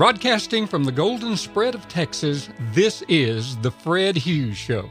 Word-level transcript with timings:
Broadcasting 0.00 0.66
from 0.66 0.84
the 0.84 0.92
Golden 0.92 1.36
Spread 1.36 1.74
of 1.74 1.86
Texas, 1.86 2.48
this 2.72 3.02
is 3.06 3.58
The 3.58 3.70
Fred 3.70 4.16
Hughes 4.16 4.56
Show. 4.56 4.88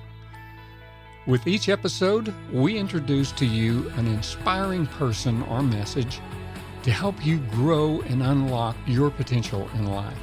With 1.26 1.48
each 1.48 1.68
episode, 1.68 2.32
we 2.54 2.78
introduce 2.78 3.32
to 3.32 3.46
you 3.48 3.90
an 3.98 4.06
inspiring 4.06 4.86
person 4.86 5.42
or 5.50 5.64
message 5.64 6.22
to 6.84 6.92
help 6.92 7.26
you 7.26 7.40
grow 7.50 8.02
and 8.02 8.22
unlock 8.22 8.76
your 8.86 9.10
potential 9.10 9.68
in 9.74 9.88
life. 9.88 10.16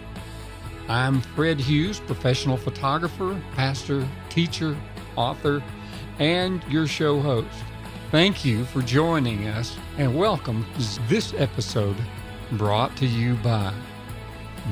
I'm 0.88 1.20
Fred 1.20 1.58
Hughes, 1.58 1.98
professional 1.98 2.56
photographer, 2.56 3.36
pastor, 3.56 4.06
teacher, 4.28 4.76
author, 5.16 5.64
and 6.20 6.62
your 6.68 6.86
show 6.86 7.20
host. 7.20 7.48
Thank 8.12 8.44
you 8.44 8.64
for 8.66 8.82
joining 8.82 9.48
us 9.48 9.76
and 9.98 10.16
welcome 10.16 10.64
to 10.74 11.08
this 11.08 11.34
episode 11.38 11.96
brought 12.52 12.96
to 12.98 13.06
you 13.06 13.34
by 13.42 13.74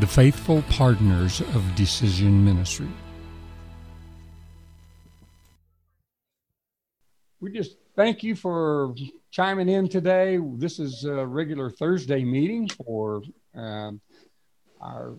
the 0.01 0.07
Faithful 0.09 0.61
Partners 0.71 1.41
of 1.41 1.75
Decision 1.77 2.45
Ministry. 2.45 2.89
We 7.41 7.53
just 7.53 7.77
thank 7.95 8.25
you 8.25 8.35
for 8.35 8.95
chiming 9.31 9.69
in 9.69 9.89
today. 9.89 10.41
This 10.57 10.81
is 10.81 11.05
a 11.05 11.25
regular 11.25 11.71
Thursday 11.71 12.25
meeting 12.25 12.69
for 12.69 13.23
um, 13.55 14.01
our 14.81 15.15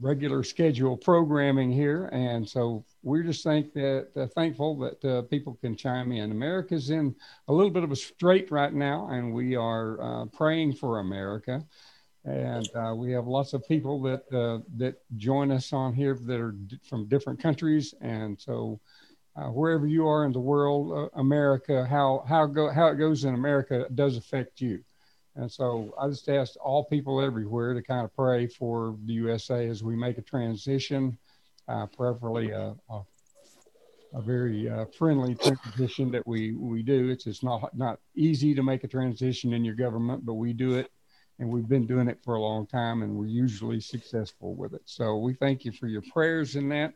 regular 0.00 0.42
schedule 0.42 0.96
programming 0.96 1.70
here, 1.70 2.06
and 2.06 2.48
so 2.48 2.86
we're 3.02 3.22
just 3.22 3.44
think 3.44 3.74
that 3.74 4.08
uh, 4.16 4.26
thankful 4.28 4.78
that 4.78 5.04
uh, 5.04 5.22
people 5.22 5.58
can 5.60 5.76
chime 5.76 6.10
in. 6.12 6.30
America's 6.30 6.88
in 6.88 7.14
a 7.48 7.52
little 7.52 7.70
bit 7.70 7.84
of 7.84 7.92
a 7.92 7.96
strait 7.96 8.50
right 8.50 8.72
now, 8.72 9.08
and 9.10 9.34
we 9.34 9.56
are 9.56 10.00
uh, 10.00 10.24
praying 10.26 10.72
for 10.72 11.00
America. 11.00 11.62
And 12.26 12.68
uh, 12.74 12.92
we 12.96 13.12
have 13.12 13.28
lots 13.28 13.52
of 13.52 13.66
people 13.68 14.02
that 14.02 14.24
uh, 14.36 14.58
that 14.76 14.96
join 15.16 15.52
us 15.52 15.72
on 15.72 15.94
here 15.94 16.18
that 16.22 16.40
are 16.40 16.52
d- 16.52 16.80
from 16.82 17.06
different 17.06 17.40
countries, 17.40 17.94
and 18.00 18.38
so 18.40 18.80
uh, 19.36 19.48
wherever 19.48 19.86
you 19.86 20.08
are 20.08 20.24
in 20.24 20.32
the 20.32 20.40
world, 20.40 20.92
uh, 20.92 21.20
America, 21.20 21.86
how 21.86 22.24
how 22.28 22.44
go 22.46 22.68
how 22.68 22.88
it 22.88 22.96
goes 22.96 23.24
in 23.24 23.34
America 23.34 23.86
does 23.94 24.16
affect 24.16 24.60
you. 24.60 24.82
And 25.36 25.52
so 25.52 25.94
I 26.00 26.08
just 26.08 26.28
ask 26.28 26.54
all 26.64 26.84
people 26.84 27.20
everywhere 27.20 27.74
to 27.74 27.82
kind 27.82 28.04
of 28.04 28.14
pray 28.16 28.46
for 28.46 28.96
the 29.04 29.12
USA 29.12 29.68
as 29.68 29.84
we 29.84 29.94
make 29.94 30.16
a 30.18 30.22
transition, 30.22 31.18
uh, 31.68 31.86
preferably 31.86 32.50
a, 32.50 32.74
a, 32.88 33.00
a 34.14 34.22
very 34.22 34.68
uh, 34.68 34.86
friendly 34.98 35.34
transition 35.34 36.10
that 36.10 36.26
we 36.26 36.54
we 36.54 36.82
do. 36.82 37.10
It's 37.10 37.26
it's 37.26 37.42
not 37.44 37.76
not 37.76 38.00
easy 38.16 38.54
to 38.54 38.64
make 38.64 38.82
a 38.82 38.88
transition 38.88 39.52
in 39.52 39.64
your 39.64 39.74
government, 39.74 40.24
but 40.26 40.34
we 40.34 40.52
do 40.52 40.74
it. 40.74 40.90
And 41.38 41.50
we've 41.50 41.68
been 41.68 41.86
doing 41.86 42.08
it 42.08 42.18
for 42.24 42.34
a 42.34 42.40
long 42.40 42.66
time, 42.66 43.02
and 43.02 43.14
we're 43.14 43.26
usually 43.26 43.80
successful 43.80 44.54
with 44.54 44.72
it. 44.72 44.82
So 44.86 45.16
we 45.16 45.34
thank 45.34 45.64
you 45.64 45.72
for 45.72 45.86
your 45.86 46.02
prayers 46.12 46.56
in 46.56 46.68
that. 46.70 46.94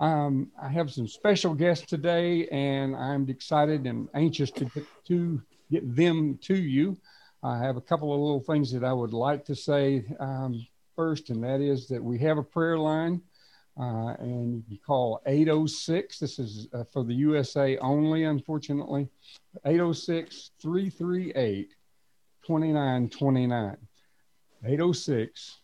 Um, 0.00 0.50
I 0.60 0.68
have 0.68 0.90
some 0.90 1.06
special 1.06 1.54
guests 1.54 1.86
today, 1.86 2.48
and 2.48 2.96
I'm 2.96 3.28
excited 3.28 3.86
and 3.86 4.08
anxious 4.14 4.50
to 4.52 4.64
get 4.64 4.84
to 5.06 5.40
get 5.70 5.94
them 5.94 6.38
to 6.42 6.56
you. 6.56 6.98
I 7.44 7.58
have 7.58 7.76
a 7.76 7.80
couple 7.80 8.12
of 8.12 8.20
little 8.20 8.40
things 8.40 8.72
that 8.72 8.84
I 8.84 8.92
would 8.92 9.12
like 9.12 9.44
to 9.44 9.54
say 9.54 10.04
um, 10.18 10.66
first, 10.96 11.30
and 11.30 11.42
that 11.44 11.60
is 11.60 11.86
that 11.88 12.02
we 12.02 12.18
have 12.18 12.38
a 12.38 12.42
prayer 12.42 12.78
line, 12.78 13.20
uh, 13.78 14.14
and 14.18 14.54
you 14.56 14.62
can 14.68 14.78
call 14.84 15.20
806. 15.26 16.18
This 16.18 16.38
is 16.38 16.68
uh, 16.72 16.82
for 16.92 17.04
the 17.04 17.14
USA 17.14 17.78
only, 17.78 18.24
unfortunately. 18.24 19.08
806 19.64 20.50
338 20.60 21.74
2929. 22.46 23.76
806 24.64 25.58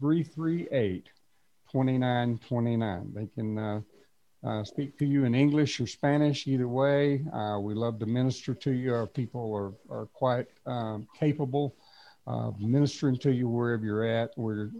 338 0.00 1.08
2929. 1.72 3.12
They 3.14 3.26
can 3.26 3.58
uh, 3.58 3.80
uh, 4.44 4.62
speak 4.62 4.96
to 4.98 5.06
you 5.06 5.24
in 5.24 5.34
English 5.34 5.80
or 5.80 5.86
Spanish, 5.86 6.46
either 6.46 6.68
way. 6.68 7.24
Uh, 7.32 7.58
we 7.60 7.74
love 7.74 7.98
to 7.98 8.06
minister 8.06 8.54
to 8.54 8.70
you. 8.70 8.94
Our 8.94 9.06
people 9.06 9.52
are, 9.52 9.72
are 9.96 10.06
quite 10.06 10.46
um, 10.66 11.08
capable 11.18 11.74
of 12.26 12.60
ministering 12.60 13.18
to 13.18 13.32
you 13.32 13.48
wherever 13.48 13.84
you're 13.84 14.04
at. 14.04 14.30
We're 14.36 14.70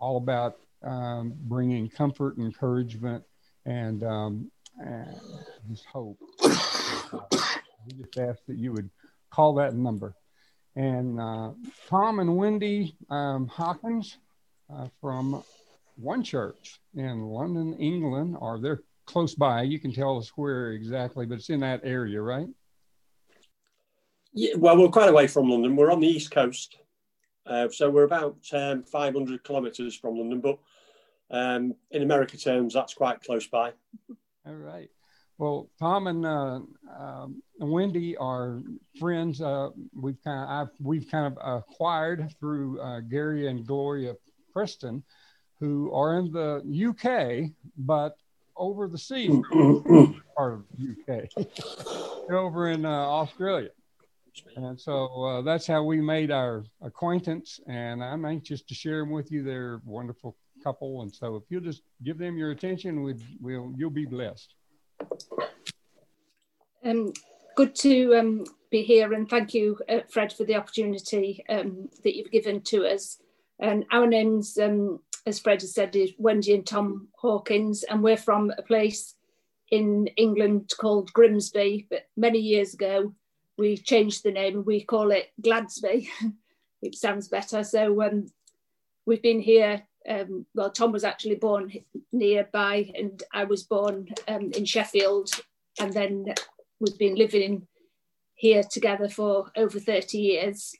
all 0.00 0.16
about 0.16 0.56
um, 0.82 1.34
bringing 1.36 1.88
comfort, 1.88 2.38
encouragement, 2.38 3.24
and, 3.66 4.02
um, 4.04 4.50
and 4.78 5.20
just 5.68 5.84
hope. 5.86 6.18
we 6.42 7.92
just 7.98 8.18
ask 8.18 8.40
that 8.46 8.56
you 8.56 8.72
would 8.72 8.88
call 9.30 9.54
that 9.54 9.74
number. 9.74 10.14
And 10.78 11.18
uh, 11.18 11.50
Tom 11.88 12.20
and 12.20 12.36
Wendy 12.36 12.96
um, 13.10 13.48
Hawkins 13.48 14.16
uh, 14.72 14.86
from 15.00 15.42
one 15.96 16.22
church 16.22 16.78
in 16.94 17.24
London, 17.24 17.74
England, 17.80 18.36
or 18.38 18.60
they're 18.60 18.82
close 19.04 19.34
by. 19.34 19.62
You 19.62 19.80
can 19.80 19.92
tell 19.92 20.18
us 20.18 20.30
where 20.36 20.70
exactly, 20.70 21.26
but 21.26 21.38
it's 21.38 21.50
in 21.50 21.58
that 21.60 21.80
area, 21.82 22.22
right? 22.22 22.46
Yeah, 24.32 24.54
well, 24.56 24.78
we're 24.78 24.88
quite 24.88 25.08
away 25.08 25.26
from 25.26 25.50
London. 25.50 25.74
We're 25.74 25.90
on 25.90 25.98
the 25.98 26.06
east 26.06 26.30
coast, 26.30 26.78
uh, 27.44 27.68
so 27.70 27.90
we're 27.90 28.04
about 28.04 28.36
um, 28.52 28.84
500 28.84 29.42
kilometres 29.42 29.96
from 29.96 30.16
London. 30.16 30.40
But 30.40 30.60
um, 31.28 31.74
in 31.90 32.02
America 32.02 32.36
terms, 32.36 32.74
that's 32.74 32.94
quite 32.94 33.20
close 33.20 33.48
by. 33.48 33.72
All 34.46 34.54
right. 34.54 34.90
Well, 35.38 35.68
Tom 35.78 36.08
and 36.08 36.26
uh, 36.26 36.60
um, 36.98 37.42
Wendy 37.60 38.16
are 38.16 38.60
friends. 38.98 39.40
Uh, 39.40 39.70
we've 39.94 40.18
kind 40.24 40.42
of 40.42 40.48
I've, 40.48 40.74
we've 40.80 41.08
kind 41.08 41.32
of 41.32 41.60
acquired 41.60 42.34
through 42.40 42.80
uh, 42.80 43.00
Gary 43.00 43.48
and 43.48 43.64
Gloria 43.66 44.14
Preston 44.52 45.04
who 45.60 45.92
are 45.92 46.18
in 46.18 46.30
the 46.32 46.62
UK, 46.88 47.52
but 47.76 48.16
over 48.56 48.88
the 48.88 48.98
sea, 48.98 49.28
part 50.36 50.54
of 50.54 50.64
the 50.76 50.94
UK, 50.96 52.30
over 52.32 52.70
in 52.70 52.84
uh, 52.84 52.88
Australia. 52.88 53.70
And 54.56 54.80
so 54.80 55.06
uh, 55.24 55.42
that's 55.42 55.66
how 55.66 55.82
we 55.82 56.00
made 56.00 56.30
our 56.30 56.64
acquaintance. 56.80 57.60
And 57.66 58.02
I'm 58.02 58.24
anxious 58.24 58.62
to 58.62 58.74
share 58.74 59.00
them 59.00 59.10
with 59.10 59.32
you. 59.32 59.42
They're 59.42 59.74
a 59.74 59.80
wonderful 59.84 60.36
couple. 60.62 61.02
And 61.02 61.12
so 61.12 61.36
if 61.36 61.44
you'll 61.48 61.60
just 61.60 61.82
give 62.04 62.18
them 62.18 62.36
your 62.36 62.52
attention, 62.52 63.02
we'd, 63.02 63.22
we'll, 63.40 63.72
you'll 63.76 63.90
be 63.90 64.06
blessed. 64.06 64.54
Um, 66.84 67.12
good 67.56 67.74
to 67.76 68.14
um, 68.14 68.44
be 68.70 68.82
here. 68.82 69.12
And 69.12 69.28
thank 69.28 69.54
you, 69.54 69.78
uh, 69.88 70.00
Fred, 70.08 70.32
for 70.32 70.44
the 70.44 70.56
opportunity 70.56 71.44
um, 71.48 71.88
that 72.04 72.16
you've 72.16 72.30
given 72.30 72.60
to 72.62 72.86
us. 72.86 73.18
And 73.60 73.84
our 73.90 74.06
name's 74.06 74.56
um, 74.58 75.00
as 75.28 75.38
Fred 75.38 75.60
has 75.60 75.74
said, 75.74 75.94
is 75.94 76.12
Wendy 76.16 76.54
and 76.54 76.66
Tom 76.66 77.08
Hawkins, 77.18 77.82
and 77.82 78.02
we're 78.02 78.16
from 78.16 78.50
a 78.56 78.62
place 78.62 79.14
in 79.70 80.06
England 80.16 80.72
called 80.80 81.12
Grimsby. 81.12 81.86
But 81.90 82.08
many 82.16 82.38
years 82.38 82.72
ago, 82.72 83.14
we 83.58 83.76
changed 83.76 84.22
the 84.22 84.32
name 84.32 84.56
and 84.56 84.66
we 84.66 84.82
call 84.82 85.10
it 85.10 85.30
Gladsby. 85.42 86.08
it 86.82 86.94
sounds 86.94 87.28
better. 87.28 87.62
So 87.62 88.02
um, 88.02 88.26
we've 89.04 89.22
been 89.22 89.40
here. 89.40 89.82
Um, 90.08 90.46
well, 90.54 90.70
Tom 90.70 90.92
was 90.92 91.04
actually 91.04 91.36
born 91.36 91.72
nearby, 92.12 92.90
and 92.94 93.22
I 93.32 93.44
was 93.44 93.62
born 93.62 94.08
um, 94.26 94.50
in 94.52 94.64
Sheffield, 94.64 95.30
and 95.78 95.92
then 95.92 96.34
we've 96.80 96.98
been 96.98 97.14
living 97.14 97.66
here 98.34 98.62
together 98.62 99.08
for 99.08 99.50
over 99.56 99.80
30 99.80 100.18
years. 100.18 100.74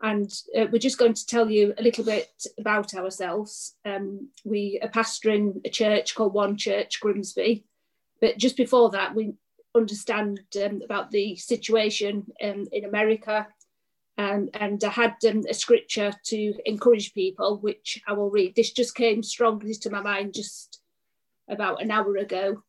And 0.00 0.32
uh, 0.56 0.66
we're 0.70 0.78
just 0.78 0.98
going 0.98 1.14
to 1.14 1.26
tell 1.26 1.48
you 1.48 1.74
a 1.78 1.82
little 1.82 2.04
bit 2.04 2.28
about 2.58 2.94
ourselves. 2.94 3.76
Um, 3.84 4.28
we 4.44 4.80
are 4.82 4.88
pastoring 4.88 5.60
a 5.64 5.70
church 5.70 6.14
called 6.14 6.34
One 6.34 6.56
Church 6.56 7.00
Grimsby. 7.00 7.64
But 8.20 8.38
just 8.38 8.56
before 8.56 8.90
that, 8.90 9.14
we 9.14 9.34
understand 9.74 10.40
um, 10.64 10.82
about 10.84 11.10
the 11.10 11.36
situation 11.36 12.26
um, 12.42 12.66
in 12.72 12.84
America 12.84 13.46
Um, 14.22 14.50
and 14.54 14.82
I 14.84 14.90
had 14.90 15.16
um, 15.28 15.42
a 15.50 15.54
scripture 15.54 16.12
to 16.26 16.54
encourage 16.64 17.12
people, 17.12 17.58
which 17.58 18.00
I 18.06 18.12
will 18.12 18.30
read. 18.30 18.54
This 18.54 18.70
just 18.70 18.94
came 18.94 19.20
strongly 19.22 19.74
to 19.74 19.90
my 19.90 20.00
mind 20.00 20.34
just 20.34 20.80
about 21.48 21.82
an 21.82 21.90
hour 21.90 22.16
ago. 22.16 22.62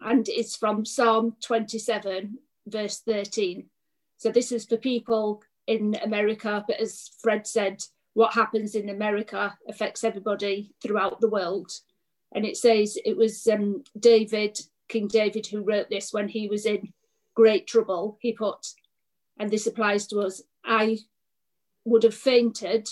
And 0.00 0.26
it's 0.30 0.56
from 0.56 0.86
Psalm 0.86 1.36
27, 1.42 2.38
verse 2.66 3.00
13. 3.00 3.66
So 4.16 4.30
this 4.30 4.50
is 4.50 4.64
for 4.64 4.78
people 4.78 5.42
in 5.66 5.94
America, 6.02 6.64
but 6.66 6.80
as 6.80 7.10
Fred 7.20 7.46
said, 7.46 7.82
what 8.14 8.32
happens 8.32 8.74
in 8.74 8.88
America 8.88 9.54
affects 9.68 10.04
everybody 10.04 10.72
throughout 10.82 11.20
the 11.20 11.28
world. 11.28 11.70
And 12.34 12.46
it 12.46 12.56
says 12.56 12.96
it 13.04 13.16
was 13.16 13.46
um, 13.46 13.84
David, 13.98 14.58
King 14.88 15.06
David, 15.08 15.46
who 15.46 15.62
wrote 15.62 15.90
this 15.90 16.14
when 16.14 16.28
he 16.28 16.48
was 16.48 16.64
in 16.64 16.94
great 17.34 17.66
trouble. 17.66 18.16
He 18.22 18.32
put, 18.32 18.68
and 19.38 19.50
this 19.50 19.66
applies 19.66 20.06
to 20.06 20.20
us, 20.20 20.40
I 20.64 20.98
would 21.84 22.02
have 22.04 22.14
fainted, 22.14 22.88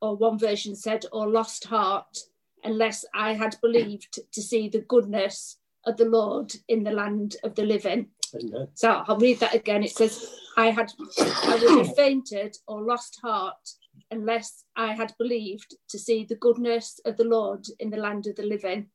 or 0.00 0.16
one 0.16 0.38
version 0.38 0.74
said, 0.74 1.04
or 1.12 1.28
lost 1.28 1.66
heart, 1.66 2.18
unless 2.64 3.04
I 3.14 3.34
had 3.34 3.56
believed 3.60 4.20
to 4.32 4.42
see 4.42 4.68
the 4.68 4.80
goodness 4.80 5.58
of 5.84 5.96
the 5.96 6.04
Lord 6.04 6.52
in 6.68 6.84
the 6.84 6.92
land 6.92 7.36
of 7.42 7.54
the 7.54 7.64
living. 7.64 8.08
Amen. 8.34 8.68
So 8.74 9.02
I'll 9.06 9.18
read 9.18 9.40
that 9.40 9.54
again. 9.54 9.82
It 9.82 9.94
says, 9.96 10.34
I 10.56 10.70
had 10.70 10.92
I 11.18 11.58
would 11.62 11.86
have 11.86 11.96
fainted 11.96 12.56
or 12.66 12.82
lost 12.82 13.18
heart 13.22 13.68
unless 14.10 14.64
I 14.76 14.94
had 14.94 15.14
believed 15.18 15.76
to 15.88 15.98
see 15.98 16.24
the 16.24 16.36
goodness 16.36 17.00
of 17.04 17.16
the 17.16 17.24
Lord 17.24 17.66
in 17.78 17.90
the 17.90 17.96
land 17.96 18.26
of 18.26 18.36
the 18.36 18.44
living. 18.44 18.86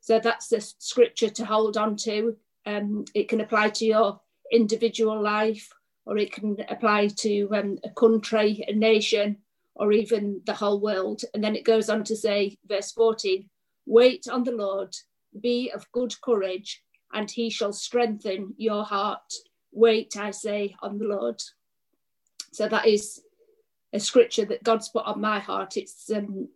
So 0.00 0.18
that's 0.20 0.48
the 0.48 0.60
scripture 0.60 1.30
to 1.30 1.44
hold 1.44 1.76
on 1.76 1.96
to. 1.98 2.36
Um, 2.64 3.04
it 3.14 3.28
can 3.28 3.40
apply 3.40 3.70
to 3.70 3.84
your 3.84 4.20
individual 4.52 5.20
life, 5.20 5.68
or 6.06 6.16
it 6.16 6.32
can 6.32 6.56
apply 6.68 7.08
to 7.08 7.48
um, 7.52 7.78
a 7.84 7.90
country, 7.90 8.64
a 8.68 8.72
nation, 8.72 9.36
or 9.74 9.92
even 9.92 10.40
the 10.46 10.54
whole 10.54 10.80
world. 10.80 11.22
And 11.34 11.42
then 11.42 11.56
it 11.56 11.64
goes 11.64 11.90
on 11.90 12.04
to 12.04 12.16
say, 12.16 12.56
verse 12.66 12.92
14, 12.92 13.48
wait 13.86 14.26
on 14.30 14.44
the 14.44 14.52
Lord, 14.52 14.94
be 15.40 15.70
of 15.74 15.90
good 15.92 16.14
courage, 16.22 16.82
and 17.12 17.30
he 17.30 17.50
shall 17.50 17.72
strengthen 17.72 18.54
your 18.56 18.84
heart. 18.84 19.32
Wait, 19.72 20.16
I 20.16 20.30
say, 20.30 20.74
on 20.80 20.98
the 20.98 21.06
Lord. 21.06 21.42
So 22.52 22.68
that 22.68 22.86
is 22.86 23.20
a 23.92 24.00
scripture 24.00 24.44
that 24.46 24.62
God's 24.62 24.88
put 24.88 25.04
on 25.04 25.20
my 25.20 25.40
heart. 25.40 25.76
It's 25.76 26.10
um, 26.10 26.48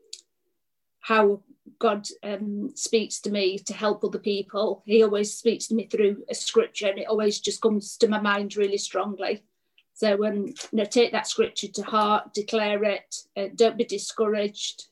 how 1.01 1.43
God 1.79 2.07
um, 2.23 2.73
speaks 2.75 3.21
to 3.21 3.31
me 3.31 3.59
to 3.59 3.75
help 3.75 4.05
other 4.05 4.19
people. 4.19 4.83
He 4.87 5.03
always 5.03 5.35
speaks 5.35 5.67
to 5.69 5.75
me 5.75 5.87
through 5.87 6.25
a 6.29 6.35
scripture, 6.35 6.89
and 6.89 6.99
it 6.99 7.09
always 7.09 7.41
just 7.41 7.61
comes 7.61 7.97
to 7.99 8.09
my 8.09 8.21
mind 8.21 8.57
really 8.57 8.79
strongly. 8.79 9.43
So, 9.95 10.25
um, 10.25 10.47
you 10.47 10.55
know, 10.73 10.85
take 10.85 11.13
that 11.13 11.27
scripture 11.27 11.69
to 11.69 11.83
heart, 11.83 12.33
declare 12.33 12.83
it. 12.85 13.17
Uh, 13.37 13.49
don't 13.55 13.77
be 13.77 13.85
discouraged. 13.85 14.87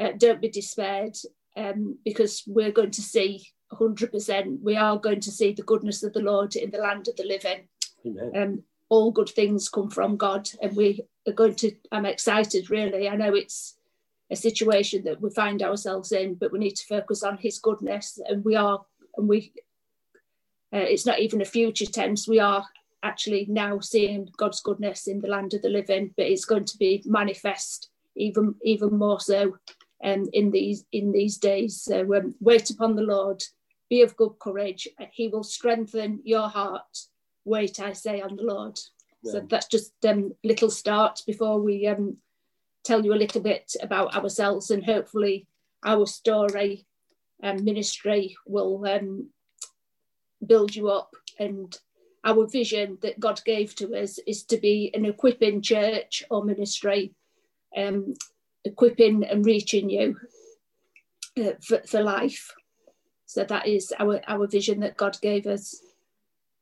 Uh, 0.00 0.12
don't 0.16 0.40
be 0.40 0.48
despaired, 0.48 1.16
um, 1.56 1.98
because 2.04 2.42
we're 2.46 2.72
going 2.72 2.92
to 2.92 3.02
see 3.02 3.46
100%. 3.72 4.62
We 4.62 4.76
are 4.76 4.98
going 4.98 5.20
to 5.20 5.30
see 5.30 5.52
the 5.52 5.62
goodness 5.62 6.02
of 6.02 6.14
the 6.14 6.22
Lord 6.22 6.56
in 6.56 6.70
the 6.70 6.78
land 6.78 7.08
of 7.08 7.16
the 7.16 7.24
living. 7.24 7.68
Amen. 8.06 8.32
Um, 8.34 8.62
all 8.88 9.10
good 9.10 9.28
things 9.28 9.68
come 9.68 9.90
from 9.90 10.16
God, 10.16 10.50
and 10.62 10.74
we 10.74 11.02
are 11.26 11.32
going 11.32 11.54
to. 11.56 11.72
I'm 11.92 12.06
excited, 12.06 12.70
really. 12.70 13.08
I 13.08 13.16
know 13.16 13.34
it's 13.34 13.76
a 14.30 14.36
situation 14.36 15.04
that 15.04 15.20
we 15.20 15.30
find 15.30 15.62
ourselves 15.62 16.12
in, 16.12 16.34
but 16.34 16.52
we 16.52 16.58
need 16.58 16.76
to 16.76 16.86
focus 16.86 17.22
on 17.22 17.38
His 17.38 17.58
goodness, 17.58 18.18
and 18.26 18.44
we 18.44 18.56
are, 18.56 18.84
and 19.16 19.28
we. 19.28 19.52
Uh, 20.72 20.78
it's 20.78 21.06
not 21.06 21.18
even 21.18 21.40
a 21.40 21.44
future 21.44 21.86
tense. 21.86 22.28
We 22.28 22.38
are 22.38 22.64
actually 23.02 23.46
now 23.48 23.80
seeing 23.80 24.28
God's 24.36 24.60
goodness 24.60 25.08
in 25.08 25.20
the 25.20 25.28
land 25.28 25.54
of 25.54 25.62
the 25.62 25.68
living, 25.68 26.14
but 26.16 26.26
it's 26.26 26.44
going 26.44 26.64
to 26.66 26.78
be 26.78 27.02
manifest 27.06 27.90
even 28.16 28.54
even 28.62 28.96
more 28.96 29.20
so 29.20 29.56
um, 30.04 30.28
in 30.32 30.50
these 30.50 30.84
in 30.92 31.12
these 31.12 31.38
days. 31.38 31.80
So 31.80 32.14
um, 32.14 32.34
wait 32.40 32.70
upon 32.70 32.96
the 32.96 33.02
Lord, 33.02 33.42
be 33.88 34.02
of 34.02 34.16
good 34.16 34.38
courage. 34.38 34.88
He 35.12 35.28
will 35.28 35.44
strengthen 35.44 36.20
your 36.24 36.48
heart. 36.48 37.06
Wait, 37.44 37.80
I 37.80 37.92
say, 37.92 38.20
on 38.20 38.36
the 38.36 38.42
Lord. 38.42 38.78
Yeah. 39.22 39.32
So 39.32 39.46
that's 39.48 39.66
just 39.66 39.92
um, 40.04 40.34
little 40.44 40.70
start 40.70 41.22
before 41.26 41.60
we 41.60 41.86
um, 41.86 42.16
tell 42.84 43.04
you 43.04 43.12
a 43.12 43.22
little 43.22 43.40
bit 43.40 43.74
about 43.82 44.14
ourselves 44.14 44.70
and 44.70 44.84
hopefully 44.84 45.46
our 45.84 46.06
story 46.06 46.86
and 47.42 47.64
ministry 47.64 48.36
will 48.46 48.84
um, 48.86 49.28
build 50.46 50.74
you 50.74 50.88
up 50.88 51.14
and 51.38 51.78
our 52.24 52.46
vision 52.46 52.98
that 53.02 53.18
God 53.18 53.40
gave 53.44 53.74
to 53.76 53.94
us 53.96 54.18
is 54.26 54.42
to 54.44 54.58
be 54.58 54.90
an 54.94 55.06
equipping 55.06 55.62
church 55.62 56.22
or 56.30 56.44
ministry, 56.44 57.14
um, 57.76 58.14
equipping 58.64 59.24
and 59.24 59.44
reaching 59.44 59.88
you 59.88 60.16
uh, 61.42 61.52
for, 61.62 61.80
for 61.86 62.02
life. 62.02 62.52
So 63.24 63.44
that 63.44 63.66
is 63.66 63.92
our, 63.98 64.20
our 64.26 64.46
vision 64.46 64.80
that 64.80 64.96
God 64.96 65.16
gave 65.22 65.46
us. 65.46 65.80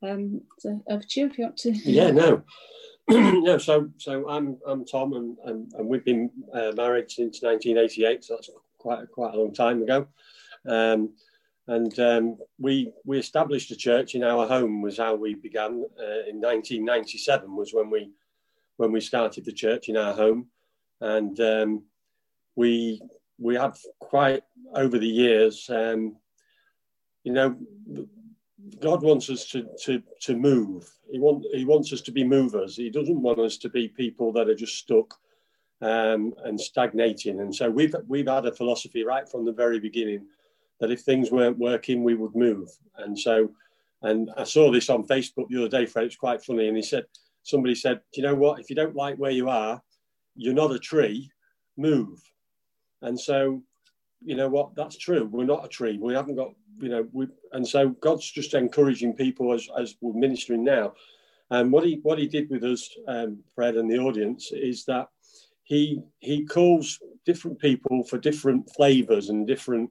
Um, 0.00 0.42
so 0.58 0.80
over 0.88 1.02
to 1.02 1.20
you 1.20 1.26
if 1.26 1.38
you 1.38 1.44
want 1.44 1.56
to. 1.58 1.72
Yeah, 1.72 2.12
no. 2.12 2.42
no, 3.10 3.56
so 3.56 3.88
so 3.96 4.28
I'm 4.28 4.58
I'm 4.66 4.84
Tom 4.84 5.14
and 5.14 5.38
and, 5.44 5.72
and 5.74 5.88
we've 5.88 6.04
been 6.04 6.30
uh, 6.52 6.72
married 6.76 7.10
since 7.10 7.42
1988, 7.42 8.24
so 8.24 8.34
that's 8.34 8.50
quite 8.76 9.10
quite 9.10 9.34
a 9.34 9.38
long 9.38 9.54
time 9.54 9.82
ago. 9.82 10.06
Um, 10.68 11.14
and 11.68 11.98
um, 11.98 12.38
we 12.58 12.92
we 13.04 13.18
established 13.18 13.70
a 13.70 13.76
church 13.76 14.14
in 14.14 14.22
our 14.22 14.46
home 14.46 14.82
was 14.82 14.98
how 14.98 15.14
we 15.14 15.34
began 15.34 15.84
uh, 15.98 16.28
in 16.28 16.40
1997 16.40 17.54
was 17.56 17.72
when 17.72 17.88
we 17.88 18.10
when 18.76 18.92
we 18.92 19.00
started 19.00 19.44
the 19.44 19.52
church 19.52 19.88
in 19.88 19.96
our 19.96 20.12
home, 20.14 20.48
and 21.00 21.40
um, 21.40 21.82
we 22.56 23.00
we 23.38 23.54
have 23.54 23.78
quite 24.00 24.42
over 24.74 24.98
the 24.98 25.08
years, 25.08 25.70
um, 25.70 26.16
you 27.24 27.32
know, 27.32 27.56
God 28.80 29.02
wants 29.02 29.30
us 29.30 29.46
to, 29.50 29.66
to, 29.84 30.02
to 30.22 30.36
move. 30.36 30.90
He, 31.10 31.18
want, 31.18 31.44
he 31.52 31.64
wants 31.64 31.92
us 31.92 32.00
to 32.02 32.12
be 32.12 32.24
movers. 32.24 32.76
He 32.76 32.90
doesn't 32.90 33.22
want 33.22 33.38
us 33.38 33.56
to 33.58 33.68
be 33.68 33.88
people 33.88 34.32
that 34.32 34.48
are 34.48 34.54
just 34.54 34.76
stuck 34.76 35.14
um, 35.80 36.34
and 36.44 36.60
stagnating. 36.60 37.40
And 37.40 37.54
so 37.54 37.70
we've, 37.70 37.94
we've 38.06 38.28
had 38.28 38.46
a 38.46 38.52
philosophy 38.52 39.04
right 39.04 39.28
from 39.28 39.44
the 39.44 39.52
very 39.52 39.80
beginning 39.80 40.26
that 40.80 40.90
if 40.90 41.00
things 41.00 41.30
weren't 41.30 41.58
working, 41.58 42.04
we 42.04 42.14
would 42.14 42.34
move. 42.34 42.68
And 42.96 43.18
so, 43.18 43.50
and 44.02 44.30
I 44.36 44.44
saw 44.44 44.70
this 44.70 44.90
on 44.90 45.06
Facebook 45.06 45.48
the 45.48 45.58
other 45.58 45.68
day, 45.68 45.86
Fred, 45.86 46.06
it's 46.06 46.16
quite 46.16 46.42
funny. 46.42 46.68
And 46.68 46.76
he 46.76 46.82
said, 46.82 47.06
somebody 47.42 47.74
said, 47.74 48.00
do 48.12 48.20
you 48.20 48.26
know 48.26 48.34
what? 48.34 48.60
If 48.60 48.70
you 48.70 48.76
don't 48.76 48.94
like 48.94 49.16
where 49.16 49.30
you 49.30 49.48
are, 49.48 49.82
you're 50.36 50.54
not 50.54 50.72
a 50.72 50.78
tree, 50.78 51.30
move. 51.76 52.20
And 53.02 53.18
so, 53.18 53.62
you 54.22 54.36
know 54.36 54.48
what? 54.48 54.74
That's 54.74 54.96
true. 54.96 55.24
We're 55.24 55.44
not 55.44 55.64
a 55.64 55.68
tree. 55.68 55.98
We 55.98 56.14
haven't 56.14 56.36
got 56.36 56.52
you 56.80 56.88
know, 56.88 57.08
we, 57.12 57.26
and 57.52 57.66
so 57.66 57.90
God's 57.90 58.30
just 58.30 58.54
encouraging 58.54 59.14
people 59.14 59.52
as, 59.52 59.68
as 59.78 59.96
we're 60.00 60.18
ministering 60.18 60.64
now. 60.64 60.94
And 61.50 61.72
what 61.72 61.84
he 61.84 62.00
what 62.02 62.18
he 62.18 62.26
did 62.26 62.50
with 62.50 62.62
us, 62.64 62.88
um, 63.06 63.38
Fred, 63.54 63.76
and 63.76 63.90
the 63.90 63.98
audience 63.98 64.52
is 64.52 64.84
that 64.84 65.08
he 65.62 66.00
he 66.18 66.44
calls 66.44 66.98
different 67.24 67.58
people 67.58 68.04
for 68.04 68.18
different 68.18 68.70
flavors 68.74 69.30
and 69.30 69.46
different 69.46 69.90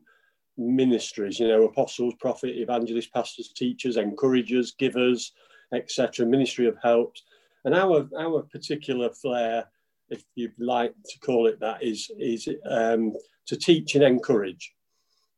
ministries. 0.58 1.40
You 1.40 1.48
know, 1.48 1.64
apostles, 1.64 2.14
prophet, 2.20 2.56
evangelists, 2.56 3.08
pastors, 3.08 3.52
teachers, 3.56 3.98
encouragers, 3.98 4.74
givers, 4.78 5.34
etc. 5.74 6.28
Ministry 6.28 6.68
of 6.68 6.78
helps, 6.84 7.24
and 7.66 7.74
our 7.74 8.08
our 8.20 8.44
particular 8.44 9.10
flair, 9.10 9.66
if 10.10 10.24
you'd 10.36 10.54
like 10.60 10.94
to 11.10 11.20
call 11.20 11.48
it 11.48 11.60
that, 11.60 11.82
is 11.82 12.12
is 12.20 12.48
um, 12.70 13.14
to 13.48 13.58
teach 13.58 13.96
and 13.96 14.04
encourage. 14.04 14.74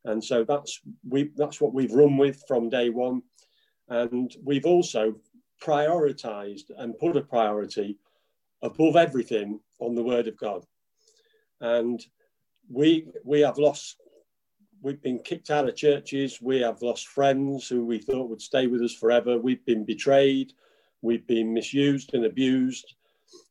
And 0.05 0.23
so 0.23 0.43
that's 0.43 0.79
we 1.07 1.31
that's 1.35 1.61
what 1.61 1.73
we've 1.73 1.93
run 1.93 2.17
with 2.17 2.43
from 2.47 2.69
day 2.69 2.89
one. 2.89 3.21
And 3.87 4.33
we've 4.43 4.65
also 4.65 5.15
prioritized 5.61 6.71
and 6.77 6.97
put 6.97 7.17
a 7.17 7.21
priority 7.21 7.97
above 8.61 8.95
everything 8.95 9.59
on 9.79 9.95
the 9.95 10.03
word 10.03 10.27
of 10.27 10.37
God. 10.37 10.65
And 11.61 12.03
we 12.69 13.07
we 13.23 13.41
have 13.41 13.57
lost 13.57 13.97
we've 14.81 15.01
been 15.01 15.19
kicked 15.19 15.49
out 15.49 15.67
of 15.67 15.75
churches, 15.75 16.41
we 16.41 16.61
have 16.61 16.81
lost 16.81 17.07
friends 17.07 17.67
who 17.67 17.85
we 17.85 17.99
thought 17.99 18.29
would 18.29 18.41
stay 18.41 18.67
with 18.67 18.81
us 18.81 18.93
forever, 18.93 19.37
we've 19.37 19.65
been 19.65 19.83
betrayed, 19.83 20.53
we've 21.01 21.27
been 21.27 21.53
misused 21.53 22.13
and 22.13 22.25
abused. 22.25 22.95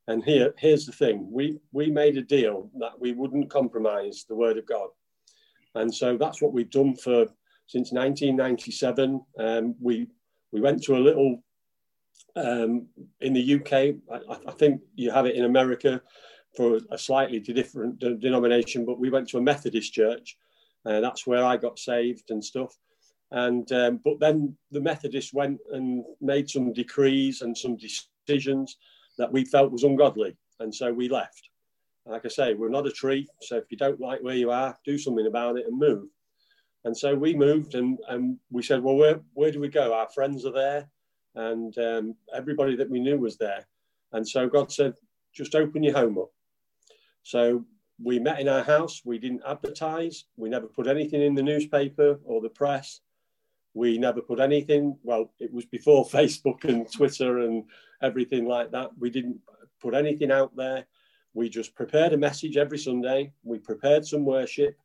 And 0.09 0.25
here, 0.25 0.55
here's 0.57 0.87
the 0.87 0.93
thing 0.93 1.29
we, 1.31 1.59
we 1.71 1.91
made 1.91 2.17
a 2.17 2.23
deal 2.23 2.71
that 2.79 2.99
we 2.99 3.12
wouldn't 3.12 3.50
compromise 3.50 4.25
the 4.27 4.35
word 4.35 4.57
of 4.57 4.67
God. 4.67 4.88
And 5.75 5.95
so 5.95 6.17
that's 6.17 6.41
what 6.41 6.55
we've 6.55 6.71
done 6.71 6.97
for 6.97 7.27
since 7.67 7.93
1997. 7.93 9.21
Um, 9.38 9.75
we 9.81 10.09
we 10.50 10.62
went 10.62 10.83
to 10.85 10.97
a 10.97 10.99
little 10.99 11.45
um, 12.35 12.87
in 13.21 13.35
the 13.35 13.55
UK. 13.57 13.73
I, 14.11 14.49
I, 14.49 14.53
think 14.53 14.81
you 14.95 15.11
have 15.11 15.27
it 15.27 15.37
in 15.37 15.45
America 15.45 16.00
for 16.57 16.81
a 16.91 16.97
slightly 16.97 17.38
different 17.38 17.99
denomination, 17.99 18.87
but 18.87 18.99
we 18.99 19.11
went 19.11 19.29
to 19.29 19.38
a 19.38 19.43
Methodist 19.43 19.93
church. 19.93 20.38
Uh, 20.87 21.00
that's 21.00 21.27
where 21.27 21.45
I 21.45 21.59
got 21.59 21.79
saved 21.79 22.31
and 22.31 22.43
stuff. 22.43 22.75
And 23.31 23.71
um, 23.73 24.00
but 24.03 24.21
then 24.21 24.57
the 24.71 24.81
Methodists 24.81 25.35
went 25.35 25.59
and 25.71 26.03
made 26.23 26.49
some 26.49 26.73
decrees 26.73 27.43
and 27.43 27.57
some 27.57 27.77
decisions, 27.77 28.79
that 29.19 29.33
we 29.33 29.45
felt 29.45 29.73
was 29.73 29.85
ungodly. 29.85 30.37
And 30.61 30.75
so 30.75 30.93
we 30.93 31.09
left. 31.09 31.51
Like 32.07 32.25
I 32.25 32.29
say, 32.29 32.55
we're 32.55 32.71
not 32.71 32.87
a 32.87 32.93
tree. 32.93 33.29
So 33.43 33.57
if 33.57 33.65
you 33.71 33.77
don't 33.77 34.01
like 34.01 34.23
where 34.23 34.37
you 34.37 34.51
are, 34.51 34.77
do 34.85 34.97
something 34.97 35.27
about 35.27 35.59
it 35.59 35.67
and 35.67 35.79
move. 35.79 36.09
And 36.85 36.97
so 36.97 37.15
we 37.15 37.35
moved 37.35 37.75
and, 37.75 37.99
and 38.09 38.39
we 38.51 38.63
said, 38.63 38.83
well, 38.83 38.97
where, 38.97 39.21
where 39.35 39.51
do 39.51 39.61
we 39.61 39.69
go? 39.69 39.93
Our 39.93 40.09
friends 40.09 40.47
are 40.47 40.53
there 40.53 40.89
and 41.35 41.77
um, 41.79 42.15
everybody 42.35 42.77
that 42.77 42.89
we 42.89 43.01
knew 43.01 43.19
was 43.19 43.37
there. 43.37 43.67
And 44.13 44.27
so 44.27 44.49
God 44.49 44.73
said, 44.73 44.95
just 45.35 45.55
open 45.55 45.83
your 45.83 45.95
home 45.95 46.17
up. 46.19 46.31
So 47.23 47.65
we 48.03 48.19
met 48.19 48.41
in 48.41 48.49
our 48.49 48.63
house. 48.63 49.03
We 49.05 49.19
didn't 49.19 49.43
advertise. 49.47 50.25
We 50.37 50.49
never 50.49 50.67
put 50.67 50.87
anything 50.87 51.21
in 51.21 51.35
the 51.35 51.43
newspaper 51.43 52.19
or 52.25 52.41
the 52.41 52.49
press. 52.49 53.01
We 53.78 53.97
never 53.97 54.20
put 54.20 54.40
anything. 54.40 54.99
Well, 55.04 55.30
it 55.38 55.52
was 55.52 55.64
before 55.64 56.04
Facebook 56.08 56.64
and 56.64 56.90
Twitter 56.90 57.38
and 57.38 57.62
everything 58.02 58.44
like 58.44 58.73
that. 58.73 58.90
We 58.99 59.08
didn't 59.08 59.38
put 59.80 59.94
anything 59.94 60.32
out 60.32 60.56
there. 60.56 60.85
We 61.32 61.49
just 61.49 61.76
prepared 61.76 62.12
a 62.12 62.16
message 62.16 62.56
every 62.56 62.78
Sunday. 62.78 63.32
We 63.44 63.61
prepared 63.61 64.04
some 64.04 64.25
worship. 64.25 64.76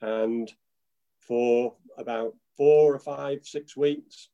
And 0.00 0.50
for 1.18 1.74
about 1.98 2.34
four 2.56 2.94
or 2.94 2.98
five, 2.98 3.40
six 3.44 3.76
weeks, 3.76 4.30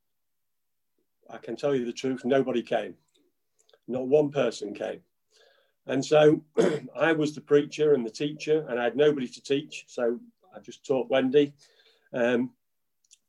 I 1.29 1.39
can 1.39 1.57
tell 1.57 1.75
you 1.75 1.85
the 1.85 1.93
truth, 1.93 2.25
nobody 2.25 2.63
came. 2.63 2.95
Not 3.89 4.07
one 4.07 4.31
person 4.31 4.73
came. 4.73 5.01
And 5.89 6.05
so 6.05 6.45
I 6.97 7.11
was 7.11 7.35
the 7.35 7.41
preacher 7.41 7.95
and 7.95 8.07
the 8.07 8.11
teacher, 8.11 8.65
and 8.69 8.79
I 8.79 8.85
had 8.85 8.97
nobody 8.97 9.27
to 9.27 9.43
teach. 9.43 9.87
So 9.89 10.21
I 10.55 10.61
just 10.61 10.87
taught 10.87 11.11
Wendy. 11.11 11.55
Um, 12.13 12.53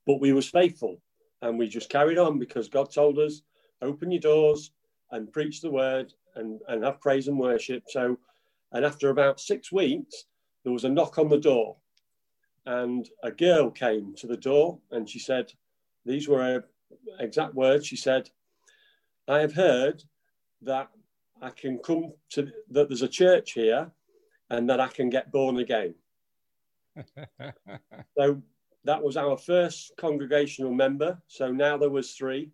but 0.06 0.20
we 0.20 0.34
was 0.34 0.50
faithful 0.50 1.02
and 1.42 1.58
we 1.58 1.68
just 1.68 1.90
carried 1.90 2.18
on 2.18 2.40
because 2.40 2.70
God 2.70 2.92
told 2.92 3.20
us, 3.20 3.42
open 3.82 4.12
your 4.12 4.22
doors 4.22 4.72
and 5.12 5.32
preach 5.32 5.62
the 5.62 5.72
word 5.72 6.14
and, 6.36 6.60
and 6.68 6.84
have 6.84 7.02
praise 7.02 7.28
and 7.28 7.38
worship. 7.38 7.84
So, 7.88 8.18
and 8.72 8.86
after 8.86 9.10
about 9.10 9.40
six 9.40 9.72
weeks, 9.72 10.26
there 10.64 10.74
was 10.74 10.86
a 10.86 10.90
knock 10.90 11.18
on 11.18 11.30
the 11.30 11.40
door 11.40 11.78
and 12.66 13.10
a 13.24 13.32
girl 13.32 13.72
came 13.72 14.14
to 14.16 14.28
the 14.28 14.38
door 14.38 14.80
and 14.92 15.10
she 15.10 15.20
said, 15.20 15.52
these 16.06 16.28
were 16.28 16.44
her 16.44 16.64
exact 17.20 17.56
words. 17.56 17.88
She 17.88 17.96
said, 17.96 18.30
I 19.28 19.40
have 19.40 19.54
heard 19.54 20.04
that 20.62 20.90
I 21.42 21.50
can 21.50 21.80
come 21.80 22.14
to 22.32 22.52
that 22.70 22.88
there's 22.88 23.02
a 23.02 23.08
church 23.08 23.54
here 23.54 23.92
and 24.50 24.70
that 24.70 24.80
I 24.80 24.88
can 24.88 25.10
get 25.10 25.32
born 25.32 25.58
again. 25.58 25.96
so 28.18 28.42
that 28.84 29.02
was 29.02 29.18
our 29.18 29.38
first 29.38 29.94
congregational 29.98 30.74
member. 30.74 31.22
So 31.28 31.52
now 31.52 31.78
there 31.78 31.90
was 31.90 32.14
three. 32.14 32.52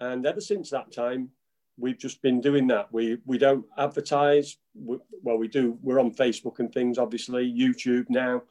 And 0.00 0.26
ever 0.26 0.40
since 0.40 0.70
that 0.70 0.92
time, 0.92 1.30
we've 1.78 1.98
just 1.98 2.22
been 2.22 2.40
doing 2.40 2.66
that. 2.68 2.92
We 2.92 3.18
we 3.24 3.38
don't 3.38 3.64
advertise. 3.78 4.58
We, 4.74 4.98
well, 5.22 5.38
we 5.38 5.48
do. 5.48 5.78
We're 5.82 6.00
on 6.00 6.14
Facebook 6.14 6.58
and 6.58 6.72
things, 6.72 6.98
obviously, 6.98 7.52
YouTube 7.52 8.06
now. 8.08 8.42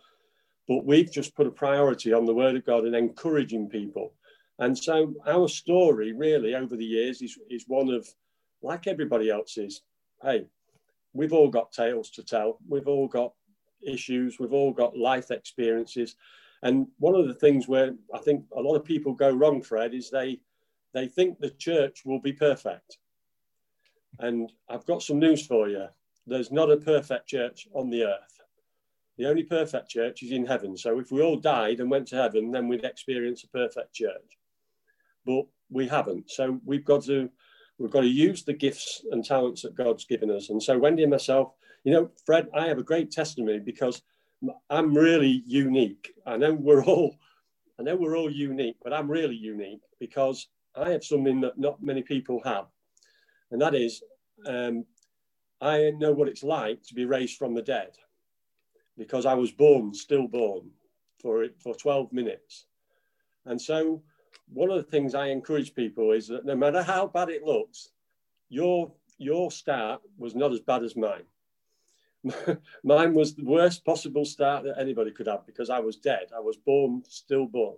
But 0.68 0.86
we've 0.86 1.12
just 1.12 1.36
put 1.36 1.48
a 1.48 1.52
priority 1.52 2.14
on 2.14 2.26
the 2.26 2.34
Word 2.34 2.56
of 2.56 2.66
God 2.66 2.86
and 2.86 2.96
encouraging 2.96 3.70
people. 3.70 4.14
And 4.60 4.78
so 4.78 5.14
our 5.28 5.50
story, 5.50 6.14
really, 6.14 6.56
over 6.56 6.78
the 6.78 6.86
years, 6.86 7.22
is, 7.22 7.38
is 7.50 7.66
one 7.68 7.90
of 7.90 8.08
like 8.62 8.88
everybody 8.88 9.30
else's, 9.30 9.82
hey, 10.22 10.46
we've 11.12 11.34
all 11.34 11.50
got 11.50 11.74
tales 11.74 12.10
to 12.12 12.24
tell. 12.24 12.60
We've 12.68 12.88
all 12.88 13.10
got 13.10 13.34
issues. 13.86 14.40
We've 14.40 14.54
all 14.54 14.72
got 14.72 14.98
life 14.98 15.32
experiences. 15.32 16.16
And 16.64 16.88
one 16.98 17.14
of 17.14 17.28
the 17.28 17.34
things 17.34 17.68
where 17.68 17.94
I 18.14 18.18
think 18.20 18.46
a 18.56 18.62
lot 18.62 18.76
of 18.76 18.84
people 18.84 19.14
go 19.14 19.30
wrong, 19.32 19.62
Fred, 19.62 19.94
is 19.94 20.10
they 20.10 20.40
they 20.94 21.08
think 21.08 21.40
the 21.40 21.52
church 21.52 22.04
will 22.06 22.20
be 22.20 22.34
perfect. 22.34 22.98
And 24.20 24.52
I've 24.70 24.86
got 24.86 25.04
some 25.04 25.20
news 25.20 25.46
for 25.46 25.68
you. 25.68 25.88
There's 26.26 26.52
not 26.52 26.72
a 26.72 26.78
perfect 26.78 27.28
church 27.28 27.68
on 27.74 27.90
the 27.90 28.04
earth. 28.04 28.40
The 29.18 29.26
only 29.26 29.44
perfect 29.44 29.90
church 29.90 30.24
is 30.24 30.32
in 30.32 30.46
heaven. 30.46 30.78
So 30.78 31.00
if 31.00 31.12
we 31.12 31.22
all 31.22 31.38
died 31.38 31.80
and 31.80 31.90
went 31.90 32.08
to 32.10 32.16
heaven, 32.16 32.52
then 32.52 32.68
we'd 32.68 32.86
experience 32.86 33.44
a 33.44 33.48
perfect 33.48 33.94
church. 33.94 34.38
But 35.26 35.46
we 35.70 35.88
haven't. 35.88 36.32
So 36.32 36.60
we've 36.66 36.86
got 36.86 37.04
to 37.06 37.30
We've 37.80 37.92
got 37.92 38.02
to 38.02 38.08
use 38.08 38.44
the 38.44 38.54
gifts 38.54 39.04
and 39.12 39.26
talents 39.26 39.64
that 39.64 39.76
God's 39.76 40.06
given 40.06 40.30
us. 40.30 40.50
And 40.50 40.62
so, 40.62 40.78
Wendy 40.78 41.04
and 41.04 41.12
myself, 41.12 41.54
you 41.84 41.92
know, 41.92 42.12
Fred, 42.26 42.48
I 42.54 42.68
have 42.68 42.78
a 42.78 42.84
great 42.84 43.12
testimony 43.12 43.60
because 43.60 44.04
I'm 44.70 44.94
really 44.94 45.44
unique. 45.46 46.14
I 46.26 46.38
know 46.38 46.54
we're 46.54 46.84
all, 46.84 47.18
I 47.80 47.84
know 47.84 47.96
we're 47.96 48.18
all 48.18 48.32
unique, 48.32 48.78
but 48.84 48.94
I'm 48.94 49.10
really 49.10 49.36
unique 49.36 49.82
because 50.00 50.48
I 50.76 50.90
have 50.90 51.04
something 51.04 51.42
that 51.42 51.58
not 51.58 51.82
many 51.84 52.02
people 52.02 52.42
have, 52.44 52.66
and 53.52 53.62
that 53.62 53.76
is, 53.76 54.04
um, 54.48 54.86
I 55.62 55.92
know 55.98 56.12
what 56.12 56.28
it's 56.28 56.44
like 56.44 56.84
to 56.84 56.94
be 56.94 57.06
raised 57.06 57.38
from 57.38 57.54
the 57.54 57.62
dead, 57.62 57.92
because 58.98 59.26
I 59.26 59.34
was 59.36 59.52
born, 59.52 59.94
stillborn, 59.94 60.72
for 61.22 61.44
it 61.44 61.56
for 61.62 61.76
12 61.76 62.12
minutes, 62.12 62.66
and 63.46 63.62
so 63.62 64.02
one 64.52 64.70
of 64.70 64.78
the 64.78 64.92
things 64.92 65.16
I 65.16 65.28
encourage 65.28 65.74
people 65.74 66.12
is 66.12 66.28
that 66.28 66.46
no 66.46 66.56
matter 66.56 66.84
how 66.84 67.08
bad 67.08 67.30
it 67.30 67.44
looks, 67.44 67.90
your 68.50 68.92
your 69.18 69.52
start 69.52 70.02
was 70.18 70.36
not 70.36 70.52
as 70.52 70.60
bad 70.60 70.84
as 70.84 70.96
mine. 70.96 71.24
mine 72.84 73.14
was 73.14 73.36
the 73.36 73.44
worst 73.44 73.86
possible 73.86 74.26
start 74.26 74.64
that 74.64 74.80
anybody 74.80 75.12
could 75.12 75.28
have 75.28 75.46
because 75.46 75.70
I 75.70 75.80
was 75.80 75.98
dead. 75.98 76.28
I 76.36 76.40
was 76.40 76.58
born, 76.58 77.04
stillborn, 77.08 77.78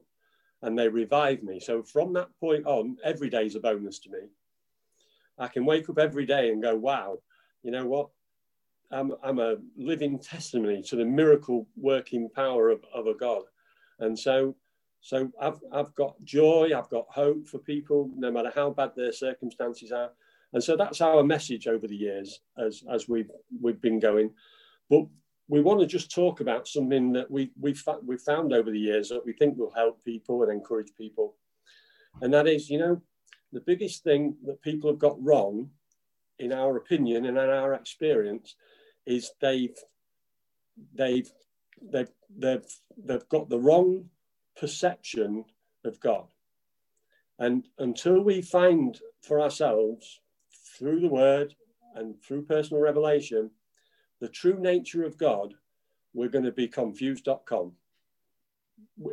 and 0.61 0.77
they 0.77 0.87
revived 0.87 1.43
me. 1.43 1.59
So 1.59 1.83
from 1.83 2.13
that 2.13 2.29
point 2.39 2.65
on, 2.65 2.97
every 3.03 3.29
day 3.29 3.45
is 3.45 3.55
a 3.55 3.59
bonus 3.59 3.99
to 3.99 4.09
me. 4.09 4.19
I 5.37 5.47
can 5.47 5.65
wake 5.65 5.89
up 5.89 5.99
every 5.99 6.25
day 6.25 6.49
and 6.49 6.61
go, 6.61 6.75
wow, 6.75 7.19
you 7.63 7.71
know 7.71 7.85
what? 7.85 8.09
I'm, 8.91 9.13
I'm 9.23 9.39
a 9.39 9.57
living 9.75 10.19
testimony 10.19 10.81
to 10.83 10.95
the 10.95 11.05
miracle 11.05 11.67
working 11.75 12.29
power 12.29 12.69
of, 12.69 12.85
of 12.93 13.07
a 13.07 13.15
God. 13.15 13.43
And 13.99 14.17
so 14.17 14.55
so 15.05 15.31
I've, 15.39 15.59
I've 15.71 15.93
got 15.93 16.15
joy, 16.23 16.71
I've 16.75 16.89
got 16.89 17.05
hope 17.09 17.47
for 17.47 17.59
people, 17.59 18.09
no 18.17 18.31
matter 18.31 18.51
how 18.55 18.71
bad 18.71 18.93
their 18.95 19.11
circumstances 19.11 19.91
are. 19.91 20.09
And 20.55 20.63
so 20.63 20.77
that's 20.77 21.01
our 21.01 21.21
message 21.21 21.67
over 21.67 21.85
the 21.85 21.97
years 21.97 22.39
as, 22.57 22.81
as 22.89 23.09
we've, 23.09 23.29
we've 23.61 23.81
been 23.81 23.99
going. 23.99 24.31
But 24.89 25.05
we 25.49 25.61
want 25.61 25.81
to 25.81 25.85
just 25.85 26.09
talk 26.09 26.39
about 26.39 26.65
something 26.65 27.11
that 27.11 27.29
we, 27.29 27.51
we've, 27.59 27.83
we've 28.05 28.21
found 28.21 28.53
over 28.53 28.71
the 28.71 28.79
years 28.79 29.09
that 29.09 29.25
we 29.25 29.33
think 29.33 29.57
will 29.57 29.73
help 29.75 30.01
people 30.05 30.43
and 30.43 30.51
encourage 30.53 30.95
people. 30.97 31.35
And 32.21 32.33
that 32.33 32.47
is, 32.47 32.69
you 32.69 32.79
know, 32.79 33.01
the 33.51 33.59
biggest 33.59 34.05
thing 34.05 34.37
that 34.45 34.61
people 34.61 34.89
have 34.89 34.97
got 34.97 35.21
wrong, 35.21 35.71
in 36.39 36.53
our 36.53 36.77
opinion 36.77 37.25
and 37.25 37.37
in 37.37 37.49
our 37.49 37.73
experience, 37.73 38.55
is 39.05 39.31
they've, 39.41 39.75
they've, 40.93 41.29
they've, 41.81 42.11
they've, 42.33 42.65
they've 42.97 43.27
got 43.27 43.49
the 43.49 43.59
wrong 43.59 44.05
perception 44.57 45.43
of 45.83 45.99
God. 45.99 46.27
And 47.39 47.67
until 47.77 48.21
we 48.21 48.41
find 48.41 48.97
for 49.21 49.41
ourselves, 49.41 50.21
through 50.77 50.99
the 50.99 51.07
word 51.07 51.55
and 51.95 52.21
through 52.21 52.43
personal 52.43 52.81
revelation, 52.81 53.51
the 54.19 54.29
true 54.29 54.59
nature 54.59 55.03
of 55.03 55.17
God, 55.17 55.53
we're 56.13 56.29
going 56.29 56.45
to 56.45 56.51
be 56.51 56.67
confused.com. 56.67 57.73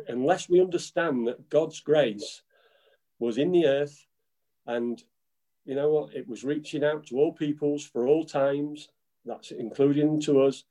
Unless 0.07 0.49
we 0.49 0.61
understand 0.61 1.27
that 1.27 1.49
God's 1.49 1.79
grace 1.79 2.41
was 3.19 3.37
in 3.37 3.51
the 3.51 3.65
earth 3.65 4.05
and 4.65 5.03
you 5.65 5.75
know 5.75 5.89
what, 5.89 6.13
it 6.13 6.27
was 6.27 6.43
reaching 6.43 6.83
out 6.83 7.05
to 7.07 7.15
all 7.17 7.31
peoples 7.31 7.85
for 7.85 8.07
all 8.07 8.25
times, 8.25 8.89
that's 9.25 9.51
including 9.51 10.19
to 10.21 10.41
us. 10.41 10.65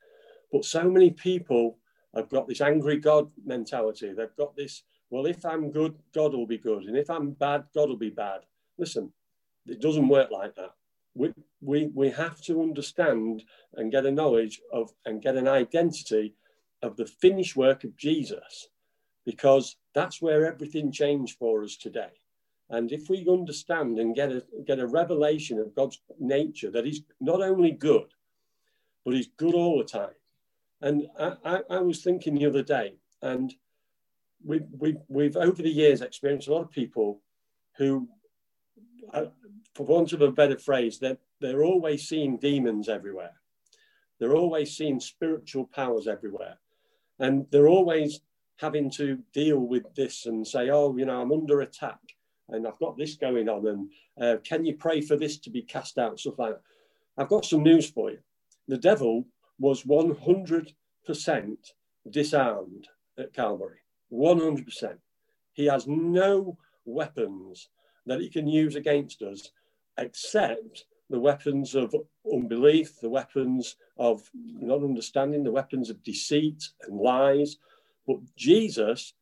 But 0.53 0.65
so 0.65 0.91
many 0.91 1.11
people 1.11 1.79
have 2.15 2.29
got 2.29 2.47
this 2.47 2.61
angry 2.61 2.99
God 2.99 3.31
mentality. 3.45 4.13
They've 4.13 4.37
got 4.37 4.55
this, 4.55 4.83
well, 5.09 5.27
if 5.27 5.45
I'm 5.47 5.71
good, 5.71 5.95
God 6.15 6.35
will 6.35 6.47
be 6.47 6.59
good. 6.59 6.85
And 6.85 6.97
if 6.97 7.09
I'm 7.09 7.31
bad, 7.31 7.65
God 7.75 7.89
will 7.89 7.97
be 7.97 8.11
bad. 8.11 8.41
Listen, 8.77 9.13
it 9.67 9.81
doesn't 9.81 10.09
work 10.09 10.31
like 10.31 10.55
that. 10.57 10.75
We, 11.15 11.33
we, 11.61 11.91
we 11.95 12.11
have 12.11 12.41
to 12.43 12.63
understand 12.63 13.45
and 13.75 13.93
get 13.93 14.07
a 14.07 14.11
knowledge 14.11 14.61
of 14.73 14.91
and 15.05 15.23
get 15.23 15.37
an 15.37 15.49
identity 15.49 16.35
of 16.83 16.97
the 16.97 17.07
finished 17.07 17.55
work 17.55 17.85
of 17.85 17.97
Jesus 17.97 18.69
because 19.25 19.77
that's 19.95 20.21
where 20.23 20.47
everything 20.47 20.91
changed 20.91 21.39
for 21.39 21.63
us 21.63 21.77
today. 21.77 22.13
And 22.71 22.91
if 22.91 23.09
we 23.11 23.27
understand 23.29 23.99
and 23.99 24.15
get 24.15 24.33
a, 24.33 24.43
get 24.67 24.81
a 24.81 24.87
revelation 24.87 25.59
of 25.59 25.75
God's 25.75 26.01
nature 26.19 26.71
that 26.71 26.87
He's 26.87 27.03
not 27.21 27.43
only 27.43 27.71
good, 27.71 28.15
but 29.05 29.15
He's 29.15 29.29
good 29.37 29.55
all 29.55 29.79
the 29.79 29.85
time, 29.85 30.15
and 30.81 31.07
I, 31.19 31.35
I, 31.45 31.61
I 31.71 31.79
was 31.81 32.03
thinking 32.03 32.35
the 32.35 32.47
other 32.47 32.63
day, 32.63 32.95
and 33.21 33.55
we, 34.45 34.61
we, 34.79 34.97
we've 35.09 35.37
over 35.37 35.63
the 35.63 35.71
years 35.71 36.01
experienced 36.01 36.49
a 36.49 36.55
lot 36.55 36.63
of 36.63 36.71
people 36.71 37.21
who, 37.77 38.09
for 39.75 39.87
want 39.87 40.13
of 40.13 40.21
a 40.21 40.31
better 40.31 40.59
phrase, 40.59 40.99
they're, 40.99 41.19
they're 41.41 41.65
always 41.65 42.09
seeing 42.09 42.37
demons 42.37 42.89
everywhere. 42.89 43.35
They're 44.19 44.37
always 44.37 44.77
seeing 44.77 45.01
spiritual 45.01 45.67
powers 45.67 46.07
everywhere. 46.07 46.59
And 47.19 47.47
they're 47.51 47.69
always 47.69 48.21
having 48.57 48.91
to 48.91 49.19
deal 49.33 49.59
with 49.59 49.95
this 49.95 50.27
and 50.27 50.47
say, 50.47 50.71
oh, 50.71 50.97
you 50.97 51.05
know, 51.05 51.21
I'm 51.21 51.33
under 51.33 51.61
attack. 51.63 51.99
and 52.49 52.67
I've 52.67 52.79
got 52.79 52.97
this 52.97 53.17
going 53.17 53.49
on, 53.49 53.67
and 53.67 53.91
uh, 54.21 54.37
can 54.45 54.65
you 54.65 54.77
pray 54.77 55.01
for 55.01 55.17
this 55.17 55.39
to 55.39 55.51
be 55.51 55.63
cast 55.63 55.99
out? 55.99 56.21
Stuff 56.21 56.39
like 56.39 56.55
that. 56.55 56.63
I've 57.17 57.29
got 57.29 57.45
some 57.45 57.63
news 57.63 57.91
for 57.91 58.11
you. 58.11 58.19
The 58.69 58.79
devil 58.79 59.27
was 59.59 59.85
100% 59.85 60.75
disarmed 62.11 62.89
at 63.19 63.35
Calvary. 63.35 63.79
100%. 64.13 64.97
He 65.53 65.67
has 65.67 65.87
no 65.87 66.59
weapons 66.85 67.69
that 68.07 68.21
he 68.21 68.29
can 68.29 68.47
use 68.47 68.77
against 68.77 69.23
us 69.23 69.51
except 69.99 70.85
the 71.11 71.21
weapons 71.21 71.75
of 71.75 71.95
unbelief, 72.33 72.99
the 73.01 73.11
weapons 73.11 73.77
of 73.99 74.29
not 74.35 74.83
understanding, 74.83 75.45
the 75.45 75.51
weapons 75.51 75.91
of 75.91 76.03
deceit 76.03 76.63
and 76.83 76.99
lies. 76.99 77.57
But 78.07 78.17
Jesus 78.37 79.13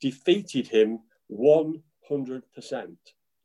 defeated 0.00 0.66
him 0.66 1.00
100%. 1.30 2.42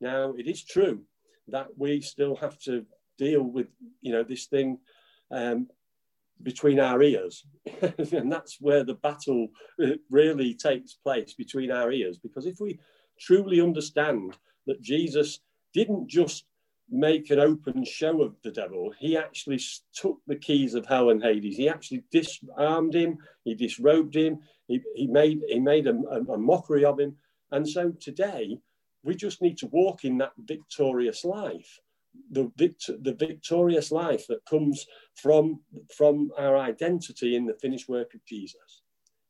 Now, 0.01 0.33
it 0.37 0.47
is 0.47 0.63
true 0.63 1.03
that 1.47 1.67
we 1.77 2.01
still 2.01 2.35
have 2.37 2.57
to 2.61 2.85
deal 3.17 3.43
with, 3.43 3.67
you 4.01 4.11
know, 4.11 4.23
this 4.23 4.45
thing 4.47 4.79
um, 5.31 5.67
between 6.41 6.79
our 6.79 7.01
ears. 7.01 7.45
and 8.11 8.31
that's 8.31 8.57
where 8.59 8.83
the 8.83 8.95
battle 8.95 9.49
uh, 9.81 9.91
really 10.09 10.53
takes 10.53 10.93
place 10.93 11.33
between 11.33 11.71
our 11.71 11.91
ears. 11.91 12.17
Because 12.17 12.45
if 12.45 12.59
we 12.59 12.79
truly 13.19 13.61
understand 13.61 14.37
that 14.67 14.81
Jesus 14.81 15.39
didn't 15.73 16.07
just 16.07 16.45
make 16.89 17.29
an 17.29 17.39
open 17.39 17.83
show 17.83 18.21
of 18.21 18.35
the 18.43 18.51
devil, 18.51 18.93
he 18.99 19.17
actually 19.17 19.59
took 19.93 20.19
the 20.27 20.35
keys 20.35 20.75
of 20.75 20.85
hell 20.85 21.09
and 21.09 21.23
Hades. 21.23 21.57
He 21.57 21.69
actually 21.69 22.03
disarmed 22.11 22.93
him, 22.93 23.17
he 23.43 23.55
disrobed 23.55 24.15
him, 24.15 24.39
he, 24.67 24.81
he 24.95 25.07
made, 25.07 25.41
he 25.47 25.59
made 25.59 25.87
a, 25.87 25.95
a, 26.31 26.37
mockery 26.37 26.85
of 26.85 26.99
him. 26.99 27.15
And 27.51 27.67
so 27.67 27.91
today, 27.99 28.59
we 29.03 29.15
just 29.15 29.41
need 29.41 29.57
to 29.59 29.67
walk 29.67 30.05
in 30.05 30.17
that 30.19 30.33
victorious 30.37 31.25
life 31.25 31.79
the, 32.31 32.51
the 33.01 33.13
victorious 33.13 33.91
life 33.91 34.27
that 34.27 34.45
comes 34.45 34.85
from, 35.15 35.59
from 35.95 36.31
our 36.37 36.57
identity 36.57 37.35
in 37.35 37.45
the 37.45 37.53
finished 37.53 37.89
work 37.89 38.13
of 38.13 38.25
Jesus. 38.25 38.82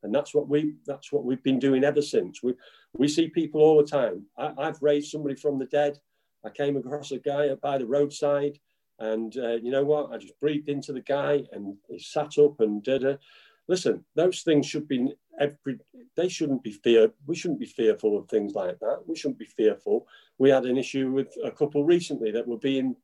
And 0.04 0.14
that's 0.14 0.34
what 0.34 0.48
we 0.48 0.76
that's 0.86 1.12
what 1.12 1.24
we've 1.24 1.44
been 1.44 1.60
doing 1.60 1.84
ever 1.84 2.02
since. 2.02 2.44
We 2.44 2.54
we 2.94 3.08
see 3.08 3.30
people 3.30 3.62
all 3.62 3.78
the 3.78 3.88
time. 3.88 4.26
I, 4.38 4.66
have 4.66 4.82
raised 4.82 5.12
somebody 5.12 5.36
from 5.36 5.60
the 5.60 5.66
dead. 5.66 6.00
I 6.46 6.50
came 6.50 6.78
across 6.78 7.12
a 7.12 7.20
guy 7.20 7.54
by 7.56 7.78
the 7.78 7.86
roadside, 7.86 8.60
and 9.00 9.36
uh, 9.38 9.56
you 9.56 9.72
know 9.72 9.84
what? 9.84 10.12
I 10.12 10.18
just 10.18 10.40
breathed 10.40 10.70
into 10.70 10.94
the 10.94 11.02
guy, 11.02 11.44
and 11.52 11.76
he 11.90 12.00
sat 12.00 12.38
up 12.38 12.60
and 12.60 12.84
did 12.84 13.04
it. 13.04 13.20
Listen, 13.68 14.04
those 14.16 14.42
things 14.42 14.66
should 14.66 14.88
be 14.88 15.14
every. 15.40 15.80
They 16.16 16.28
shouldn't 16.28 16.64
be 16.64 16.72
fear. 16.72 17.12
We 17.26 17.36
shouldn't 17.36 17.60
be 17.60 17.66
fearful 17.66 18.18
of 18.18 18.28
things 18.28 18.54
like 18.54 18.80
that. 18.80 19.04
We 19.08 19.16
shouldn't 19.16 19.40
be 19.40 19.46
fearful. 19.46 20.08
We 20.38 20.50
had 20.50 20.66
an 20.66 20.78
issue 20.78 21.12
with 21.12 21.34
a 21.44 21.52
couple 21.52 21.86
recently 21.86 22.32
that 22.32 22.48
were 22.48 22.58
being 22.58 22.96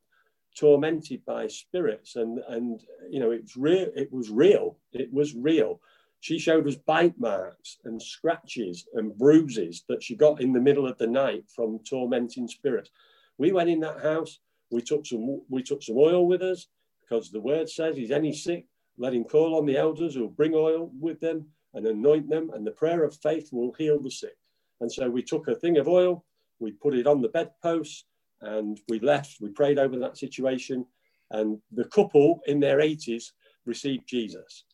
tormented 0.56 1.24
by 1.26 1.48
spirits, 1.48 2.16
and 2.16 2.40
and 2.50 2.82
you 3.10 3.20
know 3.20 3.32
it 3.32 3.44
was 3.44 3.56
real. 3.56 3.88
It 3.96 4.12
was 4.12 4.30
real. 4.30 4.78
It 4.92 5.12
was 5.14 5.34
real. 5.34 5.80
She 6.22 6.40
showed 6.40 6.68
us 6.68 6.76
bite 6.76 7.18
marks 7.20 7.78
and 7.86 8.02
scratches 8.02 8.88
and 8.94 9.18
bruises 9.18 9.84
that 9.88 10.04
she 10.04 10.16
got 10.16 10.42
in 10.42 10.54
the 10.54 10.60
middle 10.62 10.88
of 10.88 10.98
the 10.98 11.08
night 11.08 11.46
from 11.50 11.80
tormenting 11.80 12.48
spirits. 12.48 12.92
We 13.38 13.52
went 13.52 13.70
in 13.70 13.80
that 13.82 14.02
house. 14.02 14.40
We 14.70 14.82
took 14.82 15.06
some. 15.06 15.42
We 15.50 15.64
took 15.64 15.82
some 15.82 15.98
oil 15.98 16.28
with 16.28 16.42
us 16.42 16.68
because 17.02 17.32
the 17.32 17.40
word 17.40 17.70
says, 17.70 17.98
"Is 17.98 18.12
any 18.12 18.34
sick? 18.34 18.68
Let 18.98 19.14
him 19.14 19.24
call 19.24 19.56
on 19.56 19.66
the 19.66 19.78
elders 19.78 20.16
who 20.16 20.22
will 20.22 20.30
bring 20.30 20.54
oil 20.54 20.92
with 21.00 21.20
them 21.22 21.52
and 21.74 21.86
anoint 21.88 22.30
them, 22.30 22.50
and 22.52 22.68
the 22.68 22.72
prayer 22.72 23.04
of 23.04 23.16
faith 23.16 23.54
will 23.54 23.72
heal 23.74 24.00
the 24.00 24.12
sick." 24.12 24.38
And 24.82 24.92
so 24.92 25.10
we 25.10 25.24
took 25.24 25.48
a 25.48 25.56
thing 25.56 25.78
of 25.78 25.88
oil, 25.88 26.26
we 26.60 26.72
put 26.72 26.96
it 26.96 27.08
on 27.08 27.22
the 27.22 27.30
bedpost, 27.30 28.06
and 28.42 28.80
we 28.90 29.00
left. 29.00 29.40
We 29.42 29.50
prayed 29.50 29.80
over 29.80 29.98
that 30.00 30.18
situation, 30.18 30.86
and 31.32 31.62
the 31.72 31.86
couple 31.86 32.42
in 32.46 32.60
their 32.60 32.82
80s 32.82 33.34
received 33.66 34.08
Jesus. 34.08 34.66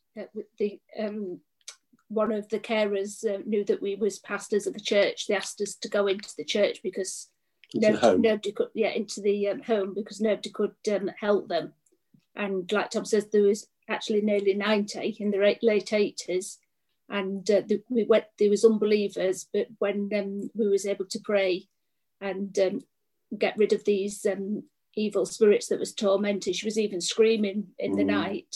The 0.57 0.79
um, 0.99 1.39
one 2.07 2.31
of 2.31 2.47
the 2.49 2.59
carers 2.59 3.25
uh, 3.25 3.41
knew 3.45 3.63
that 3.65 3.81
we 3.81 3.95
was 3.95 4.19
pastors 4.19 4.67
of 4.67 4.73
the 4.73 4.79
church. 4.79 5.27
They 5.27 5.35
asked 5.35 5.61
us 5.61 5.75
to 5.75 5.89
go 5.89 6.07
into 6.07 6.29
the 6.37 6.45
church 6.45 6.81
because 6.83 7.29
nobody, 7.73 8.17
nobody, 8.17 8.51
could, 8.51 8.67
yeah, 8.73 8.89
into 8.89 9.21
the 9.21 9.49
um, 9.49 9.61
home 9.61 9.93
because 9.95 10.21
nobody 10.21 10.49
could 10.51 10.75
um, 10.93 11.09
help 11.19 11.49
them. 11.49 11.73
And 12.35 12.71
like 12.71 12.91
Tom 12.91 13.05
says, 13.05 13.27
there 13.31 13.43
was 13.43 13.67
actually 13.89 14.21
nearly 14.21 14.53
90 14.53 15.17
in 15.19 15.31
the 15.31 15.37
late 15.61 15.85
80s. 15.91 16.57
And 17.09 17.49
uh, 17.49 17.61
the, 17.67 17.83
we 17.89 18.03
went, 18.03 18.25
there 18.39 18.49
was 18.49 18.65
unbelievers, 18.65 19.47
but 19.53 19.67
when 19.79 20.09
um, 20.15 20.49
we 20.55 20.67
was 20.67 20.85
able 20.85 21.05
to 21.05 21.19
pray 21.23 21.67
and 22.19 22.57
um, 22.59 22.81
get 23.37 23.57
rid 23.57 23.73
of 23.73 23.85
these 23.85 24.25
um, 24.25 24.63
evil 24.95 25.25
spirits 25.25 25.67
that 25.67 25.79
was 25.79 25.93
tormenting, 25.93 26.53
she 26.53 26.65
was 26.65 26.79
even 26.79 27.01
screaming 27.01 27.67
in 27.77 27.93
mm. 27.93 27.97
the 27.97 28.03
night. 28.03 28.55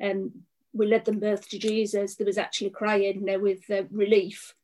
And 0.00 0.30
we 0.78 0.86
led 0.86 1.04
them 1.04 1.18
both 1.18 1.48
to 1.48 1.58
Jesus. 1.58 2.14
There 2.14 2.26
was 2.26 2.38
actually 2.38 2.70
crying 2.70 3.28
uh, 3.28 3.38
with 3.38 3.68
uh, 3.70 3.82
relief 3.90 4.54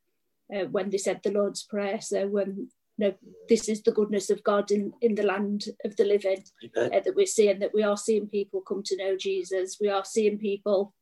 uh, 0.54 0.66
when 0.70 0.90
they 0.90 0.98
said 0.98 1.20
the 1.22 1.32
Lord's 1.32 1.64
Prayer. 1.64 2.00
So 2.00 2.40
um, 2.40 2.68
no, 2.96 3.12
this 3.48 3.68
is 3.68 3.82
the 3.82 3.92
goodness 3.92 4.30
of 4.30 4.44
God 4.44 4.70
in, 4.70 4.92
in 5.00 5.16
the 5.16 5.24
land 5.24 5.64
of 5.84 5.96
the 5.96 6.04
living 6.04 6.44
uh, 6.76 6.88
that 6.90 7.14
we're 7.16 7.26
seeing, 7.26 7.58
that 7.58 7.74
we 7.74 7.82
are 7.82 7.96
seeing 7.96 8.28
people 8.28 8.60
come 8.60 8.82
to 8.84 8.96
know 8.96 9.16
Jesus. 9.16 9.78
We 9.80 9.88
are 9.88 10.04
seeing 10.04 10.38
people, 10.38 10.94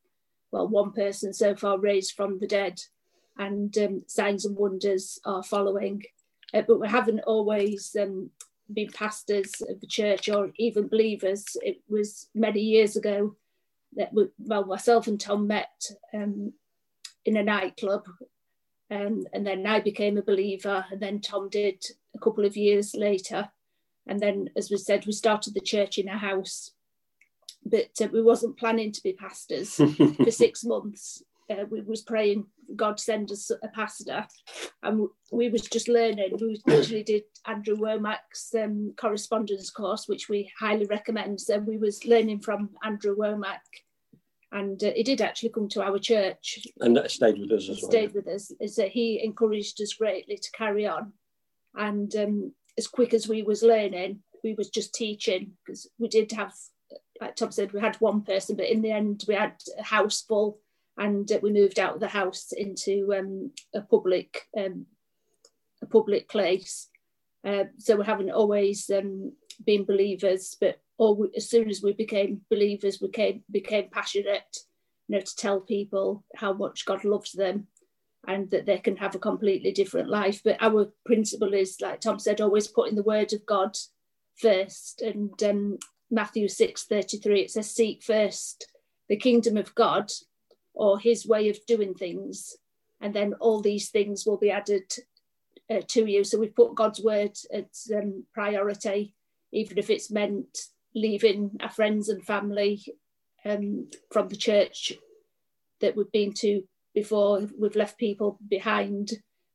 well, 0.50 0.66
one 0.66 0.92
person 0.92 1.34
so 1.34 1.54
far 1.54 1.78
raised 1.78 2.14
from 2.16 2.38
the 2.38 2.46
dead, 2.46 2.80
and 3.36 3.76
um, 3.78 4.02
signs 4.06 4.46
and 4.46 4.56
wonders 4.56 5.18
are 5.26 5.42
following. 5.42 6.02
Uh, 6.54 6.62
but 6.66 6.80
we 6.80 6.88
haven't 6.88 7.20
always 7.20 7.94
um, 8.00 8.30
been 8.72 8.88
pastors 8.88 9.52
of 9.68 9.80
the 9.80 9.86
church 9.86 10.30
or 10.30 10.50
even 10.56 10.88
believers. 10.88 11.44
It 11.62 11.82
was 11.88 12.28
many 12.34 12.60
years 12.60 12.96
ago 12.96 13.36
that 13.96 14.12
we, 14.12 14.26
well, 14.38 14.64
myself 14.64 15.06
and 15.06 15.20
Tom 15.20 15.46
met 15.46 15.90
um, 16.14 16.52
in 17.24 17.36
a 17.36 17.42
nightclub 17.42 18.04
um, 18.92 19.24
and 19.32 19.46
then 19.46 19.66
I 19.66 19.80
became 19.80 20.18
a 20.18 20.22
believer, 20.22 20.84
and 20.90 21.00
then 21.00 21.20
Tom 21.20 21.48
did 21.48 21.82
a 22.14 22.18
couple 22.18 22.44
of 22.44 22.58
years 22.58 22.94
later. 22.94 23.48
And 24.06 24.20
then, 24.20 24.50
as 24.54 24.70
we 24.70 24.76
said, 24.76 25.06
we 25.06 25.12
started 25.12 25.54
the 25.54 25.60
church 25.60 25.96
in 25.96 26.08
a 26.08 26.18
house, 26.18 26.72
but 27.64 27.90
uh, 28.02 28.08
we 28.12 28.22
wasn't 28.22 28.58
planning 28.58 28.92
to 28.92 29.02
be 29.02 29.14
pastors 29.14 29.74
for 30.24 30.30
six 30.30 30.62
months. 30.64 31.22
Uh, 31.52 31.64
we 31.70 31.80
was 31.82 32.02
praying 32.02 32.46
God 32.74 32.98
send 32.98 33.30
us 33.30 33.50
a 33.50 33.68
pastor, 33.68 34.26
and 34.82 35.08
we 35.30 35.50
was 35.50 35.62
just 35.62 35.88
learning. 35.88 36.38
We 36.40 36.60
actually 36.68 37.02
did 37.02 37.24
Andrew 37.46 37.76
Wommack's 37.76 38.54
um, 38.54 38.94
correspondence 38.96 39.70
course, 39.70 40.08
which 40.08 40.28
we 40.28 40.50
highly 40.58 40.86
recommend. 40.86 41.40
So 41.40 41.58
we 41.58 41.76
was 41.76 42.06
learning 42.06 42.40
from 42.40 42.70
Andrew 42.82 43.16
Womack 43.16 43.60
and 44.52 44.82
uh, 44.84 44.90
he 44.94 45.02
did 45.02 45.20
actually 45.20 45.48
come 45.48 45.68
to 45.70 45.82
our 45.82 45.98
church 45.98 46.66
and 46.80 46.98
stayed 47.08 47.38
with 47.38 47.50
us 47.52 47.68
as 47.68 47.80
well. 47.82 47.90
Stayed 47.90 48.14
with 48.14 48.28
us. 48.28 48.52
Is 48.60 48.76
that 48.76 48.90
he 48.90 49.22
encouraged 49.24 49.80
us 49.80 49.94
greatly 49.94 50.36
to 50.36 50.50
carry 50.52 50.86
on, 50.86 51.12
and 51.74 52.14
um, 52.16 52.52
as 52.78 52.86
quick 52.86 53.14
as 53.14 53.26
we 53.26 53.42
was 53.42 53.62
learning, 53.62 54.20
we 54.44 54.54
was 54.54 54.68
just 54.68 54.94
teaching 54.94 55.52
because 55.64 55.88
we 55.98 56.08
did 56.08 56.32
have, 56.32 56.52
like 57.20 57.34
Tom 57.34 57.50
said, 57.50 57.72
we 57.72 57.80
had 57.80 57.96
one 57.96 58.22
person, 58.22 58.56
but 58.56 58.68
in 58.68 58.82
the 58.82 58.90
end 58.90 59.24
we 59.26 59.34
had 59.34 59.54
a 59.78 59.82
house 59.82 60.20
full, 60.20 60.58
and 60.98 61.30
uh, 61.30 61.38
we 61.42 61.52
moved 61.52 61.78
out 61.78 61.94
of 61.94 62.00
the 62.00 62.08
house 62.08 62.52
into 62.52 63.14
um, 63.14 63.50
a 63.74 63.80
public 63.80 64.48
um, 64.56 64.86
a 65.82 65.86
public 65.86 66.28
place. 66.28 66.88
Uh, 67.44 67.64
so 67.78 67.96
we 67.96 68.04
haven't 68.04 68.30
always 68.30 68.88
um, 68.90 69.32
been 69.66 69.84
believers, 69.84 70.56
but 70.60 70.80
we, 70.98 71.28
as 71.36 71.50
soon 71.50 71.68
as 71.68 71.82
we 71.82 71.92
became 71.92 72.42
believers, 72.50 73.00
we 73.00 73.08
became, 73.08 73.42
became 73.50 73.88
passionate, 73.90 74.58
you 75.08 75.16
know, 75.16 75.20
to 75.20 75.36
tell 75.36 75.60
people 75.60 76.24
how 76.36 76.52
much 76.52 76.86
God 76.86 77.04
loves 77.04 77.32
them 77.32 77.66
and 78.28 78.50
that 78.50 78.66
they 78.66 78.78
can 78.78 78.96
have 78.96 79.16
a 79.16 79.18
completely 79.20 79.72
different 79.72 80.08
life. 80.08 80.40
But 80.44 80.58
our 80.60 80.92
principle 81.04 81.52
is, 81.52 81.78
like 81.80 82.00
Tom 82.00 82.20
said, 82.20 82.40
always 82.40 82.68
putting 82.68 82.94
the 82.94 83.02
word 83.02 83.32
of 83.32 83.44
God 83.44 83.76
first. 84.36 85.02
And 85.02 85.42
um, 85.42 85.78
Matthew 86.10 86.46
6 86.46 86.84
33, 86.84 87.40
it 87.40 87.50
says, 87.50 87.70
Seek 87.70 88.04
first 88.04 88.70
the 89.08 89.16
kingdom 89.16 89.56
of 89.56 89.74
God 89.74 90.10
or 90.74 90.98
his 90.98 91.26
way 91.26 91.48
of 91.48 91.64
doing 91.66 91.94
things, 91.94 92.56
and 93.00 93.14
then 93.14 93.34
all 93.34 93.60
these 93.60 93.88
things 93.90 94.24
will 94.26 94.38
be 94.38 94.50
added 94.50 94.92
uh, 95.70 95.80
to 95.88 96.06
you. 96.06 96.24
So 96.24 96.38
we 96.38 96.48
put 96.48 96.74
God's 96.74 97.02
word 97.02 97.36
at 97.52 97.70
um, 97.94 98.24
priority, 98.32 99.14
even 99.52 99.78
if 99.78 99.90
it's 99.90 100.10
meant 100.10 100.58
leaving 100.94 101.56
our 101.60 101.70
friends 101.70 102.08
and 102.08 102.24
family 102.24 102.82
um, 103.44 103.88
from 104.10 104.28
the 104.28 104.36
church 104.36 104.92
that 105.80 105.96
we've 105.96 106.12
been 106.12 106.32
to 106.34 106.62
before. 106.94 107.46
We've 107.58 107.76
left 107.76 107.98
people 107.98 108.38
behind 108.48 109.12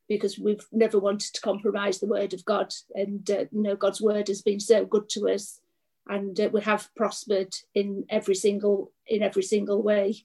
because 0.07 0.39
we've 0.39 0.65
never 0.71 0.99
wanted 0.99 1.33
to 1.33 1.41
compromise 1.41 1.99
the 1.99 2.07
word 2.07 2.33
of 2.33 2.45
God. 2.45 2.73
And 2.95 3.29
uh, 3.29 3.45
you 3.51 3.61
know, 3.63 3.75
God's 3.75 4.01
word 4.01 4.27
has 4.27 4.41
been 4.41 4.59
so 4.59 4.85
good 4.85 5.09
to 5.09 5.29
us, 5.29 5.59
and 6.07 6.39
uh, 6.39 6.49
we 6.51 6.61
have 6.61 6.89
prospered 6.95 7.55
in 7.75 8.05
every 8.09 8.35
single 8.35 8.91
in 9.05 9.21
every 9.21 9.43
single 9.43 9.81
way 9.81 10.23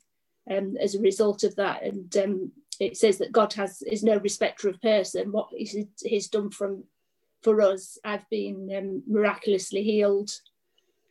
um, 0.50 0.76
as 0.80 0.94
a 0.94 1.00
result 1.00 1.44
of 1.44 1.56
that. 1.56 1.82
And 1.82 2.16
um, 2.16 2.52
it 2.80 2.96
says 2.96 3.18
that 3.18 3.32
God 3.32 3.52
has 3.54 3.82
is 3.82 4.02
no 4.02 4.16
respecter 4.16 4.68
of 4.68 4.80
person. 4.80 5.32
What 5.32 5.48
he's, 5.50 5.76
he's 6.02 6.28
done 6.28 6.50
from 6.50 6.84
for 7.42 7.60
us, 7.60 7.98
I've 8.04 8.28
been 8.30 8.70
um, 8.76 9.02
miraculously 9.06 9.82
healed. 9.82 10.30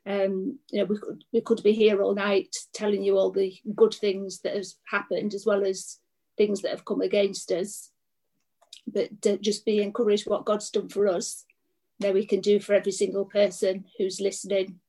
Um, 0.06 0.58
you 0.72 0.80
know, 0.80 0.86
we 0.86 0.98
could 0.98 1.24
we 1.32 1.42
could 1.42 1.62
be 1.62 1.74
here 1.74 2.02
all 2.02 2.16
night 2.16 2.56
telling 2.74 3.04
you 3.04 3.18
all 3.18 3.32
the 3.32 3.56
good 3.76 3.94
things 3.94 4.40
that 4.42 4.56
has 4.56 4.78
happened, 4.90 5.34
as 5.34 5.46
well 5.46 5.64
as 5.64 6.00
things 6.38 6.62
that 6.62 6.72
have 6.72 6.86
come 6.86 7.02
against 7.02 7.52
us. 7.52 7.92
But 8.88 9.42
just 9.42 9.66
be 9.66 9.82
encouraged 9.82 10.28
what 10.28 10.46
God's 10.46 10.70
done 10.72 10.90
for 10.90 11.08
us. 11.08 11.46
Now 12.00 12.12
we 12.12 12.26
can 12.26 12.40
do 12.40 12.60
for 12.60 12.74
every 12.74 12.92
single 12.92 13.26
person 13.26 13.86
who's 13.98 14.20
listening. 14.20 14.80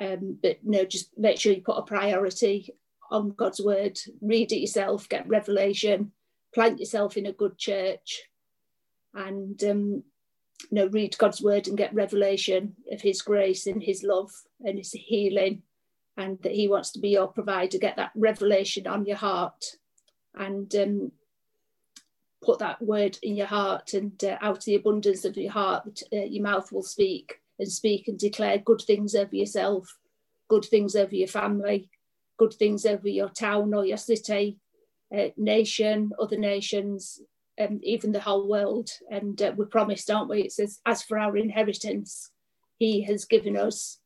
Um, 0.00 0.38
but 0.42 0.58
no, 0.62 0.84
just 0.84 1.10
make 1.18 1.38
sure 1.38 1.52
you 1.52 1.62
put 1.62 1.78
a 1.78 1.82
priority 1.82 2.74
on 3.10 3.32
God's 3.32 3.60
word. 3.60 3.98
Read 4.20 4.52
it 4.52 4.60
yourself, 4.60 5.08
get 5.08 5.28
revelation, 5.28 6.12
plant 6.54 6.80
yourself 6.80 7.16
in 7.16 7.26
a 7.26 7.32
good 7.32 7.58
church, 7.58 8.22
and 9.14 9.62
um, 9.64 10.02
you 10.70 10.72
know, 10.72 10.86
read 10.86 11.18
God's 11.18 11.42
word 11.42 11.68
and 11.68 11.76
get 11.76 11.94
revelation 11.94 12.74
of 12.90 13.00
His 13.00 13.22
grace 13.22 13.66
and 13.66 13.82
His 13.82 14.02
love 14.02 14.30
and 14.60 14.78
His 14.78 14.92
healing, 14.92 15.62
and 16.16 16.38
that 16.42 16.52
He 16.52 16.68
wants 16.68 16.92
to 16.92 17.00
be 17.00 17.10
your 17.10 17.28
provider. 17.28 17.78
Get 17.78 17.96
that 17.96 18.12
revelation 18.16 18.86
on 18.86 19.06
your 19.06 19.16
heart, 19.16 19.76
and 20.34 20.74
um, 20.76 21.12
put 22.42 22.58
that 22.60 22.80
word 22.80 23.18
in 23.22 23.36
your 23.36 23.46
heart, 23.46 23.94
and 23.94 24.22
uh, 24.24 24.38
out 24.40 24.58
of 24.58 24.64
the 24.64 24.76
abundance 24.76 25.24
of 25.24 25.36
your 25.36 25.52
heart, 25.52 26.02
uh, 26.12 26.16
your 26.16 26.42
mouth 26.42 26.72
will 26.72 26.82
speak 26.82 27.40
and 27.58 27.70
speak 27.70 28.08
and 28.08 28.18
declare 28.18 28.58
good 28.58 28.80
things 28.80 29.14
over 29.14 29.34
yourself, 29.34 29.98
good 30.48 30.64
things 30.64 30.94
over 30.94 31.14
your 31.14 31.28
family, 31.28 31.90
good 32.36 32.54
things 32.54 32.86
over 32.86 33.08
your 33.08 33.28
town 33.28 33.74
or 33.74 33.84
your 33.84 33.96
city, 33.96 34.58
uh, 35.16 35.28
nation, 35.36 36.10
other 36.20 36.36
nations, 36.38 37.20
um, 37.60 37.80
even 37.82 38.12
the 38.12 38.20
whole 38.20 38.48
world. 38.48 38.90
And 39.10 39.40
uh, 39.40 39.52
we 39.56 39.64
promised, 39.66 40.10
aren't 40.10 40.30
we? 40.30 40.42
It 40.42 40.52
says, 40.52 40.80
as 40.84 41.02
for 41.02 41.18
our 41.18 41.36
inheritance, 41.36 42.30
He 42.78 43.02
has 43.02 43.24
given 43.24 43.56
us 43.56 43.98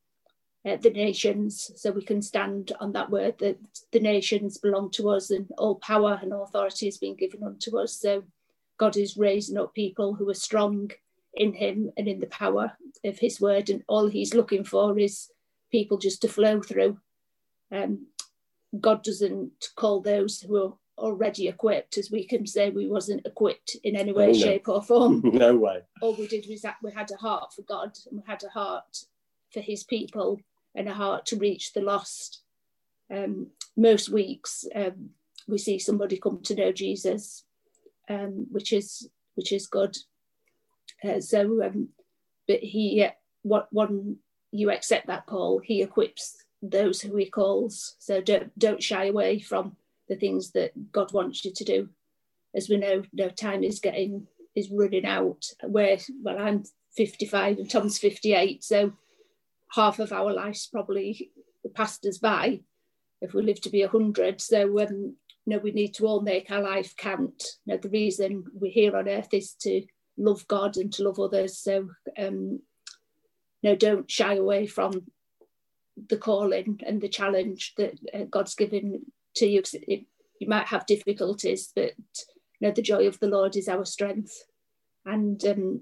uh, 0.65 0.77
the 0.77 0.91
nations, 0.91 1.71
so 1.75 1.91
we 1.91 2.03
can 2.03 2.21
stand 2.21 2.71
on 2.79 2.93
that 2.93 3.09
word 3.09 3.35
that 3.39 3.57
the 3.91 3.99
nations 3.99 4.59
belong 4.59 4.91
to 4.91 5.09
us, 5.09 5.31
and 5.31 5.49
all 5.57 5.75
power 5.75 6.19
and 6.21 6.33
authority 6.33 6.85
has 6.85 6.97
been 6.97 7.15
given 7.15 7.43
unto 7.43 7.79
us. 7.79 7.99
So 7.99 8.23
God 8.77 8.95
is 8.95 9.17
raising 9.17 9.57
up 9.57 9.73
people 9.73 10.13
who 10.13 10.29
are 10.29 10.35
strong 10.35 10.91
in 11.33 11.53
Him 11.53 11.91
and 11.97 12.07
in 12.07 12.19
the 12.19 12.27
power 12.27 12.73
of 13.03 13.17
His 13.17 13.41
word, 13.41 13.69
and 13.69 13.83
all 13.87 14.07
He's 14.07 14.35
looking 14.35 14.63
for 14.63 14.97
is 14.99 15.31
people 15.71 15.97
just 15.97 16.21
to 16.21 16.27
flow 16.27 16.61
through. 16.61 16.99
Um, 17.71 18.07
God 18.79 19.03
doesn't 19.03 19.51
call 19.75 20.01
those 20.01 20.41
who 20.41 20.55
are 20.57 20.73
already 20.97 21.47
equipped, 21.47 21.97
as 21.97 22.11
we 22.11 22.25
can 22.25 22.45
say 22.45 22.69
we 22.69 22.87
wasn't 22.87 23.25
equipped 23.25 23.75
in 23.83 23.95
any 23.95 24.13
way, 24.13 24.29
oh, 24.29 24.31
no. 24.31 24.37
shape, 24.37 24.69
or 24.69 24.81
form. 24.81 25.21
no 25.23 25.55
way. 25.55 25.81
All 26.01 26.15
we 26.15 26.27
did 26.27 26.45
was 26.49 26.61
that 26.61 26.77
we 26.81 26.91
had 26.91 27.11
a 27.11 27.17
heart 27.17 27.53
for 27.53 27.63
God 27.63 27.97
and 28.09 28.19
we 28.19 28.23
had 28.25 28.43
a 28.43 28.49
heart 28.49 29.05
for 29.51 29.59
His 29.59 29.83
people 29.83 30.39
and 30.75 30.87
a 30.87 30.93
heart 30.93 31.25
to 31.27 31.37
reach 31.37 31.73
the 31.73 31.81
lost. 31.81 32.43
Um, 33.13 33.47
most 33.75 34.09
weeks 34.09 34.65
um, 34.73 35.09
we 35.47 35.57
see 35.57 35.79
somebody 35.79 36.17
come 36.17 36.41
to 36.43 36.55
know 36.55 36.71
Jesus, 36.71 37.43
um, 38.09 38.47
which 38.51 38.71
is 38.71 39.09
which 39.35 39.51
is 39.51 39.67
good. 39.67 39.97
Uh, 41.03 41.19
so, 41.19 41.63
um, 41.63 41.89
but 42.47 42.59
he, 42.59 43.03
uh, 43.03 43.11
what 43.41 43.67
when 43.71 44.17
you 44.51 44.71
accept 44.71 45.07
that 45.07 45.25
call, 45.25 45.59
he 45.59 45.81
equips 45.81 46.45
those 46.61 47.01
who 47.01 47.15
he 47.15 47.25
calls. 47.25 47.95
So 47.99 48.21
don't 48.21 48.57
don't 48.57 48.83
shy 48.83 49.05
away 49.05 49.39
from 49.39 49.75
the 50.07 50.15
things 50.15 50.51
that 50.51 50.91
God 50.91 51.13
wants 51.13 51.43
you 51.45 51.51
to 51.53 51.63
do. 51.63 51.89
As 52.55 52.69
we 52.69 52.77
know, 52.77 53.03
no 53.13 53.29
time 53.29 53.63
is 53.63 53.79
getting 53.79 54.27
is 54.55 54.69
running 54.71 55.05
out. 55.05 55.45
Where 55.63 55.97
well, 56.21 56.39
I'm 56.39 56.63
55 56.95 57.57
and 57.57 57.69
Tom's 57.69 57.97
58, 57.97 58.63
so 58.63 58.93
half 59.73 59.99
of 59.99 60.11
our 60.11 60.33
lives 60.33 60.67
probably 60.67 61.31
passed 61.73 62.05
us 62.05 62.17
by. 62.17 62.61
If 63.21 63.33
we 63.33 63.43
live 63.43 63.61
to 63.61 63.69
be 63.69 63.81
100, 63.81 64.41
so 64.41 64.79
um, 64.81 65.15
know, 65.51 65.59
we 65.59 65.71
need 65.71 65.93
to 65.95 66.07
all 66.07 66.21
make 66.21 66.49
our 66.49 66.61
life 66.61 66.95
count. 66.97 67.43
You 67.65 67.73
know, 67.73 67.77
the 67.77 67.89
reason 67.89 68.45
we're 68.53 68.71
here 68.71 68.95
on 68.95 69.07
earth 69.07 69.33
is 69.33 69.53
to 69.61 69.83
love 70.17 70.47
God 70.47 70.77
and 70.77 70.91
to 70.93 71.03
love 71.03 71.19
others. 71.19 71.57
So, 71.57 71.89
um, 72.17 72.61
no, 73.63 73.75
don't 73.75 74.09
shy 74.09 74.35
away 74.35 74.65
from 74.65 75.03
the 76.07 76.17
calling 76.17 76.79
and 76.85 77.01
the 77.01 77.09
challenge 77.09 77.73
that 77.77 77.93
uh, 78.13 78.23
God's 78.29 78.55
given 78.55 79.05
to 79.35 79.47
you. 79.47 79.61
You 80.39 80.47
might 80.47 80.67
have 80.67 80.85
difficulties, 80.85 81.71
but 81.75 81.93
you 82.59 82.67
know 82.67 82.71
the 82.71 82.81
joy 82.81 83.07
of 83.07 83.19
the 83.19 83.27
Lord 83.27 83.55
is 83.55 83.67
our 83.67 83.85
strength, 83.85 84.45
and 85.05 85.43
um, 85.45 85.81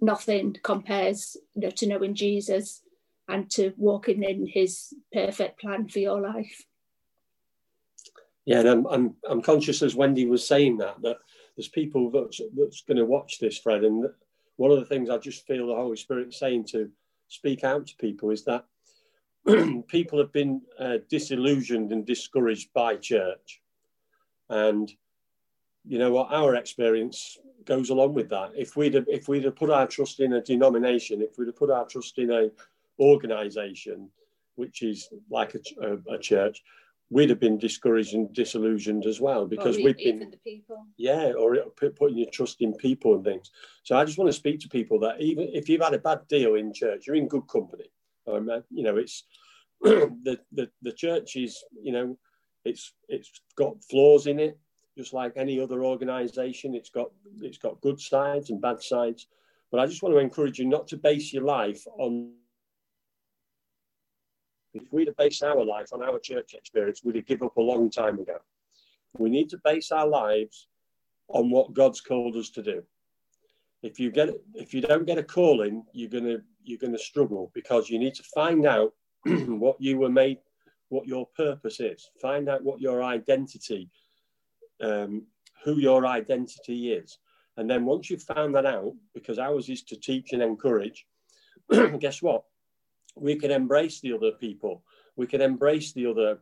nothing 0.00 0.56
compares 0.62 1.36
you 1.54 1.62
know, 1.62 1.70
to 1.70 1.86
knowing 1.86 2.14
Jesus 2.14 2.82
and 3.28 3.48
to 3.50 3.72
walking 3.76 4.22
in 4.24 4.46
His 4.46 4.92
perfect 5.12 5.60
plan 5.60 5.88
for 5.88 6.00
your 6.00 6.20
life. 6.20 6.64
Yeah, 8.44 8.60
and 8.60 8.68
I'm, 8.68 8.86
I'm, 8.86 9.14
I'm 9.28 9.42
conscious 9.42 9.82
as 9.82 9.94
Wendy 9.94 10.26
was 10.26 10.46
saying 10.46 10.78
that 10.78 11.00
that 11.02 11.18
there's 11.56 11.68
people 11.68 12.10
that's, 12.10 12.40
that's 12.56 12.82
going 12.82 12.96
to 12.96 13.04
watch 13.04 13.38
this, 13.38 13.58
Fred, 13.58 13.84
and 13.84 14.06
one 14.56 14.70
of 14.70 14.78
the 14.78 14.86
things 14.86 15.10
I 15.10 15.18
just 15.18 15.46
feel 15.46 15.68
the 15.68 15.74
Holy 15.74 15.96
Spirit 15.96 16.34
saying 16.34 16.66
to 16.72 16.90
speak 17.32 17.64
out 17.64 17.86
to 17.86 17.96
people 17.96 18.30
is 18.30 18.44
that 18.44 18.66
people 19.88 20.18
have 20.18 20.32
been 20.32 20.60
uh, 20.78 20.98
disillusioned 21.08 21.90
and 21.90 22.06
discouraged 22.06 22.72
by 22.74 22.94
church. 22.96 23.62
And 24.50 24.92
you 25.84 25.98
know 25.98 26.12
what 26.12 26.32
our 26.32 26.54
experience 26.56 27.38
goes 27.64 27.90
along 27.90 28.14
with 28.14 28.28
that. 28.28 28.52
If 28.54 28.76
we'd 28.76 28.94
have, 28.94 29.06
if 29.08 29.28
we'd 29.28 29.44
have 29.44 29.56
put 29.56 29.70
our 29.70 29.86
trust 29.86 30.20
in 30.20 30.34
a 30.34 30.42
denomination, 30.42 31.22
if 31.22 31.38
we'd 31.38 31.46
have 31.46 31.56
put 31.56 31.70
our 31.70 31.86
trust 31.86 32.18
in 32.18 32.30
a 32.30 32.50
organization, 33.00 34.10
which 34.56 34.82
is 34.82 35.08
like 35.30 35.54
a, 35.54 35.60
a, 35.80 36.14
a 36.14 36.18
church, 36.18 36.62
we'd 37.12 37.28
have 37.28 37.40
been 37.40 37.58
discouraged 37.58 38.14
and 38.14 38.32
disillusioned 38.32 39.04
as 39.04 39.20
well 39.20 39.46
because 39.46 39.76
we've 39.76 39.98
been 39.98 40.34
yeah 40.96 41.32
or 41.38 41.56
putting 41.76 42.16
your 42.16 42.30
trust 42.30 42.62
in 42.62 42.72
people 42.74 43.14
and 43.14 43.24
things. 43.24 43.50
So 43.82 43.96
i 43.96 44.04
just 44.04 44.18
want 44.18 44.28
to 44.28 44.32
speak 44.42 44.60
to 44.60 44.68
people 44.68 44.98
that 45.00 45.20
even 45.20 45.48
if 45.52 45.68
you've 45.68 45.82
had 45.82 45.94
a 45.94 45.98
bad 45.98 46.20
deal 46.28 46.54
in 46.54 46.72
church 46.72 47.06
you're 47.06 47.16
in 47.16 47.28
good 47.28 47.46
company. 47.48 47.90
Um, 48.26 48.48
you 48.70 48.82
know 48.82 48.96
it's 48.96 49.24
the, 49.82 50.38
the 50.52 50.70
the 50.80 50.92
church 50.92 51.36
is 51.36 51.62
you 51.82 51.92
know 51.92 52.16
it's 52.64 52.92
it's 53.08 53.30
got 53.56 53.82
flaws 53.90 54.26
in 54.26 54.38
it 54.38 54.58
just 54.96 55.12
like 55.12 55.32
any 55.36 55.58
other 55.58 55.84
organization. 55.84 56.74
It's 56.74 56.90
got 56.90 57.10
it's 57.40 57.58
got 57.58 57.80
good 57.80 58.00
sides 58.00 58.50
and 58.50 58.60
bad 58.60 58.82
sides. 58.82 59.26
But 59.70 59.80
i 59.80 59.86
just 59.86 60.02
want 60.02 60.14
to 60.14 60.18
encourage 60.18 60.58
you 60.58 60.66
not 60.66 60.86
to 60.88 60.98
base 60.98 61.32
your 61.32 61.44
life 61.44 61.82
on 61.98 62.32
if 64.74 64.92
we'd 64.92 65.08
have 65.08 65.16
based 65.16 65.42
our 65.42 65.64
life 65.64 65.92
on 65.92 66.02
our 66.02 66.18
church 66.18 66.54
experience, 66.54 67.02
we'd 67.04 67.16
have 67.16 67.26
given 67.26 67.46
up 67.46 67.56
a 67.56 67.60
long 67.60 67.90
time 67.90 68.18
ago. 68.18 68.38
We 69.18 69.30
need 69.30 69.50
to 69.50 69.58
base 69.64 69.92
our 69.92 70.06
lives 70.06 70.68
on 71.28 71.50
what 71.50 71.74
God's 71.74 72.00
called 72.00 72.36
us 72.36 72.50
to 72.50 72.62
do. 72.62 72.82
If 73.82 73.98
you 73.98 74.10
get 74.10 74.30
if 74.54 74.72
you 74.72 74.80
don't 74.80 75.06
get 75.06 75.18
a 75.18 75.22
calling, 75.22 75.84
you're 75.92 76.08
gonna 76.08 76.38
you're 76.64 76.78
gonna 76.78 76.98
struggle 76.98 77.50
because 77.54 77.90
you 77.90 77.98
need 77.98 78.14
to 78.14 78.22
find 78.22 78.64
out 78.64 78.94
what 79.24 79.76
you 79.80 79.98
were 79.98 80.08
made, 80.08 80.38
what 80.88 81.06
your 81.06 81.26
purpose 81.36 81.80
is. 81.80 82.10
Find 82.20 82.48
out 82.48 82.62
what 82.62 82.80
your 82.80 83.02
identity, 83.02 83.90
um, 84.80 85.26
who 85.64 85.78
your 85.78 86.06
identity 86.06 86.92
is, 86.92 87.18
and 87.56 87.68
then 87.68 87.84
once 87.84 88.08
you've 88.08 88.22
found 88.22 88.54
that 88.54 88.66
out, 88.66 88.94
because 89.14 89.38
ours 89.38 89.68
is 89.68 89.82
to 89.84 89.96
teach 89.96 90.32
and 90.32 90.42
encourage. 90.42 91.06
guess 91.98 92.22
what? 92.22 92.44
We 93.14 93.36
can 93.36 93.50
embrace 93.50 94.00
the 94.00 94.12
other 94.12 94.32
people. 94.32 94.82
We 95.16 95.26
can 95.26 95.40
embrace 95.40 95.92
the 95.92 96.06
other 96.06 96.38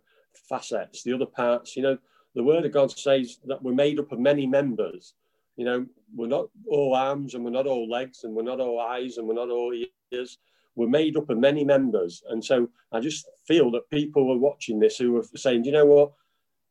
facets, 0.48 1.02
the 1.02 1.12
other 1.12 1.26
parts. 1.26 1.76
You 1.76 1.82
know, 1.82 1.98
the 2.34 2.42
Word 2.42 2.64
of 2.64 2.72
God 2.72 2.90
says 2.90 3.38
that 3.46 3.62
we're 3.62 3.72
made 3.72 3.98
up 3.98 4.12
of 4.12 4.18
many 4.18 4.46
members. 4.46 5.14
You 5.56 5.64
know, 5.64 5.86
we're 6.14 6.28
not 6.28 6.48
all 6.68 6.94
arms 6.94 7.34
and 7.34 7.44
we're 7.44 7.50
not 7.50 7.66
all 7.66 7.88
legs 7.88 8.24
and 8.24 8.34
we're 8.34 8.42
not 8.42 8.60
all 8.60 8.80
eyes 8.80 9.18
and 9.18 9.26
we're 9.26 9.34
not 9.34 9.50
all 9.50 9.74
ears. 10.12 10.38
We're 10.76 10.88
made 10.88 11.16
up 11.16 11.28
of 11.28 11.38
many 11.38 11.64
members. 11.64 12.22
And 12.30 12.42
so 12.42 12.68
I 12.92 13.00
just 13.00 13.28
feel 13.46 13.70
that 13.72 13.90
people 13.90 14.32
are 14.32 14.38
watching 14.38 14.78
this 14.78 14.96
who 14.98 15.16
are 15.18 15.24
saying, 15.34 15.64
you 15.64 15.72
know 15.72 15.86
what? 15.86 16.12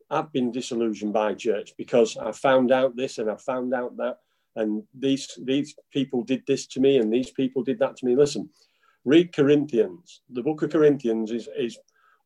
I've 0.09 0.31
been 0.31 0.51
disillusioned 0.51 1.13
by 1.13 1.35
church 1.35 1.73
because 1.77 2.17
I 2.17 2.31
found 2.31 2.71
out 2.71 2.95
this 2.95 3.19
and 3.19 3.29
I 3.29 3.35
found 3.35 3.73
out 3.73 3.95
that. 3.97 4.19
And 4.55 4.83
these 4.97 5.37
these 5.43 5.75
people 5.93 6.23
did 6.23 6.43
this 6.47 6.65
to 6.67 6.79
me 6.79 6.97
and 6.97 7.13
these 7.13 7.29
people 7.29 7.63
did 7.63 7.77
that 7.79 7.95
to 7.97 8.05
me. 8.05 8.15
Listen, 8.15 8.49
read 9.05 9.33
Corinthians. 9.33 10.21
The 10.29 10.43
book 10.43 10.61
of 10.61 10.71
Corinthians 10.71 11.31
is, 11.31 11.47
is 11.57 11.77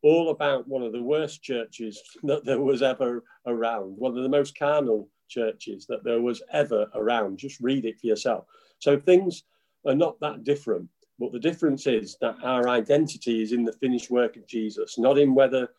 all 0.02 0.32
about 0.32 0.68
one 0.68 0.84
of 0.84 0.92
the 0.92 1.02
worst 1.02 1.42
churches 1.42 2.02
that 2.24 2.46
there 2.46 2.60
was 2.60 2.82
ever 2.82 3.24
around, 3.46 3.98
one 3.98 4.18
of 4.18 4.24
the 4.24 4.30
most 4.30 4.58
carnal 4.58 5.10
churches 5.30 5.86
that 5.88 6.04
there 6.04 6.22
was 6.22 6.42
ever 6.52 6.88
around. 6.96 7.38
Just 7.38 7.60
read 7.62 7.86
it 7.86 8.00
for 8.00 8.08
yourself. 8.08 8.46
So 8.80 9.00
things 9.00 9.44
are 9.86 9.96
not 9.96 10.20
that 10.20 10.44
different, 10.44 10.90
but 11.20 11.32
the 11.32 11.40
difference 11.40 11.88
is 11.88 12.18
that 12.22 12.36
our 12.44 12.68
identity 12.68 13.42
is 13.42 13.54
in 13.54 13.64
the 13.64 13.74
finished 13.74 14.12
work 14.12 14.36
of 14.36 14.48
Jesus, 14.48 14.98
not 14.98 15.18
in 15.18 15.34
whether 15.34 15.70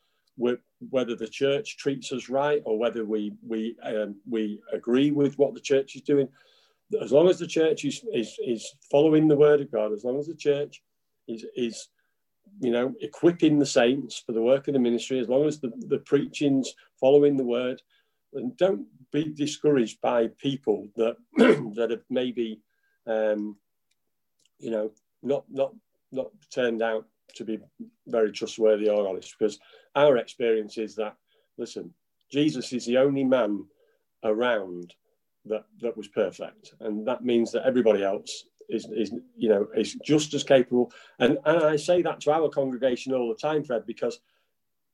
whether 0.91 1.15
the 1.15 1.29
church 1.29 1.77
treats 1.77 2.11
us 2.13 2.29
right 2.29 2.61
or 2.65 2.77
whether 2.77 3.05
we 3.05 3.33
we 3.47 3.77
um, 3.85 4.17
we 4.29 4.61
agree 4.73 5.13
with 5.13 5.39
what 5.39 5.55
the 5.55 5.61
church 5.61 5.95
is 5.95 6.03
doing. 6.03 6.29
As 7.01 7.13
long 7.13 7.29
as 7.29 7.39
the 7.39 7.47
church 7.47 7.85
is, 7.85 8.05
is, 8.13 8.37
is 8.45 8.75
following 8.91 9.29
the 9.29 9.37
word 9.37 9.61
of 9.61 9.71
God, 9.71 9.93
as 9.93 10.05
long 10.05 10.19
as 10.19 10.27
the 10.27 10.35
church 10.35 10.83
is, 11.27 11.45
is 11.57 11.89
you 12.61 12.71
know, 12.71 12.95
equipping 13.01 13.59
the 13.59 13.67
saints 13.67 14.23
for 14.25 14.33
the 14.33 14.43
work 14.43 14.69
of 14.69 14.75
the 14.75 14.81
ministry, 14.81 15.19
as 15.19 15.29
long 15.29 15.47
as 15.47 15.61
the, 15.61 15.73
the 15.89 15.99
preaching's 15.99 16.75
following 17.01 17.37
the 17.37 17.45
word, 17.45 17.83
and 18.35 18.57
don't 18.57 18.87
be 19.13 19.25
discouraged 19.25 20.01
by 20.01 20.29
people 20.39 20.89
that 20.97 21.17
that 21.75 21.89
have 21.91 22.03
maybe, 22.11 22.61
um, 23.07 23.57
you 24.59 24.71
know, 24.71 24.91
not 25.23 25.45
not 25.51 25.73
not 26.13 26.31
turned 26.53 26.83
out 26.83 27.07
to 27.35 27.45
be 27.45 27.59
very 28.07 28.31
trustworthy 28.31 28.89
or 28.89 29.09
honest. 29.09 29.35
Because 29.39 29.59
our 29.97 30.17
experience 30.17 30.79
is 30.79 30.95
that, 30.97 31.17
listen, 31.59 31.93
Jesus 32.31 32.73
is 32.73 32.87
the 32.87 32.99
only 32.99 33.25
man 33.25 33.65
around 34.23 34.95
that 35.47 35.65
that 35.81 35.97
was 35.97 36.09
perfect, 36.09 36.75
and 36.81 37.07
that 37.07 37.25
means 37.25 37.53
that 37.53 37.67
everybody 37.67 38.03
else 38.03 38.45
is, 38.69 38.87
is 38.87 39.13
you 39.37 39.49
know 39.49 39.67
is 39.77 39.95
just 40.05 40.35
as 40.35 40.43
capable. 40.43 40.93
And, 41.19 41.39
and 41.45 41.63
I 41.65 41.77
say 41.77 42.03
that 42.03 42.21
to 42.23 42.33
our 42.33 42.49
congregation 42.49 43.13
all 43.13 43.29
the 43.29 43.35
time, 43.35 43.65
Fred, 43.65 43.87
because 43.87 44.21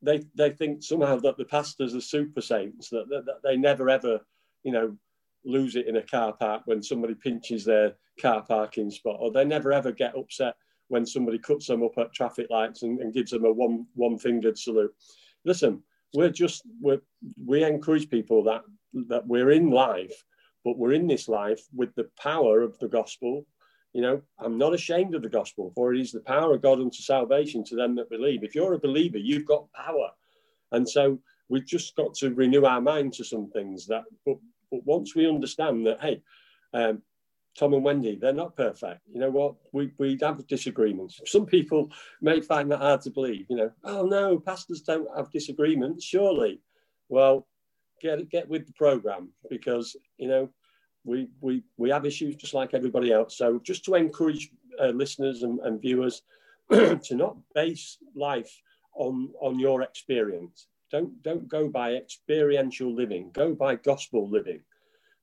they 0.03 0.23
they 0.35 0.51
think 0.51 0.83
somehow 0.83 1.17
that 1.21 1.37
the 1.37 1.45
pastors 1.45 1.95
are 1.95 2.01
super 2.01 2.41
saints, 2.41 2.89
that, 2.91 3.09
that, 3.09 3.27
that 3.27 3.43
they 3.45 3.57
never 3.57 3.89
ever, 3.91 4.21
you 4.63 4.73
know, 4.73 4.97
lose 5.45 5.77
it 5.77 5.87
in 5.87 5.97
a 5.97 6.03
car 6.03 6.33
park 6.33 6.63
when 6.67 6.83
somebody 6.83 7.15
pinches 7.15 7.65
their 7.65 7.95
car 8.21 8.43
parking 8.43 8.91
spot, 8.91 9.17
or 9.21 9.31
they 9.31 9.45
never 9.45 9.73
ever 9.73 9.93
get 9.93 10.17
upset 10.17 10.55
when 10.89 11.07
somebody 11.07 11.39
cuts 11.39 11.67
them 11.67 11.85
up 11.85 11.97
at 11.99 12.13
traffic 12.13 12.49
lights 12.51 12.83
and, 12.83 13.01
and 13.01 13.15
gives 13.15 13.31
them 13.31 13.45
a 13.45 13.53
one 13.53 13.87
one 13.95 14.19
fingered 14.19 14.59
salute. 14.59 14.93
Listen, 15.45 15.83
we're 16.15 16.31
just 16.31 16.63
we 16.83 16.99
we 17.45 17.65
encourage 17.65 18.11
people 18.11 18.43
that 18.45 18.63
that 19.09 19.27
we're 19.27 19.53
in 19.53 19.71
life, 19.71 20.25
but 20.65 20.79
we're 20.79 20.93
in 20.93 21.07
this 21.07 21.29
life 21.29 21.63
with 21.75 21.95
the 21.95 22.09
power 22.17 22.63
of 22.63 22.79
the 22.79 22.89
gospel 22.89 23.47
you 23.93 24.03
know, 24.03 24.23
I'm 24.39 24.57
not 24.57 24.75
ashamed 24.75 25.15
of 25.15 25.23
the 25.23 25.29
gospel, 25.29 25.73
for 25.75 25.93
it 25.93 26.01
is 26.01 26.13
the 26.13 26.21
power 26.21 26.55
of 26.55 26.63
God 26.63 26.81
unto 26.81 27.03
salvation 27.03 27.65
to 27.65 27.77
them 27.77 27.97
that 27.97 28.11
believe. 28.11 28.45
If 28.45 28.55
you're 28.55 28.75
a 28.75 28.79
believer, 28.79 29.19
you've 29.19 29.47
got 29.47 29.73
power. 29.73 30.11
And 30.73 30.89
so 30.89 31.19
we've 31.49 31.67
just 31.67 31.97
got 31.97 32.15
to 32.15 32.33
renew 32.33 32.65
our 32.65 32.81
mind 32.81 33.15
to 33.15 33.25
some 33.25 33.51
things 33.51 33.87
that, 33.89 34.05
but, 34.25 34.37
but 34.71 34.85
once 34.87 35.17
we 35.17 35.29
understand 35.29 35.87
that, 35.87 36.01
hey, 36.01 36.23
um, 36.73 37.03
Tom 37.59 37.75
and 37.75 37.83
Wendy, 37.83 38.15
they're 38.15 38.33
not 38.33 38.57
perfect. 38.57 39.01
You 39.13 39.21
know 39.21 39.31
what? 39.31 39.57
We, 39.73 39.91
we 39.99 40.17
have 40.23 40.47
disagreements. 40.47 41.21
Some 41.27 41.47
people 41.47 41.91
may 42.21 42.41
find 42.41 42.71
that 42.71 42.79
hard 42.79 43.01
to 43.03 43.11
believe. 43.11 43.47
You 43.51 43.57
know, 43.57 43.71
oh 43.83 44.07
no, 44.07 44.39
pastors 44.39 44.83
don't 44.83 45.09
have 45.17 45.33
disagreements, 45.33 46.05
surely. 46.05 46.61
Well, 47.09 47.49
get 48.01 48.29
get 48.31 48.49
with 48.49 48.67
the 48.67 48.73
program 48.73 49.29
because 49.49 49.97
you 50.19 50.29
know 50.29 50.49
we, 51.05 51.29
we, 51.41 51.63
we 51.77 51.91
have 51.91 52.05
issues 52.05 52.37
just 52.37 52.55
like 52.55 52.75
everybody 52.75 53.13
else. 53.13 53.37
So 53.37 53.59
just 53.59 53.85
to 53.87 53.95
encourage 53.95 54.51
uh, 54.81 54.89
listeners 54.89 55.43
and, 55.43 55.59
and 55.61 55.81
viewers 55.81 56.23
to 56.71 57.15
not 57.15 57.37
base 57.55 57.99
life 58.15 58.61
on, 58.95 59.31
on 59.41 59.59
your 59.59 59.83
experience. 59.83 60.67
Don't, 60.91 61.23
don't 61.23 61.49
go 61.49 61.69
by 61.69 61.95
experiential 61.95 62.95
living. 62.95 63.31
Go 63.33 63.55
by 63.55 63.77
gospel 63.77 64.29
living. 64.29 64.61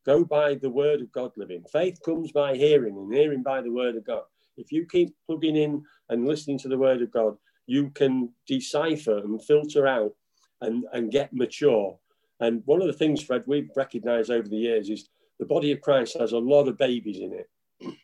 Go 0.06 0.24
by 0.24 0.56
the 0.56 0.70
word 0.70 1.02
of 1.02 1.12
God 1.12 1.32
living. 1.36 1.64
Faith 1.72 2.00
comes 2.04 2.32
by 2.32 2.56
hearing 2.56 2.96
and 2.96 3.14
hearing 3.14 3.44
by 3.44 3.62
the 3.62 3.72
word 3.72 3.98
of 3.98 4.06
God. 4.06 4.24
If 4.56 4.72
you 4.72 4.86
keep 4.86 5.14
plugging 5.26 5.58
in 5.58 5.84
and 6.10 6.26
listening 6.26 6.58
to 6.60 6.70
the 6.70 6.78
word 6.78 7.02
of 7.02 7.12
God, 7.12 7.38
you 7.68 7.90
can 7.90 8.30
decipher 8.48 9.18
and 9.18 9.44
filter 9.44 9.86
out 9.86 10.14
and, 10.62 10.86
and 10.94 11.12
get 11.12 11.34
mature. 11.34 12.00
And 12.40 12.62
one 12.66 12.82
of 12.82 12.88
the 12.88 12.94
things, 12.94 13.22
Fred, 13.22 13.44
we've 13.48 13.70
recognized 13.76 14.30
over 14.30 14.48
the 14.48 14.58
years 14.58 14.90
is 14.90 15.10
the 15.40 15.46
body 15.46 15.72
of 15.72 15.82
Christ 15.82 16.18
has 16.20 16.34
a 16.34 16.38
lot 16.38 16.68
of 16.68 16.78
babies 16.78 17.20
in 17.20 17.34
it. 17.34 17.50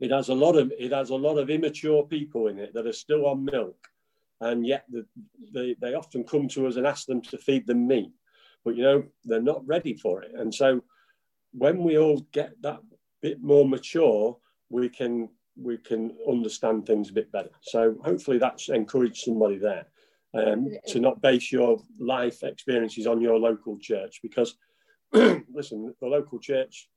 It 0.00 0.12
has 0.12 0.28
a 0.28 0.34
lot 0.34 0.54
of 0.54 0.72
it 0.78 0.92
has 0.92 1.10
a 1.10 1.16
lot 1.16 1.38
of 1.38 1.50
immature 1.50 2.04
people 2.04 2.46
in 2.46 2.60
it 2.60 2.72
that 2.72 2.86
are 2.86 2.92
still 2.92 3.26
on 3.26 3.44
milk, 3.44 3.88
and 4.40 4.64
yet 4.64 4.84
the, 4.88 5.04
they 5.52 5.74
they 5.80 5.94
often 5.94 6.22
come 6.22 6.46
to 6.50 6.68
us 6.68 6.76
and 6.76 6.86
ask 6.86 7.06
them 7.06 7.20
to 7.22 7.36
feed 7.36 7.66
them 7.66 7.88
meat, 7.88 8.12
but 8.64 8.76
you 8.76 8.84
know 8.84 9.02
they're 9.24 9.42
not 9.42 9.66
ready 9.66 9.94
for 9.94 10.22
it. 10.22 10.30
And 10.36 10.54
so 10.54 10.84
when 11.50 11.82
we 11.82 11.98
all 11.98 12.20
get 12.30 12.52
that 12.62 12.78
bit 13.22 13.42
more 13.42 13.68
mature, 13.68 14.38
we 14.70 14.88
can 14.88 15.30
we 15.60 15.78
can 15.78 16.16
understand 16.30 16.86
things 16.86 17.10
a 17.10 17.14
bit 17.14 17.32
better. 17.32 17.50
So 17.62 17.96
hopefully 18.04 18.38
that's 18.38 18.68
encouraged 18.68 19.24
somebody 19.24 19.58
there 19.58 19.88
um, 20.34 20.68
to 20.88 21.00
not 21.00 21.22
base 21.22 21.50
your 21.50 21.82
life 21.98 22.42
experiences 22.42 23.06
on 23.06 23.20
your 23.20 23.38
local 23.38 23.78
church 23.78 24.20
because 24.22 24.56
listen, 25.12 25.94
the 26.00 26.06
local 26.06 26.38
church, 26.38 26.88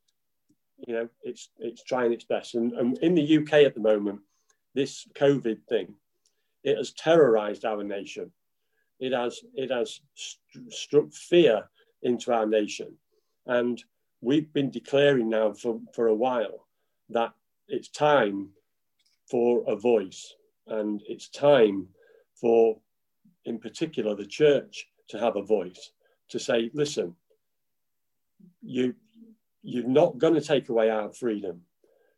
you 0.88 0.94
know, 0.94 1.10
it's 1.24 1.50
it's 1.60 1.84
trying 1.84 2.12
its 2.12 2.26
best. 2.26 2.56
And, 2.56 2.74
and 2.74 2.98
in 3.00 3.15
the 3.15 3.38
UK 3.38 3.54
at 3.54 3.74
the 3.74 3.82
moment, 3.82 4.20
this 4.74 5.08
COVID 5.15 5.63
thing, 5.70 5.94
it 6.63 6.78
has 6.78 6.91
terrorized 6.94 7.65
our 7.65 7.84
nation. 7.84 8.32
It 9.00 9.13
has 9.13 9.39
it 9.54 9.72
has 9.72 10.02
st- 10.15 10.74
struck 10.74 11.12
fear 11.13 11.70
into 12.04 12.34
our 12.34 12.46
nation, 12.46 12.98
and 13.46 13.82
we've 14.22 14.52
been 14.54 14.70
declaring 14.70 15.30
now 15.30 15.54
for, 15.54 15.80
for 15.94 16.08
a 16.08 16.15
while 16.15 16.67
that 17.10 17.34
it's 17.67 17.89
time 17.89 18.50
for 19.30 19.63
a 19.67 19.76
voice, 19.76 20.36
and 20.67 21.02
it's 21.08 21.30
time 21.30 21.88
for, 22.39 22.80
in 23.45 23.60
particular, 23.60 24.15
the 24.15 24.25
church 24.25 24.88
to 25.10 25.19
have 25.19 25.36
a 25.36 25.41
voice 25.41 25.91
to 26.30 26.39
say, 26.39 26.69
listen, 26.73 27.15
you 28.62 28.95
you're 29.63 29.88
not 29.88 30.17
going 30.17 30.34
to 30.34 30.41
take 30.41 30.69
away 30.69 30.89
our 30.89 31.12
freedom. 31.12 31.62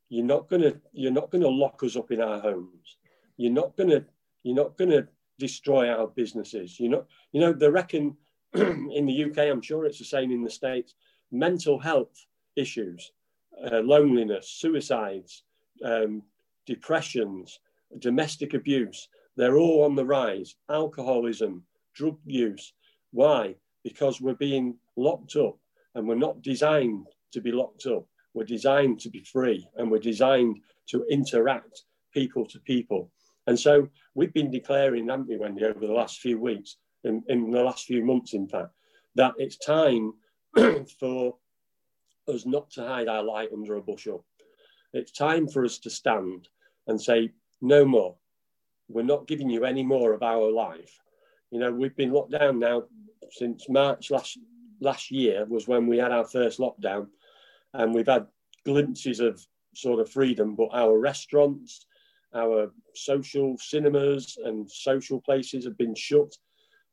You're 0.10 0.26
not 0.26 0.50
going 0.50 0.62
to 0.62 0.80
you're 0.94 1.12
not 1.12 1.32
going 1.32 1.42
to 1.42 1.50
lock 1.50 1.84
us 1.84 1.96
up 1.96 2.12
in 2.12 2.22
our 2.22 2.40
homes. 2.40 2.98
You're 3.38 3.52
not 3.52 3.76
going 3.76 3.90
to 3.90 4.06
you're 4.44 4.56
not 4.56 4.78
going 4.78 4.92
to 4.92 5.08
destroy 5.40 5.90
our 5.90 6.08
businesses. 6.08 6.80
You 6.80 6.90
know 6.90 7.06
you 7.32 7.42
know 7.42 7.54
they 7.54 7.70
reckon 7.70 8.16
in 8.54 9.06
the 9.06 9.26
UK. 9.26 9.40
I'm 9.50 9.62
sure 9.62 9.86
it's 9.86 10.00
the 10.00 10.06
same 10.06 10.32
in 10.32 10.44
the 10.44 10.50
states. 10.50 10.96
Mental 11.32 11.80
health 11.80 12.26
issues, 12.56 13.12
uh, 13.66 13.80
loneliness, 13.80 14.50
suicides, 14.50 15.44
um, 15.84 16.22
depressions, 16.66 17.60
domestic 18.00 18.54
abuse. 18.54 19.10
They're 19.36 19.58
all 19.58 19.84
on 19.84 19.96
the 19.96 20.06
rise. 20.06 20.56
Alcoholism, 20.70 21.64
drug 21.94 22.18
use. 22.26 22.74
Why? 23.12 23.56
Because 23.84 24.22
we're 24.22 24.36
being 24.36 24.76
locked 24.96 25.36
up 25.36 25.58
and 25.96 26.08
we're 26.08 26.16
not 26.16 26.42
designed 26.42 27.08
to 27.32 27.42
be 27.42 27.52
locked 27.52 27.86
up. 27.86 28.06
We're 28.34 28.46
designed 28.46 29.00
to 29.02 29.10
be 29.10 29.24
free 29.24 29.68
and 29.76 29.90
we're 29.90 30.00
designed 30.00 30.58
to 30.90 31.06
interact 31.10 31.84
people 32.14 32.46
to 32.48 32.60
people. 32.60 33.12
And 33.48 33.60
so 33.60 33.90
we've 34.16 34.34
been 34.34 34.52
declaring, 34.52 35.10
haven't 35.10 35.28
we, 35.28 35.38
Wendy, 35.38 35.66
over 35.66 35.86
the 35.86 35.94
last 35.94 36.20
few 36.20 36.40
weeks, 36.40 36.78
in, 37.04 37.24
in 37.28 37.52
the 37.52 37.64
last 37.64 37.86
few 37.86 38.04
months, 38.04 38.34
in 38.34 38.48
fact, 38.48 38.70
that 39.16 39.34
it's 39.38 39.58
time 39.58 40.14
for 41.00 41.36
us 42.28 42.46
not 42.46 42.70
to 42.72 42.88
hide 42.88 43.08
our 43.08 43.24
light 43.24 43.50
under 43.52 43.76
a 43.76 43.82
bushel. 43.82 44.26
It's 44.94 45.12
time 45.12 45.48
for 45.48 45.66
us 45.66 45.78
to 45.80 45.90
stand 45.90 46.48
and 46.88 47.02
say, 47.02 47.32
no 47.62 47.86
more. 47.86 48.16
We're 48.94 49.04
not 49.04 49.28
giving 49.28 49.50
you 49.50 49.66
any 49.66 49.84
more 49.84 50.14
of 50.14 50.24
our 50.24 50.52
life. 50.52 51.00
You 51.52 51.60
know, 51.60 51.72
we've 51.72 51.96
been 51.96 52.12
locked 52.12 52.32
down 52.32 52.60
now 52.60 52.84
since 53.32 53.68
March 53.70 54.12
last 54.12 54.38
last 54.80 55.12
year 55.12 55.46
was 55.46 55.68
when 55.68 55.88
we 55.88 55.98
had 55.98 56.12
our 56.12 56.26
first 56.26 56.60
lockdown, 56.60 57.08
and 57.74 57.94
we've 57.94 58.08
had 58.08 58.28
glimpses 58.66 59.20
of 59.20 59.46
sort 59.76 60.00
of 60.00 60.10
freedom, 60.10 60.56
but 60.56 60.70
our 60.74 60.98
restaurants, 61.00 61.86
our 62.36 62.72
social 62.94 63.58
cinemas, 63.58 64.38
and 64.44 64.70
social 64.70 65.20
places 65.22 65.66
have 65.66 65.78
been 65.78 65.96
shut. 65.96 66.36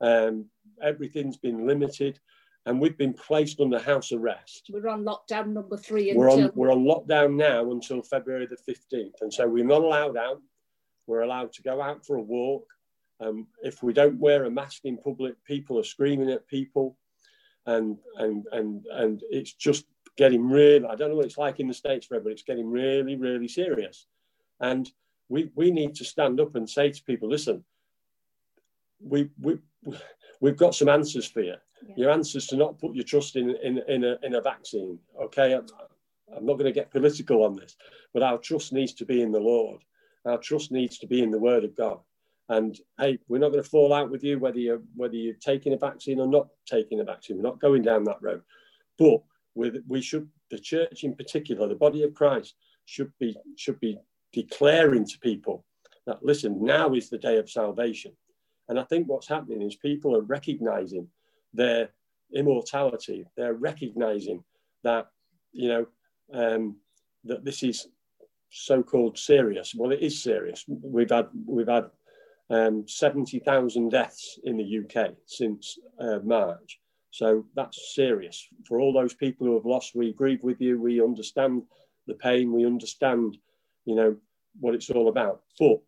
Um, 0.00 0.46
everything's 0.82 1.36
been 1.36 1.66
limited, 1.66 2.18
and 2.66 2.80
we've 2.80 2.96
been 2.96 3.14
placed 3.14 3.60
under 3.60 3.78
house 3.78 4.12
arrest. 4.12 4.70
We're 4.72 4.88
on 4.88 5.04
lockdown 5.04 5.48
number 5.48 5.76
three. 5.76 6.12
We're 6.14 6.30
on 6.30 6.50
we're 6.54 6.72
on 6.72 6.84
lockdown 6.84 7.36
now 7.36 7.70
until 7.70 8.02
February 8.02 8.46
the 8.46 8.56
fifteenth, 8.56 9.16
and 9.20 9.32
so 9.32 9.46
we're 9.46 9.64
not 9.64 9.82
allowed 9.82 10.16
out. 10.16 10.40
We're 11.10 11.22
allowed 11.22 11.52
to 11.54 11.62
go 11.62 11.82
out 11.82 12.06
for 12.06 12.16
a 12.16 12.22
walk. 12.22 12.68
Um, 13.18 13.48
if 13.64 13.82
we 13.82 13.92
don't 13.92 14.20
wear 14.20 14.44
a 14.44 14.50
mask 14.50 14.84
in 14.84 14.96
public, 14.96 15.34
people 15.44 15.76
are 15.80 15.84
screaming 15.84 16.30
at 16.30 16.46
people 16.46 16.96
and 17.66 17.98
and 18.16 18.46
and 18.52 18.86
and 18.92 19.22
it's 19.28 19.52
just 19.52 19.86
getting 20.16 20.48
really 20.48 20.86
I 20.86 20.94
don't 20.94 21.10
know 21.10 21.16
what 21.16 21.26
it's 21.26 21.36
like 21.36 21.58
in 21.58 21.66
the 21.66 21.74
States, 21.74 22.06
Fred, 22.06 22.22
but 22.22 22.32
it's 22.32 22.44
getting 22.44 22.70
really, 22.70 23.16
really 23.16 23.48
serious. 23.48 24.06
And 24.60 24.88
we 25.28 25.50
we 25.56 25.72
need 25.72 25.96
to 25.96 26.04
stand 26.04 26.38
up 26.38 26.54
and 26.54 26.70
say 26.70 26.90
to 26.90 27.02
people, 27.02 27.28
listen, 27.28 27.64
we 29.00 29.30
we 29.40 29.58
we've 30.40 30.56
got 30.56 30.76
some 30.76 30.88
answers 30.88 31.26
for 31.26 31.40
you. 31.40 31.56
Yeah. 31.88 31.94
Your 31.96 32.10
answers 32.10 32.46
to 32.48 32.56
not 32.56 32.78
put 32.78 32.94
your 32.94 33.04
trust 33.04 33.34
in 33.34 33.50
in 33.64 33.82
in 33.88 34.04
a, 34.04 34.16
in 34.22 34.36
a 34.36 34.40
vaccine. 34.40 35.00
Okay, 35.20 35.54
I'm, 35.54 35.66
I'm 36.36 36.46
not 36.46 36.54
going 36.54 36.72
to 36.72 36.80
get 36.80 36.92
political 36.92 37.42
on 37.42 37.56
this, 37.56 37.76
but 38.14 38.22
our 38.22 38.38
trust 38.38 38.72
needs 38.72 38.94
to 38.94 39.04
be 39.04 39.22
in 39.22 39.32
the 39.32 39.40
Lord. 39.40 39.80
Our 40.24 40.38
trust 40.38 40.70
needs 40.70 40.98
to 40.98 41.06
be 41.06 41.22
in 41.22 41.30
the 41.30 41.38
Word 41.38 41.64
of 41.64 41.76
God. 41.76 41.98
And 42.48 42.76
hey, 42.98 43.18
we're 43.28 43.38
not 43.38 43.52
going 43.52 43.62
to 43.62 43.68
fall 43.70 43.92
out 43.92 44.10
with 44.10 44.24
you 44.24 44.38
whether 44.38 44.58
you're 44.58 44.82
whether 44.96 45.14
you're 45.14 45.34
taking 45.34 45.72
a 45.72 45.78
vaccine 45.78 46.20
or 46.20 46.26
not 46.26 46.48
taking 46.66 47.00
a 47.00 47.04
vaccine. 47.04 47.36
We're 47.36 47.42
not 47.44 47.60
going 47.60 47.82
down 47.82 48.04
that 48.04 48.20
road. 48.20 48.42
But 48.98 49.22
with, 49.54 49.82
we 49.88 50.02
should 50.02 50.28
the 50.50 50.58
church 50.58 51.04
in 51.04 51.14
particular, 51.14 51.68
the 51.68 51.74
body 51.74 52.02
of 52.02 52.14
Christ, 52.14 52.56
should 52.86 53.12
be 53.18 53.36
should 53.56 53.78
be 53.80 53.98
declaring 54.32 55.06
to 55.06 55.18
people 55.20 55.64
that 56.06 56.24
listen, 56.24 56.64
now 56.64 56.94
is 56.94 57.08
the 57.08 57.18
day 57.18 57.36
of 57.36 57.50
salvation. 57.50 58.12
And 58.68 58.78
I 58.78 58.84
think 58.84 59.08
what's 59.08 59.28
happening 59.28 59.62
is 59.62 59.76
people 59.76 60.16
are 60.16 60.22
recognizing 60.22 61.08
their 61.52 61.90
immortality. 62.34 63.26
They're 63.36 63.54
recognizing 63.54 64.42
that, 64.82 65.08
you 65.52 65.68
know, 65.68 65.86
um, 66.32 66.76
that 67.24 67.44
this 67.44 67.62
is 67.62 67.88
so-called 68.50 69.16
serious. 69.18 69.74
Well, 69.74 69.92
it 69.92 70.00
is 70.00 70.22
serious. 70.22 70.64
We've 70.68 71.10
had 71.10 71.28
we've 71.46 71.68
had 71.68 71.90
um, 72.50 72.86
70,000 72.86 73.90
deaths 73.90 74.38
in 74.44 74.56
the 74.56 74.80
UK 74.80 75.12
since 75.26 75.78
uh, 76.00 76.18
March. 76.24 76.80
So 77.10 77.46
that's 77.54 77.94
serious. 77.94 78.46
For 78.66 78.80
all 78.80 78.92
those 78.92 79.14
people 79.14 79.46
who 79.46 79.54
have 79.54 79.64
lost, 79.64 79.94
we 79.94 80.12
grieve 80.12 80.42
with 80.42 80.60
you. 80.60 80.80
We 80.80 81.02
understand 81.02 81.62
the 82.06 82.14
pain. 82.14 82.52
We 82.52 82.66
understand, 82.66 83.38
you 83.84 83.94
know, 83.94 84.16
what 84.58 84.74
it's 84.74 84.90
all 84.90 85.08
about. 85.08 85.42
But 85.58 85.80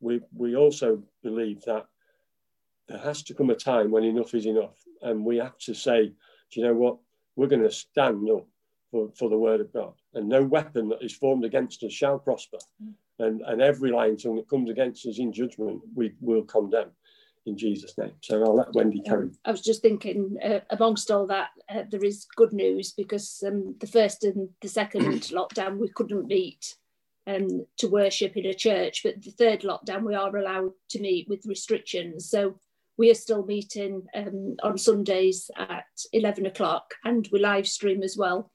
we, 0.00 0.20
we 0.34 0.56
also 0.56 1.02
believe 1.22 1.62
that 1.62 1.86
there 2.88 2.98
has 2.98 3.22
to 3.24 3.34
come 3.34 3.50
a 3.50 3.54
time 3.54 3.90
when 3.90 4.04
enough 4.04 4.34
is 4.34 4.46
enough. 4.46 4.76
And 5.02 5.24
we 5.24 5.38
have 5.38 5.58
to 5.58 5.74
say, 5.74 6.06
do 6.06 6.60
you 6.60 6.66
know 6.66 6.74
what? 6.74 6.98
We're 7.36 7.46
going 7.46 7.62
to 7.62 7.70
stand 7.70 8.28
up 8.30 8.46
for, 8.90 9.10
for 9.16 9.28
the 9.28 9.38
word 9.38 9.60
of 9.60 9.72
God. 9.72 9.94
And 10.14 10.28
no 10.28 10.42
weapon 10.42 10.88
that 10.88 11.02
is 11.02 11.14
formed 11.14 11.44
against 11.44 11.82
us 11.82 11.92
shall 11.92 12.18
prosper. 12.18 12.58
Mm. 12.82 12.92
And, 13.18 13.42
and 13.42 13.60
every 13.60 13.90
lying 13.90 14.16
tongue 14.16 14.36
that 14.36 14.48
comes 14.48 14.70
against 14.70 15.06
us 15.06 15.18
in 15.18 15.32
judgment, 15.32 15.82
we 15.94 16.14
will 16.20 16.42
condemn 16.44 16.90
in 17.46 17.56
Jesus' 17.56 17.96
name. 17.98 18.12
So 18.20 18.42
I'll 18.42 18.56
let 18.56 18.72
Wendy 18.74 19.00
carry. 19.00 19.30
I 19.44 19.50
was 19.50 19.62
just 19.62 19.82
thinking, 19.82 20.36
uh, 20.42 20.60
amongst 20.70 21.10
all 21.10 21.26
that, 21.26 21.50
uh, 21.68 21.82
there 21.90 22.04
is 22.04 22.26
good 22.36 22.52
news 22.52 22.92
because 22.92 23.42
um, 23.46 23.76
the 23.80 23.86
first 23.86 24.24
and 24.24 24.48
the 24.60 24.68
second 24.68 25.04
lockdown 25.32 25.78
we 25.78 25.88
couldn't 25.88 26.26
meet 26.26 26.74
um, 27.26 27.66
to 27.78 27.88
worship 27.88 28.36
in 28.36 28.46
a 28.46 28.54
church, 28.54 29.02
but 29.04 29.22
the 29.22 29.30
third 29.30 29.62
lockdown 29.62 30.04
we 30.04 30.14
are 30.14 30.34
allowed 30.34 30.72
to 30.90 31.00
meet 31.00 31.28
with 31.28 31.46
restrictions. 31.46 32.28
So 32.28 32.58
we 32.96 33.10
are 33.10 33.14
still 33.14 33.44
meeting 33.44 34.06
um, 34.14 34.56
on 34.62 34.76
Sundays 34.76 35.50
at 35.56 35.86
11 36.12 36.46
o'clock 36.46 36.94
and 37.04 37.28
we 37.32 37.40
live 37.40 37.66
stream 37.66 38.02
as 38.02 38.16
well. 38.16 38.50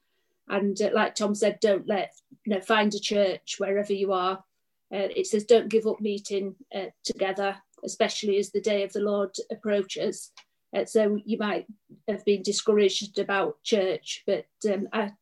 And 0.48 0.80
uh, 0.80 0.90
like 0.94 1.14
Tom 1.14 1.34
said, 1.34 1.58
don't 1.60 1.86
let, 1.88 2.14
you 2.44 2.54
know, 2.54 2.60
find 2.60 2.94
a 2.94 3.00
church 3.00 3.56
wherever 3.58 3.92
you 3.92 4.12
are. 4.12 4.44
Uh, 4.92 5.08
it 5.14 5.26
says, 5.26 5.44
don't 5.44 5.68
give 5.68 5.86
up 5.86 6.00
meeting 6.00 6.54
uh, 6.74 6.86
together, 7.04 7.56
especially 7.84 8.38
as 8.38 8.50
the 8.50 8.60
day 8.60 8.84
of 8.84 8.92
the 8.92 9.00
Lord 9.00 9.34
approaches. 9.50 10.30
Uh, 10.76 10.84
so 10.84 11.18
you 11.24 11.38
might 11.38 11.66
have 12.08 12.24
been 12.24 12.42
discouraged 12.42 13.18
about 13.18 13.62
church, 13.62 14.22
but 14.26 14.46
um, 14.70 14.88
I 14.92 15.12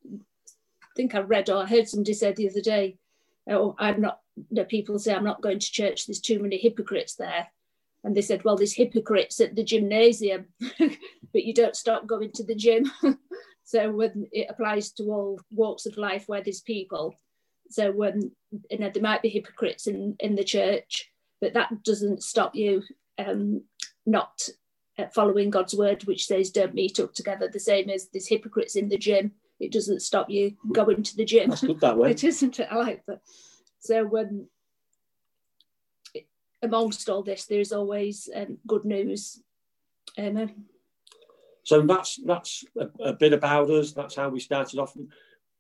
think 0.96 1.14
I 1.14 1.20
read 1.20 1.48
or 1.48 1.62
I 1.62 1.66
heard 1.66 1.88
somebody 1.88 2.12
say 2.14 2.32
the 2.32 2.50
other 2.50 2.60
day, 2.60 2.98
oh, 3.48 3.74
I'm 3.78 4.00
not, 4.00 4.20
you 4.36 4.44
know, 4.50 4.64
people 4.64 4.98
say, 4.98 5.14
I'm 5.14 5.24
not 5.24 5.42
going 5.42 5.58
to 5.58 5.72
church, 5.72 6.06
there's 6.06 6.20
too 6.20 6.40
many 6.40 6.58
hypocrites 6.58 7.14
there. 7.14 7.48
And 8.02 8.14
they 8.14 8.22
said, 8.22 8.44
well, 8.44 8.56
there's 8.56 8.74
hypocrites 8.74 9.40
at 9.40 9.56
the 9.56 9.64
gymnasium, 9.64 10.46
but 10.78 11.44
you 11.44 11.54
don't 11.54 11.76
stop 11.76 12.06
going 12.06 12.32
to 12.32 12.44
the 12.44 12.54
gym. 12.54 12.90
so 13.64 13.90
when 13.90 14.28
it 14.30 14.46
applies 14.50 14.92
to 14.92 15.04
all 15.04 15.40
walks 15.50 15.86
of 15.86 15.96
life 15.96 16.24
where 16.28 16.42
there's 16.42 16.60
people. 16.60 17.16
So 17.70 17.90
when 17.90 18.30
you 18.70 18.78
know 18.78 18.90
there 18.90 19.02
might 19.02 19.22
be 19.22 19.30
hypocrites 19.30 19.86
in, 19.86 20.16
in 20.20 20.36
the 20.36 20.44
church, 20.44 21.10
but 21.40 21.54
that 21.54 21.82
doesn't 21.82 22.22
stop 22.22 22.54
you 22.54 22.82
um, 23.18 23.62
not 24.06 24.48
uh, 24.98 25.06
following 25.14 25.50
God's 25.50 25.74
word, 25.74 26.04
which 26.04 26.26
says 26.26 26.50
don't 26.50 26.74
meet 26.74 27.00
up 27.00 27.14
together. 27.14 27.48
The 27.48 27.58
same 27.58 27.88
as 27.88 28.08
there's 28.08 28.28
hypocrites 28.28 28.76
in 28.76 28.88
the 28.88 28.98
gym. 28.98 29.32
It 29.58 29.72
doesn't 29.72 30.02
stop 30.02 30.28
you 30.28 30.56
going 30.72 31.02
to 31.02 31.16
the 31.16 31.24
gym. 31.24 31.50
That's 31.50 31.62
good 31.62 31.80
that 31.80 31.96
way. 31.96 32.10
it 32.12 32.22
isn't 32.22 32.60
it? 32.60 32.68
I 32.70 32.76
like 32.76 33.06
that. 33.06 33.20
So 33.80 34.04
when 34.04 34.46
amongst 36.62 37.08
all 37.08 37.22
this, 37.22 37.46
there's 37.46 37.72
always 37.72 38.28
um, 38.34 38.58
good 38.66 38.84
news. 38.84 39.40
Um, 40.18 40.66
so 41.64 41.82
that's 41.82 42.20
that's 42.24 42.64
a, 42.78 42.88
a, 43.02 43.12
bit 43.12 43.32
about 43.32 43.70
us. 43.70 43.92
That's 43.92 44.14
how 44.14 44.28
we 44.28 44.40
started 44.40 44.78
off. 44.78 44.96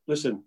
Listen, 0.06 0.44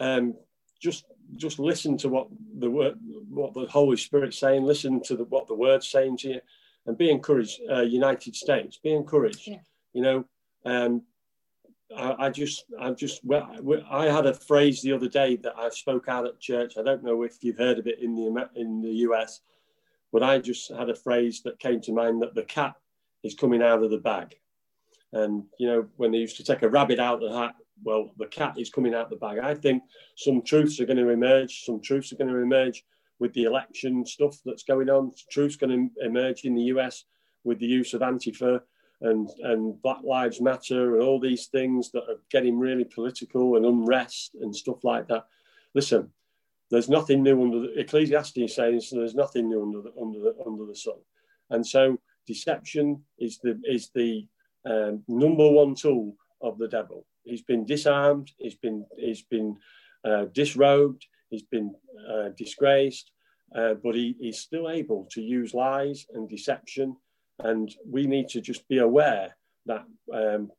um, 0.00 0.34
just 0.80 1.04
just 1.36 1.58
listen 1.58 1.96
to 1.98 2.08
what 2.08 2.28
the 2.58 2.70
word, 2.70 2.98
what 3.28 3.54
the 3.54 3.66
Holy 3.66 3.96
Spirit's 3.96 4.38
saying. 4.38 4.64
Listen 4.64 5.00
to 5.02 5.16
the, 5.16 5.24
what 5.24 5.46
the 5.46 5.54
Word's 5.54 5.88
saying 5.88 6.18
to 6.18 6.28
you, 6.28 6.40
and 6.86 6.98
be 6.98 7.10
encouraged. 7.10 7.60
Uh, 7.70 7.82
United 7.82 8.34
States, 8.34 8.78
be 8.82 8.92
encouraged. 8.92 9.46
Yeah. 9.46 9.60
You 9.92 10.02
know, 10.02 10.24
um, 10.64 11.02
I, 11.96 12.26
I, 12.26 12.30
just, 12.30 12.64
I 12.80 12.90
just, 12.90 13.22
I 13.30 14.06
had 14.06 14.26
a 14.26 14.34
phrase 14.34 14.82
the 14.82 14.92
other 14.92 15.08
day 15.08 15.36
that 15.36 15.54
I 15.56 15.68
spoke 15.68 16.08
out 16.08 16.26
at 16.26 16.40
church. 16.40 16.74
I 16.76 16.82
don't 16.82 17.04
know 17.04 17.22
if 17.22 17.36
you've 17.42 17.58
heard 17.58 17.78
of 17.78 17.86
it 17.86 18.00
in 18.00 18.16
the 18.16 18.50
in 18.56 18.82
the 18.82 18.90
US 19.08 19.40
but 20.14 20.22
I 20.22 20.38
just 20.38 20.70
had 20.70 20.88
a 20.88 20.94
phrase 20.94 21.42
that 21.42 21.58
came 21.58 21.80
to 21.80 21.92
mind 21.92 22.22
that 22.22 22.36
the 22.36 22.44
cat 22.44 22.76
is 23.24 23.34
coming 23.34 23.60
out 23.60 23.82
of 23.82 23.90
the 23.90 23.98
bag. 23.98 24.36
And, 25.14 25.44
you 25.58 25.68
know, 25.68 25.86
when 25.96 26.10
they 26.10 26.18
used 26.18 26.36
to 26.38 26.44
take 26.44 26.62
a 26.62 26.68
rabbit 26.68 26.98
out 26.98 27.22
of 27.22 27.30
the 27.30 27.38
hat, 27.38 27.54
well, 27.82 28.10
the 28.18 28.26
cat 28.26 28.58
is 28.58 28.68
coming 28.68 28.94
out 28.94 29.10
the 29.10 29.16
bag. 29.16 29.38
I 29.38 29.54
think 29.54 29.82
some 30.16 30.42
truths 30.42 30.80
are 30.80 30.86
going 30.86 30.98
to 30.98 31.08
emerge. 31.08 31.64
Some 31.64 31.80
truths 31.80 32.12
are 32.12 32.16
going 32.16 32.30
to 32.30 32.38
emerge 32.38 32.84
with 33.20 33.32
the 33.32 33.44
election 33.44 34.04
stuff 34.04 34.36
that's 34.44 34.64
going 34.64 34.90
on. 34.90 35.12
Truths 35.30 35.56
going 35.56 35.70
to 35.70 36.04
emerge 36.04 36.44
in 36.44 36.54
the 36.54 36.62
US 36.62 37.04
with 37.44 37.60
the 37.60 37.66
use 37.66 37.94
of 37.94 38.00
Antifa 38.00 38.60
and, 39.02 39.30
and 39.42 39.80
Black 39.82 40.02
Lives 40.02 40.40
Matter 40.40 40.94
and 40.94 41.02
all 41.02 41.20
these 41.20 41.46
things 41.46 41.90
that 41.92 42.02
are 42.08 42.20
getting 42.30 42.58
really 42.58 42.84
political 42.84 43.56
and 43.56 43.64
unrest 43.64 44.34
and 44.40 44.54
stuff 44.54 44.82
like 44.82 45.06
that. 45.08 45.26
Listen, 45.74 46.10
there's 46.70 46.88
nothing 46.88 47.22
new 47.22 47.40
under 47.40 47.60
the 47.60 47.78
Ecclesiastes 47.78 48.54
says 48.54 48.90
there's 48.90 49.14
nothing 49.14 49.48
new 49.48 49.62
under 49.62 49.82
the 49.82 49.92
under 50.00 50.18
the 50.18 50.34
under 50.46 50.64
the 50.64 50.74
sun, 50.74 50.96
and 51.50 51.64
so 51.66 51.98
deception 52.26 53.02
is 53.18 53.38
the 53.38 53.60
is 53.64 53.90
the 53.94 54.26
um, 54.66 55.02
number 55.08 55.48
one 55.50 55.74
tool 55.74 56.16
of 56.40 56.58
the 56.58 56.68
devil. 56.68 57.06
He's 57.24 57.42
been 57.42 57.64
disarmed. 57.64 58.32
He's 58.38 58.54
been 58.54 58.86
he's 58.96 59.22
been 59.22 59.56
uh, 60.04 60.26
disrobed. 60.32 61.06
He's 61.30 61.42
been 61.42 61.74
uh, 62.08 62.28
disgraced, 62.36 63.10
uh, 63.56 63.74
but 63.82 63.94
he, 63.94 64.14
he's 64.20 64.38
still 64.38 64.70
able 64.70 65.08
to 65.12 65.20
use 65.20 65.54
lies 65.54 66.06
and 66.14 66.28
deception. 66.28 66.96
And 67.40 67.74
we 67.84 68.06
need 68.06 68.28
to 68.28 68.40
just 68.40 68.68
be 68.68 68.78
aware 68.78 69.36
that 69.66 69.84
um, 70.12 70.52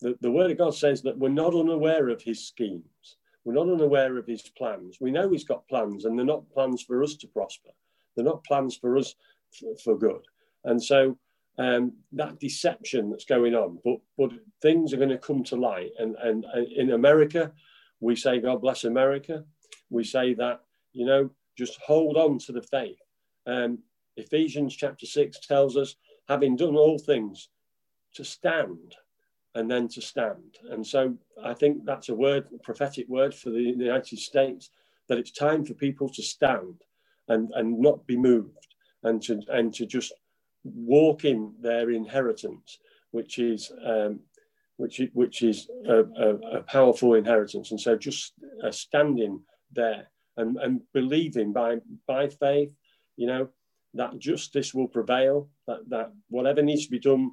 the, 0.00 0.16
the 0.20 0.30
Word 0.30 0.50
of 0.50 0.58
God 0.58 0.74
says 0.74 1.02
that 1.02 1.18
we're 1.18 1.28
not 1.28 1.54
unaware 1.54 2.08
of 2.08 2.22
his 2.22 2.46
schemes. 2.46 3.16
We're 3.44 3.54
not 3.54 3.68
unaware 3.68 4.16
of 4.16 4.26
his 4.26 4.42
plans. 4.56 4.98
We 5.00 5.10
know 5.10 5.30
he's 5.30 5.44
got 5.44 5.68
plans, 5.68 6.04
and 6.04 6.16
they're 6.16 6.24
not 6.24 6.48
plans 6.50 6.82
for 6.82 7.02
us 7.02 7.16
to 7.16 7.26
prosper. 7.26 7.70
They're 8.14 8.24
not 8.24 8.44
plans 8.44 8.76
for 8.76 8.96
us 8.96 9.14
for, 9.58 9.76
for 9.76 9.98
good. 9.98 10.22
And 10.64 10.82
so 10.82 11.18
um, 11.58 11.92
that 12.12 12.40
deception 12.40 13.10
that's 13.10 13.24
going 13.24 13.54
on, 13.54 13.78
but 13.84 13.98
but 14.16 14.32
things 14.60 14.92
are 14.92 14.98
going 14.98 15.08
to 15.10 15.18
come 15.18 15.44
to 15.44 15.56
light. 15.56 15.90
And, 15.98 16.16
and, 16.22 16.44
in 16.74 16.92
America, 16.92 17.52
we 18.00 18.16
say, 18.16 18.40
God 18.40 18.60
bless 18.62 18.84
America. 18.84 19.44
We 19.90 20.04
say 20.04 20.34
that, 20.34 20.60
you 20.92 21.06
know, 21.06 21.30
just 21.56 21.78
hold 21.80 22.16
on 22.16 22.38
to 22.40 22.52
the 22.52 22.62
faith. 22.62 22.98
Um, 23.46 23.78
Ephesians 24.16 24.74
chapter 24.74 25.06
6 25.06 25.40
tells 25.46 25.76
us, 25.76 25.96
having 26.28 26.56
done 26.56 26.76
all 26.76 26.98
things, 26.98 27.48
to 28.14 28.24
stand 28.24 28.94
and 29.54 29.70
then 29.70 29.88
to 29.88 30.00
stand. 30.00 30.58
And 30.70 30.86
so 30.86 31.14
I 31.44 31.54
think 31.54 31.84
that's 31.84 32.08
a 32.08 32.14
word, 32.14 32.48
a 32.54 32.58
prophetic 32.58 33.08
word 33.08 33.34
for 33.34 33.50
the 33.50 33.60
United 33.60 34.18
States, 34.18 34.70
that 35.08 35.18
it's 35.18 35.30
time 35.30 35.64
for 35.64 35.74
people 35.74 36.08
to 36.08 36.22
stand 36.22 36.82
and, 37.28 37.50
and 37.54 37.78
not 37.78 38.06
be 38.06 38.16
moved 38.16 38.74
and 39.02 39.20
to, 39.22 39.40
and 39.48 39.74
to 39.74 39.86
just 39.86 40.12
walk 40.64 41.24
in 41.24 41.54
their 41.60 41.90
inheritance, 41.90 42.78
which 43.10 43.38
is, 43.38 43.72
um, 43.84 44.20
which, 44.76 45.00
which 45.12 45.42
is 45.42 45.68
a, 45.86 46.00
a, 46.00 46.58
a, 46.58 46.62
powerful 46.62 47.14
inheritance. 47.14 47.70
And 47.70 47.80
so 47.80 47.96
just 47.96 48.32
uh, 48.64 48.70
standing 48.70 49.40
there 49.72 50.08
and, 50.36 50.56
and 50.56 50.80
believing 50.92 51.52
by, 51.52 51.78
by 52.06 52.28
faith, 52.28 52.70
you 53.16 53.26
know, 53.26 53.48
that 53.94 54.18
justice 54.18 54.72
will 54.72 54.88
prevail, 54.88 55.48
that, 55.66 55.88
that 55.88 56.12
whatever 56.28 56.62
needs 56.62 56.86
to 56.86 56.90
be 56.90 56.98
done 56.98 57.32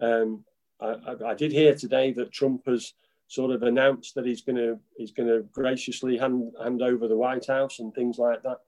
um, 0.00 0.44
I, 0.80 1.14
I, 1.28 1.34
did 1.34 1.52
hear 1.52 1.74
today 1.74 2.12
that 2.12 2.32
Trump 2.32 2.66
has 2.66 2.92
sort 3.28 3.50
of 3.50 3.62
announced 3.62 4.14
that 4.14 4.26
he's 4.26 4.42
going 4.42 4.56
to 4.56 4.78
he's 4.96 5.12
going 5.12 5.28
to 5.28 5.42
graciously 5.52 6.18
hand 6.18 6.52
hand 6.62 6.82
over 6.82 7.08
the 7.08 7.16
White 7.16 7.46
House 7.46 7.78
and 7.78 7.94
things 7.94 8.18
like 8.18 8.42
that. 8.42 8.58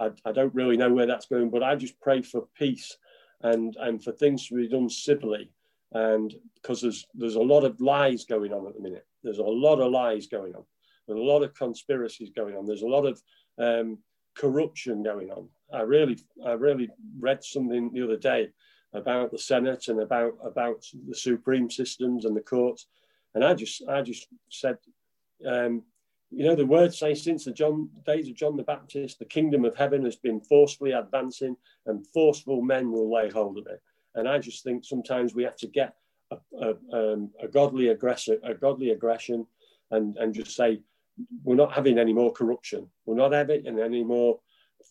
I, 0.00 0.10
I 0.24 0.32
don't 0.32 0.54
really 0.54 0.76
know 0.76 0.92
where 0.92 1.06
that's 1.06 1.26
going, 1.26 1.50
but 1.50 1.62
I 1.62 1.76
just 1.76 2.00
pray 2.00 2.22
for 2.22 2.48
peace 2.56 2.96
and 3.42 3.76
and 3.80 4.02
for 4.02 4.12
things 4.12 4.48
to 4.48 4.54
be 4.54 4.68
done 4.68 4.88
civilly. 4.88 5.50
And 5.92 6.32
because 6.54 6.80
there's 6.82 7.06
there's 7.14 7.34
a 7.34 7.40
lot 7.40 7.64
of 7.64 7.80
lies 7.80 8.24
going 8.24 8.52
on 8.52 8.66
at 8.66 8.74
the 8.74 8.80
minute. 8.80 9.06
There's 9.22 9.38
a 9.38 9.42
lot 9.42 9.80
of 9.80 9.90
lies 9.90 10.26
going 10.26 10.54
on. 10.54 10.64
There's 11.06 11.20
a 11.20 11.22
lot 11.22 11.42
of 11.42 11.54
conspiracies 11.54 12.30
going 12.34 12.56
on. 12.56 12.66
There's 12.66 12.82
a 12.82 12.86
lot 12.86 13.04
of 13.04 13.20
um, 13.58 13.98
corruption 14.36 15.02
going 15.02 15.30
on. 15.30 15.48
I 15.72 15.80
really 15.80 16.18
I 16.44 16.52
really 16.52 16.88
read 17.18 17.42
something 17.42 17.92
the 17.92 18.04
other 18.04 18.16
day 18.16 18.48
about 18.92 19.30
the 19.30 19.38
Senate 19.38 19.88
and 19.88 20.00
about 20.00 20.34
about 20.44 20.84
the 21.08 21.14
supreme 21.14 21.70
systems 21.70 22.24
and 22.24 22.36
the 22.36 22.40
courts. 22.40 22.86
And 23.34 23.44
I 23.44 23.54
just 23.54 23.82
I 23.88 24.02
just 24.02 24.26
said, 24.48 24.78
Um, 25.46 25.82
you 26.30 26.44
know, 26.44 26.54
the 26.54 26.66
word 26.66 26.94
says 26.94 27.22
since 27.22 27.44
the 27.44 27.52
John, 27.52 27.88
days 28.06 28.28
of 28.28 28.36
John 28.36 28.56
the 28.56 28.62
Baptist, 28.62 29.18
the 29.18 29.24
kingdom 29.24 29.64
of 29.64 29.76
heaven 29.76 30.04
has 30.04 30.16
been 30.16 30.40
forcefully 30.40 30.92
advancing 30.92 31.56
and 31.86 32.06
forceful 32.08 32.62
men 32.62 32.92
will 32.92 33.12
lay 33.12 33.30
hold 33.30 33.58
of 33.58 33.66
it. 33.66 33.82
And 34.14 34.28
I 34.28 34.38
just 34.38 34.62
think 34.62 34.84
sometimes 34.84 35.34
we 35.34 35.42
have 35.42 35.56
to 35.56 35.66
get 35.66 35.94
a, 36.30 36.36
a, 36.60 36.74
um, 36.92 37.30
a 37.42 37.48
godly 37.48 37.88
aggressor, 37.88 38.38
a 38.44 38.54
godly 38.54 38.90
aggression 38.90 39.46
and, 39.90 40.16
and 40.18 40.32
just 40.32 40.54
say, 40.54 40.80
we're 41.44 41.56
not 41.56 41.72
having 41.72 41.98
any 41.98 42.12
more 42.12 42.32
corruption. 42.32 42.86
We're 43.06 43.16
not 43.16 43.32
having 43.32 43.66
any 43.66 44.04
more 44.04 44.40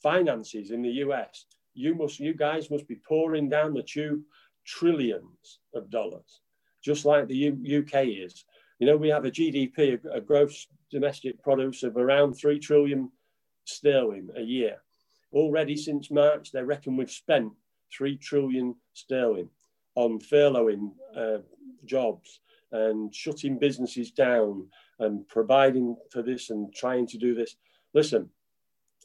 finances 0.03 0.71
in 0.71 0.81
the 0.81 0.91
US. 1.05 1.45
You 1.73 1.95
must, 1.95 2.19
you 2.19 2.33
guys 2.33 2.69
must 2.69 2.87
be 2.87 2.99
pouring 3.07 3.49
down 3.49 3.73
the 3.73 3.83
tube 3.83 4.21
trillions 4.65 5.59
of 5.73 5.89
dollars, 5.89 6.41
just 6.83 7.05
like 7.05 7.27
the 7.27 7.35
U- 7.35 7.83
UK 7.83 8.07
is. 8.07 8.45
You 8.79 8.87
know, 8.87 8.97
we 8.97 9.09
have 9.09 9.25
a 9.25 9.31
GDP, 9.31 9.99
a, 10.11 10.21
gross 10.21 10.67
domestic 10.89 11.43
produce 11.43 11.83
of 11.83 11.97
around 11.97 12.33
3 12.33 12.59
trillion 12.59 13.11
sterling 13.65 14.29
a 14.37 14.41
year. 14.41 14.77
Already 15.33 15.75
since 15.75 16.09
March, 16.09 16.51
they 16.51 16.63
reckon 16.63 16.95
we've 16.95 17.11
spent 17.11 17.51
3 17.95 18.17
trillion 18.17 18.75
sterling 18.93 19.49
on 19.95 20.19
furloughing 20.19 20.91
uh, 21.15 21.39
jobs 21.85 22.39
and 22.71 23.13
shutting 23.13 23.59
businesses 23.59 24.11
down 24.11 24.67
and 24.99 25.27
providing 25.27 25.97
for 26.09 26.21
this 26.21 26.49
and 26.49 26.73
trying 26.73 27.05
to 27.07 27.17
do 27.17 27.35
this. 27.35 27.57
Listen, 27.93 28.29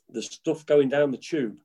the 0.09 0.23
stuff 0.23 0.65
going 0.67 0.89
down 0.89 1.11
the 1.11 1.17
tube 1.17 1.57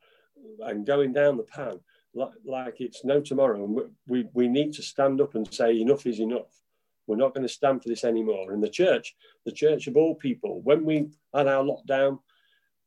and 0.61 0.85
going 0.85 1.13
down 1.13 1.37
the 1.37 1.43
pan 1.43 1.79
like, 2.13 2.31
like 2.43 2.81
it's 2.81 3.05
no 3.05 3.21
tomorrow. 3.21 3.63
And 3.63 3.79
we, 4.07 4.27
we 4.33 4.47
need 4.47 4.73
to 4.73 4.81
stand 4.81 5.21
up 5.21 5.35
and 5.35 5.51
say, 5.53 5.79
enough 5.79 6.07
is 6.07 6.19
enough. 6.19 6.63
We're 7.09 7.15
not 7.15 7.33
going 7.33 7.45
to 7.47 7.51
stand 7.51 7.81
for 7.81 7.89
this 7.89 8.03
anymore. 8.03 8.51
And 8.51 8.61
the 8.61 8.69
church, 8.69 9.15
the 9.43 9.51
church 9.51 9.87
of 9.87 9.97
all 9.97 10.13
people, 10.13 10.61
when 10.61 10.85
we 10.85 11.09
had 11.33 11.47
our 11.47 11.63
lockdown, 11.63 12.19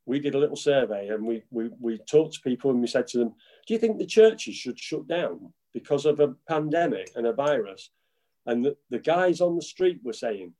we 0.05 0.19
did 0.19 0.33
a 0.33 0.39
little 0.39 0.55
survey 0.55 1.09
and 1.09 1.27
we, 1.27 1.43
we, 1.51 1.69
we 1.77 1.97
talked 1.97 2.35
to 2.35 2.41
people 2.41 2.71
and 2.71 2.79
we 2.79 2.87
said 2.87 3.05
to 3.07 3.17
them, 3.17 3.33
Do 3.67 3.73
you 3.73 3.79
think 3.79 3.97
the 3.97 4.05
churches 4.05 4.55
should 4.55 4.79
shut 4.79 5.09
down 5.09 5.51
because 5.73 6.05
of 6.05 6.21
a 6.21 6.35
pandemic 6.47 7.11
and 7.17 7.27
a 7.27 7.33
virus? 7.33 7.89
And 8.45 8.63
the, 8.63 8.77
the 8.89 8.99
guys 8.99 9.41
on 9.41 9.57
the 9.57 9.61
street 9.61 9.99
were 10.05 10.13
saying, 10.13 10.53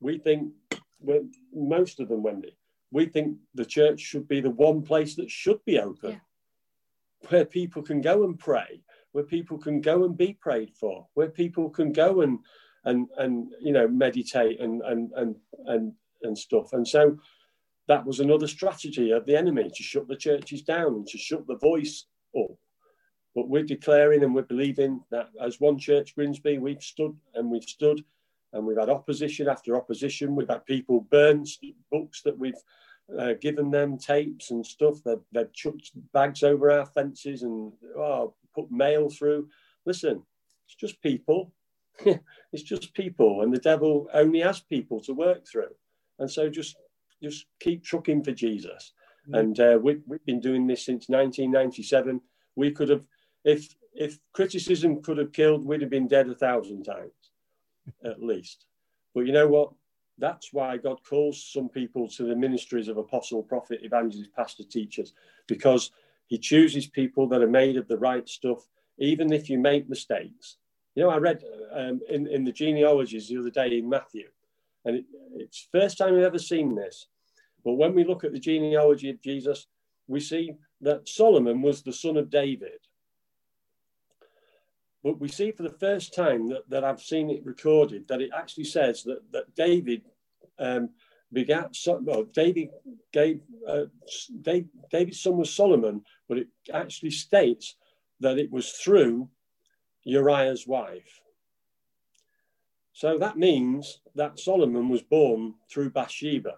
We 0.00 0.16
think, 0.16 0.52
well, 0.98 1.26
most 1.54 2.00
of 2.00 2.08
them, 2.08 2.22
Wendy, 2.22 2.56
we 2.90 3.04
think 3.04 3.36
the 3.54 3.66
church 3.66 4.00
should 4.00 4.26
be 4.26 4.40
the 4.40 4.50
one 4.50 4.80
place 4.80 5.14
that 5.16 5.30
should 5.30 5.62
be 5.66 5.78
open, 5.78 6.12
yeah. 6.12 7.28
where 7.28 7.44
people 7.44 7.82
can 7.82 8.00
go 8.00 8.24
and 8.24 8.38
pray, 8.38 8.80
where 9.12 9.24
people 9.24 9.58
can 9.58 9.82
go 9.82 10.04
and 10.04 10.16
be 10.16 10.38
prayed 10.40 10.72
for, 10.74 11.06
where 11.12 11.28
people 11.28 11.68
can 11.68 11.92
go 11.92 12.22
and 12.22 12.38
and 12.84 13.08
and 13.18 13.48
you 13.60 13.72
know 13.72 13.88
meditate 13.88 14.60
and 14.60 14.82
and 14.82 15.12
and 15.16 15.36
and 15.66 15.92
and 16.22 16.38
stuff. 16.38 16.72
And 16.72 16.86
so 16.86 17.18
that 17.88 18.04
was 18.04 18.20
another 18.20 18.46
strategy 18.46 19.10
of 19.10 19.26
the 19.26 19.36
enemy 19.36 19.70
to 19.74 19.82
shut 19.82 20.08
the 20.08 20.16
churches 20.16 20.62
down 20.62 20.94
and 20.94 21.06
to 21.08 21.18
shut 21.18 21.46
the 21.46 21.56
voice 21.56 22.06
up. 22.36 22.56
But 23.34 23.48
we're 23.48 23.64
declaring 23.64 24.22
and 24.22 24.34
we're 24.34 24.42
believing 24.42 25.00
that 25.10 25.28
as 25.40 25.60
one 25.60 25.78
church, 25.78 26.14
Grimsby, 26.14 26.58
we've 26.58 26.82
stood 26.82 27.16
and 27.34 27.50
we've 27.50 27.64
stood 27.64 28.04
and 28.52 28.64
we've 28.64 28.78
had 28.78 28.88
opposition 28.88 29.48
after 29.48 29.76
opposition. 29.76 30.36
We've 30.36 30.48
had 30.48 30.64
people 30.64 31.06
burn 31.10 31.44
books 31.90 32.22
that 32.22 32.38
we've 32.38 32.54
uh, 33.18 33.34
given 33.40 33.70
them, 33.70 33.98
tapes 33.98 34.50
and 34.50 34.64
stuff. 34.64 35.02
They've, 35.04 35.18
they've 35.32 35.52
chucked 35.52 35.90
bags 36.12 36.42
over 36.42 36.70
our 36.70 36.86
fences 36.86 37.42
and 37.42 37.72
oh, 37.96 38.34
put 38.54 38.70
mail 38.70 39.10
through. 39.10 39.48
Listen, 39.84 40.22
it's 40.66 40.76
just 40.76 41.02
people. 41.02 41.52
it's 42.52 42.62
just 42.62 42.94
people, 42.94 43.42
and 43.42 43.52
the 43.52 43.58
devil 43.58 44.08
only 44.12 44.40
has 44.40 44.60
people 44.60 45.00
to 45.00 45.12
work 45.12 45.46
through. 45.46 45.74
And 46.18 46.30
so 46.30 46.48
just 46.48 46.76
just 47.22 47.46
keep 47.60 47.82
trucking 47.84 48.22
for 48.22 48.32
Jesus. 48.32 48.92
Mm-hmm. 49.28 49.34
And 49.34 49.60
uh, 49.60 49.78
we, 49.82 50.00
we've 50.06 50.24
been 50.26 50.40
doing 50.40 50.66
this 50.66 50.84
since 50.84 51.08
1997. 51.08 52.20
We 52.56 52.70
could 52.70 52.88
have, 52.90 53.04
if 53.44 53.74
if 53.94 54.18
criticism 54.32 55.02
could 55.02 55.18
have 55.18 55.32
killed, 55.32 55.64
we'd 55.64 55.80
have 55.80 55.90
been 55.90 56.08
dead 56.08 56.28
a 56.28 56.34
thousand 56.34 56.82
times, 56.82 57.12
at 58.04 58.22
least. 58.22 58.66
But 59.14 59.26
you 59.26 59.32
know 59.32 59.48
what? 59.48 59.72
That's 60.18 60.52
why 60.52 60.76
God 60.76 60.98
calls 61.08 61.44
some 61.44 61.68
people 61.68 62.08
to 62.10 62.24
the 62.24 62.36
ministries 62.36 62.88
of 62.88 62.98
apostle, 62.98 63.42
prophet, 63.42 63.80
evangelist, 63.82 64.34
pastor, 64.34 64.64
teachers, 64.64 65.12
because 65.46 65.90
He 66.26 66.38
chooses 66.38 66.86
people 66.86 67.28
that 67.28 67.42
are 67.42 67.48
made 67.48 67.76
of 67.76 67.88
the 67.88 67.98
right 67.98 68.28
stuff, 68.28 68.68
even 68.98 69.32
if 69.32 69.48
you 69.48 69.58
make 69.58 69.88
mistakes. 69.88 70.56
You 70.94 71.02
know, 71.02 71.10
I 71.10 71.18
read 71.18 71.42
um, 71.72 72.00
in, 72.08 72.26
in 72.28 72.44
the 72.44 72.52
genealogies 72.52 73.28
the 73.28 73.38
other 73.38 73.50
day 73.50 73.78
in 73.78 73.88
Matthew, 73.88 74.28
and 74.84 74.96
it, 74.96 75.04
it's 75.34 75.68
first 75.72 75.98
time 75.98 76.14
I've 76.14 76.22
ever 76.22 76.38
seen 76.38 76.74
this. 76.74 77.06
But 77.64 77.74
when 77.74 77.94
we 77.94 78.04
look 78.04 78.24
at 78.24 78.32
the 78.32 78.38
genealogy 78.38 79.10
of 79.10 79.22
Jesus, 79.22 79.66
we 80.06 80.20
see 80.20 80.52
that 80.82 81.08
Solomon 81.08 81.62
was 81.62 81.82
the 81.82 81.92
son 81.92 82.16
of 82.16 82.30
David. 82.30 82.78
But 85.02 85.20
we 85.20 85.28
see 85.28 85.50
for 85.50 85.62
the 85.62 85.70
first 85.70 86.14
time 86.14 86.48
that, 86.48 86.68
that 86.68 86.84
I've 86.84 87.02
seen 87.02 87.30
it 87.30 87.44
recorded 87.44 88.08
that 88.08 88.22
it 88.22 88.30
actually 88.36 88.64
says 88.64 89.02
that, 89.04 89.20
that 89.32 89.54
David 89.54 90.02
um, 90.58 90.90
begat, 91.32 91.76
well, 92.02 92.24
David 92.24 92.70
gave, 93.12 93.40
uh, 93.68 93.84
David, 94.42 94.68
David's 94.90 95.20
son 95.20 95.36
was 95.36 95.52
Solomon, 95.52 96.02
but 96.28 96.38
it 96.38 96.48
actually 96.72 97.10
states 97.10 97.76
that 98.20 98.38
it 98.38 98.50
was 98.50 98.70
through 98.72 99.28
Uriah's 100.04 100.66
wife. 100.66 101.20
So 102.92 103.18
that 103.18 103.36
means 103.36 104.00
that 104.14 104.38
Solomon 104.38 104.88
was 104.88 105.02
born 105.02 105.54
through 105.68 105.90
Bathsheba. 105.90 106.56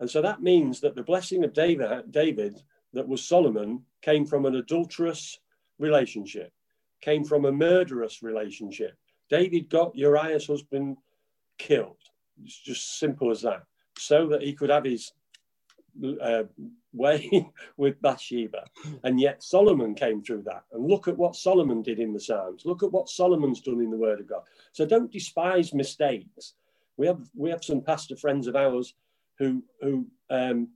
And 0.00 0.10
so 0.10 0.22
that 0.22 0.42
means 0.42 0.80
that 0.80 0.94
the 0.94 1.02
blessing 1.02 1.44
of 1.44 1.52
David, 1.52 2.10
David 2.10 2.62
that 2.94 3.06
was 3.06 3.22
Solomon 3.22 3.84
came 4.00 4.24
from 4.24 4.46
an 4.46 4.56
adulterous 4.56 5.40
relationship, 5.78 6.52
came 7.00 7.24
from 7.24 7.44
a 7.44 7.52
murderous 7.52 8.22
relationship. 8.22 8.96
David 9.28 9.68
got 9.68 9.94
Uriah's 9.94 10.46
husband 10.46 10.96
killed. 11.58 11.98
It's 12.42 12.58
just 12.58 12.98
simple 12.98 13.30
as 13.30 13.42
that, 13.42 13.64
so 13.98 14.28
that 14.28 14.42
he 14.42 14.54
could 14.54 14.70
have 14.70 14.84
his 14.84 15.12
uh, 16.22 16.44
way 16.92 17.50
with 17.76 18.00
Bathsheba. 18.00 18.64
And 19.04 19.20
yet 19.20 19.42
Solomon 19.42 19.94
came 19.94 20.22
through 20.22 20.42
that. 20.42 20.64
And 20.72 20.86
look 20.86 21.08
at 21.08 21.16
what 21.16 21.36
Solomon 21.36 21.82
did 21.82 21.98
in 21.98 22.12
the 22.12 22.20
Psalms. 22.20 22.62
Look 22.64 22.82
at 22.82 22.92
what 22.92 23.08
Solomon's 23.08 23.60
done 23.60 23.80
in 23.80 23.90
the 23.90 23.96
Word 23.96 24.20
of 24.20 24.28
God. 24.28 24.42
So 24.72 24.86
don't 24.86 25.12
despise 25.12 25.74
mistakes. 25.74 26.54
We 26.96 27.06
have 27.06 27.20
we 27.34 27.50
have 27.50 27.64
some 27.64 27.80
pastor 27.80 28.16
friends 28.16 28.46
of 28.46 28.56
ours 28.56 28.94
who 29.38 29.62
who 29.80 30.06
um, 30.30 30.68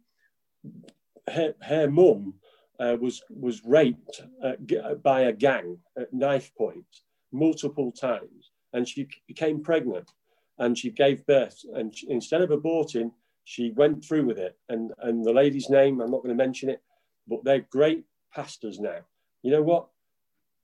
her, 1.29 1.55
her 1.63 1.91
mum 1.91 2.35
uh, 2.79 2.97
was 3.01 3.23
was 3.29 3.65
raped 3.65 4.23
uh, 4.43 4.95
by 5.03 5.23
a 5.23 5.33
gang 5.33 5.79
at 5.99 6.13
knife 6.13 6.55
point 6.55 6.85
multiple 7.33 7.91
times, 7.91 8.51
and 8.73 8.87
she 8.87 9.09
became 9.27 9.63
pregnant, 9.63 10.11
and 10.59 10.77
she 10.77 10.91
gave 10.91 11.27
birth. 11.27 11.65
And 11.75 11.95
she, 11.97 12.11
instead 12.11 12.43
of 12.43 12.51
aborting, 12.51 13.13
she 13.45 13.71
went 13.73 14.05
through 14.05 14.27
with 14.27 14.39
it. 14.39 14.57
And, 14.69 14.93
and 15.03 15.25
the 15.25 15.33
lady's 15.33 15.71
name, 15.71 16.01
I'm 16.01 16.11
not 16.11 16.23
going 16.23 16.37
to 16.37 16.45
mention 16.45 16.69
it, 16.69 16.83
but 17.27 17.45
they're 17.45 17.67
great 17.71 18.05
pastors 18.35 18.79
now. 18.79 18.99
You 19.43 19.51
know 19.51 19.63
what? 19.63 19.89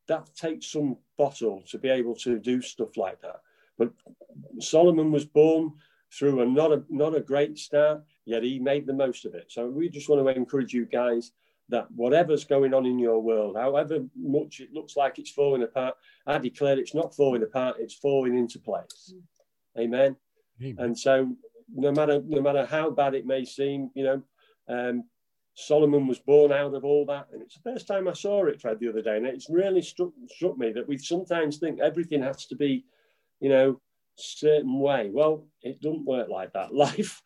That 0.07 0.35
takes 0.35 0.73
some 0.73 0.97
bottle 1.17 1.63
to 1.69 1.79
be 1.79 1.89
able 1.89 2.15
to 2.17 2.39
do 2.39 2.63
stuff 2.63 2.97
like 2.97 3.21
that. 3.21 3.41
But 3.79 3.93
Solomon 4.61 5.13
was 5.13 5.25
born 5.25 5.73
through 6.17 6.41
a 6.41 6.47
not 6.47 6.73
a 6.73 6.83
not 6.89 7.15
a 7.15 7.21
great 7.21 7.59
start, 7.59 8.03
yet 8.25 8.43
he 8.43 8.59
made 8.59 8.87
the 8.87 8.95
most 8.95 9.27
of 9.27 9.35
it. 9.35 9.47
So 9.49 9.67
we 9.69 9.89
just 9.89 10.09
want 10.09 10.25
to 10.25 10.35
encourage 10.35 10.73
you 10.73 10.87
guys 10.87 11.33
that 11.69 11.87
whatever's 11.95 12.45
going 12.45 12.73
on 12.73 12.87
in 12.87 12.99
your 12.99 13.21
world, 13.21 13.57
however 13.57 13.99
much 14.17 14.61
it 14.61 14.73
looks 14.73 14.97
like 14.97 15.19
it's 15.19 15.31
falling 15.31 15.63
apart, 15.63 15.97
I 16.27 16.39
declare 16.39 16.79
it's 16.79 16.95
not 16.95 17.15
falling 17.15 17.43
apart, 17.43 17.77
it's 17.79 17.95
falling 17.95 18.39
into 18.39 18.59
place. 18.59 19.13
Mm. 19.15 19.83
Amen. 19.83 20.17
Amen. 20.63 20.77
And 20.79 20.99
so 20.99 21.37
no 21.75 21.93
matter 21.93 22.23
no 22.27 22.41
matter 22.41 22.65
how 22.67 22.91
bad 22.91 23.15
it 23.15 23.27
may 23.27 23.45
seem, 23.45 23.91
you 23.95 24.05
know, 24.05 24.23
um, 24.69 25.05
Solomon 25.55 26.07
was 26.07 26.19
born 26.19 26.53
out 26.53 26.75
of 26.75 26.85
all 26.85 27.05
that, 27.07 27.27
and 27.33 27.43
it's 27.43 27.57
the 27.57 27.71
first 27.71 27.87
time 27.87 28.07
I 28.09 28.13
saw 28.13 28.47
it, 28.47 28.61
Fred, 28.61 28.79
the 28.79 28.89
other 28.89 29.03
day, 29.03 29.17
and 29.17 29.27
it's 29.27 29.51
really 29.51 29.83
struck 29.83 30.11
struck 30.29 30.57
me 30.57 30.73
that 30.73 30.89
we 30.89 30.99
sometimes 30.99 31.59
think 31.59 31.81
everything 31.81 32.23
has 32.23 32.47
to 32.47 32.57
be, 32.57 32.85
you 33.41 33.49
know, 33.49 33.81
certain 34.17 34.79
way. 34.79 35.11
Well, 35.13 35.47
it 35.63 35.81
doesn't 35.81 36.05
work 36.05 36.29
like 36.29 36.53
that. 36.53 36.75
Life 36.89 37.23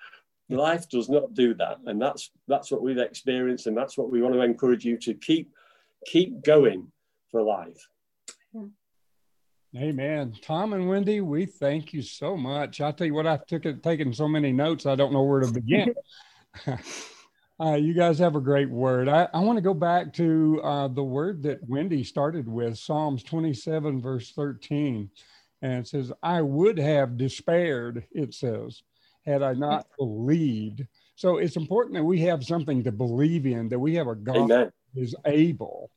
life 0.48 0.88
does 0.88 1.08
not 1.08 1.34
do 1.34 1.54
that, 1.54 1.78
and 1.86 2.00
that's 2.00 2.30
that's 2.48 2.70
what 2.70 2.82
we've 2.82 2.98
experienced, 2.98 3.66
and 3.66 3.76
that's 3.76 3.96
what 3.96 4.10
we 4.10 4.22
want 4.22 4.34
to 4.34 4.42
encourage 4.42 4.84
you 4.84 4.96
to 4.98 5.14
keep 5.14 5.50
keep 6.06 6.42
going 6.42 6.90
for 7.30 7.42
life. 7.42 7.88
Amen. 9.74 10.34
Tom 10.42 10.74
and 10.74 10.86
Wendy, 10.86 11.22
we 11.22 11.46
thank 11.46 11.94
you 11.94 12.02
so 12.02 12.36
much. 12.36 12.82
I 12.82 12.92
tell 12.92 13.06
you 13.06 13.14
what, 13.14 13.26
I 13.26 13.38
took 13.38 13.64
it, 13.64 13.82
taken 13.82 14.12
so 14.12 14.28
many 14.28 14.52
notes, 14.52 14.84
I 14.84 14.94
don't 14.94 15.14
know 15.14 15.22
where 15.22 15.40
to 15.40 15.50
begin. 15.50 15.94
uh, 17.60 17.74
you 17.74 17.94
guys 17.94 18.18
have 18.18 18.36
a 18.36 18.40
great 18.40 18.68
word. 18.68 19.08
I, 19.08 19.28
I 19.32 19.38
want 19.38 19.56
to 19.56 19.62
go 19.62 19.72
back 19.72 20.12
to 20.14 20.60
uh, 20.62 20.88
the 20.88 21.02
word 21.02 21.42
that 21.44 21.66
Wendy 21.66 22.04
started 22.04 22.46
with, 22.46 22.76
Psalms 22.76 23.22
27, 23.22 24.02
verse 24.02 24.32
13. 24.32 25.08
And 25.62 25.72
it 25.72 25.88
says, 25.88 26.12
I 26.22 26.42
would 26.42 26.78
have 26.78 27.16
despaired, 27.16 28.04
it 28.12 28.34
says, 28.34 28.82
had 29.24 29.42
I 29.42 29.54
not 29.54 29.86
believed. 29.98 30.86
So 31.14 31.38
it's 31.38 31.56
important 31.56 31.94
that 31.94 32.04
we 32.04 32.20
have 32.22 32.44
something 32.44 32.84
to 32.84 32.92
believe 32.92 33.46
in, 33.46 33.70
that 33.70 33.78
we 33.78 33.94
have 33.94 34.08
a 34.08 34.16
God 34.16 34.36
Amen. 34.36 34.48
that 34.94 35.00
is 35.00 35.14
able 35.24 35.90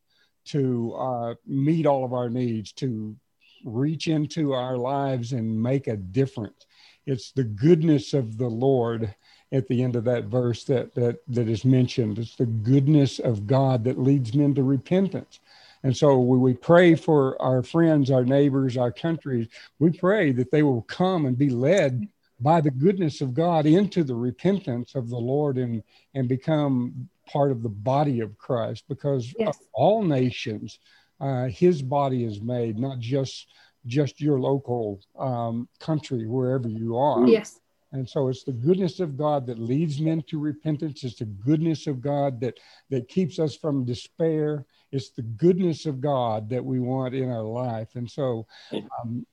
to 0.46 0.94
uh, 0.94 1.34
meet 1.46 1.86
all 1.86 2.06
of 2.06 2.14
our 2.14 2.30
needs, 2.30 2.72
to 2.74 3.18
reach 3.66 4.08
into 4.08 4.54
our 4.54 4.78
lives 4.78 5.34
and 5.34 5.62
make 5.62 5.88
a 5.88 5.98
difference. 5.98 6.66
It's 7.06 7.32
the 7.32 7.44
goodness 7.44 8.14
of 8.14 8.38
the 8.38 8.48
Lord 8.48 9.14
at 9.52 9.68
the 9.68 9.84
end 9.84 9.96
of 9.96 10.06
that 10.06 10.26
verse 10.26 10.64
that 10.66 10.96
that 10.96 11.20
that 11.28 11.50
is 11.50 11.66
mentioned. 11.66 12.18
It's 12.18 12.36
the 12.36 12.46
goodness 12.46 13.20
of 13.20 13.48
God 13.48 13.84
that 13.84 14.00
leads 14.00 14.34
men 14.34 14.56
to 14.56 14.64
repentance. 14.64 15.40
And 15.84 15.96
so 15.96 16.18
when 16.18 16.42
we 16.42 16.56
pray 16.56 16.96
for 16.96 17.40
our 17.40 17.62
friends, 17.62 18.10
our 18.10 18.26
neighbors, 18.26 18.76
our 18.76 18.92
countries, 18.92 19.48
we 19.78 19.92
pray 19.92 20.32
that 20.32 20.50
they 20.50 20.64
will 20.64 20.82
come 20.84 21.28
and 21.28 21.38
be 21.38 21.52
led 21.52 22.08
by 22.40 22.60
the 22.60 22.72
goodness 22.72 23.22
of 23.22 23.36
God 23.36 23.68
into 23.68 24.04
the 24.04 24.16
repentance 24.16 24.96
of 24.96 25.10
the 25.10 25.18
Lord 25.18 25.58
and, 25.58 25.84
and 26.16 26.28
become 26.28 27.08
part 27.28 27.52
of 27.52 27.62
the 27.62 27.70
body 27.70 28.20
of 28.20 28.38
Christ 28.38 28.86
because 28.90 29.34
yes. 29.38 29.60
all 29.74 30.04
nations, 30.04 30.80
uh, 31.20 31.46
his 31.46 31.82
body 31.82 32.24
is 32.24 32.42
made, 32.42 32.78
not 32.78 33.00
just 33.00 33.48
just 33.86 34.20
your 34.20 34.40
local 34.40 35.00
um, 35.18 35.70
country, 35.80 36.26
wherever 36.26 36.68
you 36.68 36.98
are. 36.98 37.28
Yes. 37.28 37.60
And 37.92 38.10
so 38.10 38.28
it's 38.28 38.44
the 38.44 38.52
goodness 38.52 39.00
of 39.00 39.16
God 39.16 39.46
that 39.48 39.60
leads 39.60 40.02
men 40.02 40.24
to 40.28 40.40
repentance. 40.40 41.04
It's 41.04 41.20
the 41.20 41.26
goodness 41.26 41.88
of 41.88 42.02
God 42.02 42.42
that, 42.42 42.60
that 42.90 43.08
keeps 43.08 43.40
us 43.40 43.56
from 43.56 43.86
despair. 43.86 44.66
It's 44.92 45.12
the 45.12 45.22
goodness 45.22 45.86
of 45.86 46.02
God 46.02 46.50
that 46.50 46.66
we 46.66 46.80
want 46.80 47.16
in 47.16 47.30
our 47.30 47.44
life. 47.44 47.90
And 47.96 48.10
so 48.10 48.48
um, 48.74 49.26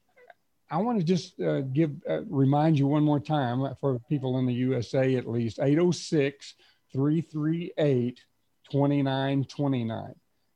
I 0.70 0.76
want 0.76 0.98
to 0.98 1.04
just 1.04 1.40
uh, 1.40 1.62
give 1.62 1.90
uh, 2.08 2.22
remind 2.24 2.78
you 2.78 2.86
one 2.86 3.02
more 3.02 3.20
time 3.20 3.66
for 3.80 3.98
people 4.08 4.38
in 4.38 4.46
the 4.46 4.54
USA 4.54 5.16
at 5.16 5.28
least 5.28 5.58
806 5.58 6.54
338 6.92 8.20
2929. 8.70 10.14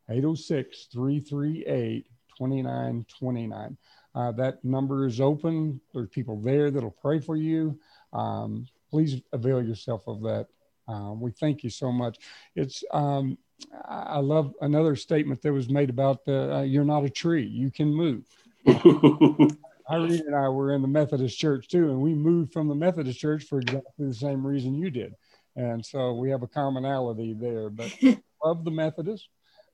806 0.08 0.88
338 0.92 2.06
2929. 2.38 3.76
Uh, 4.14 4.32
that 4.32 4.64
number 4.64 5.06
is 5.06 5.20
open. 5.20 5.80
There's 5.92 6.08
people 6.08 6.40
there 6.40 6.70
that'll 6.70 6.90
pray 6.90 7.20
for 7.20 7.36
you. 7.36 7.78
Um, 8.12 8.66
please 8.90 9.20
avail 9.32 9.62
yourself 9.62 10.06
of 10.06 10.22
that. 10.22 10.46
Uh, 10.88 11.12
we 11.12 11.32
thank 11.32 11.64
you 11.64 11.70
so 11.70 11.90
much. 11.90 12.18
It's 12.54 12.84
um, 12.92 13.36
I 13.88 14.18
love 14.18 14.54
another 14.60 14.96
statement 14.96 15.42
that 15.42 15.52
was 15.52 15.68
made 15.68 15.90
about 15.90 16.20
uh, 16.28 16.60
you're 16.60 16.84
not 16.84 17.04
a 17.04 17.10
tree, 17.10 17.46
you 17.46 17.70
can 17.70 17.88
move. 17.88 18.24
Irene 19.88 20.24
and 20.26 20.34
I 20.34 20.48
were 20.48 20.74
in 20.74 20.82
the 20.82 20.88
Methodist 20.88 21.38
church 21.38 21.68
too, 21.68 21.90
and 21.90 22.00
we 22.00 22.14
moved 22.14 22.52
from 22.52 22.68
the 22.68 22.74
Methodist 22.74 23.18
church 23.18 23.44
for 23.44 23.60
exactly 23.60 24.06
the 24.06 24.14
same 24.14 24.46
reason 24.46 24.74
you 24.74 24.90
did. 24.90 25.14
And 25.54 25.84
so 25.84 26.12
we 26.14 26.30
have 26.30 26.42
a 26.42 26.48
commonality 26.48 27.32
there. 27.32 27.70
But 27.70 27.96
love 28.44 28.64
the 28.64 28.70
Methodists. 28.70 29.28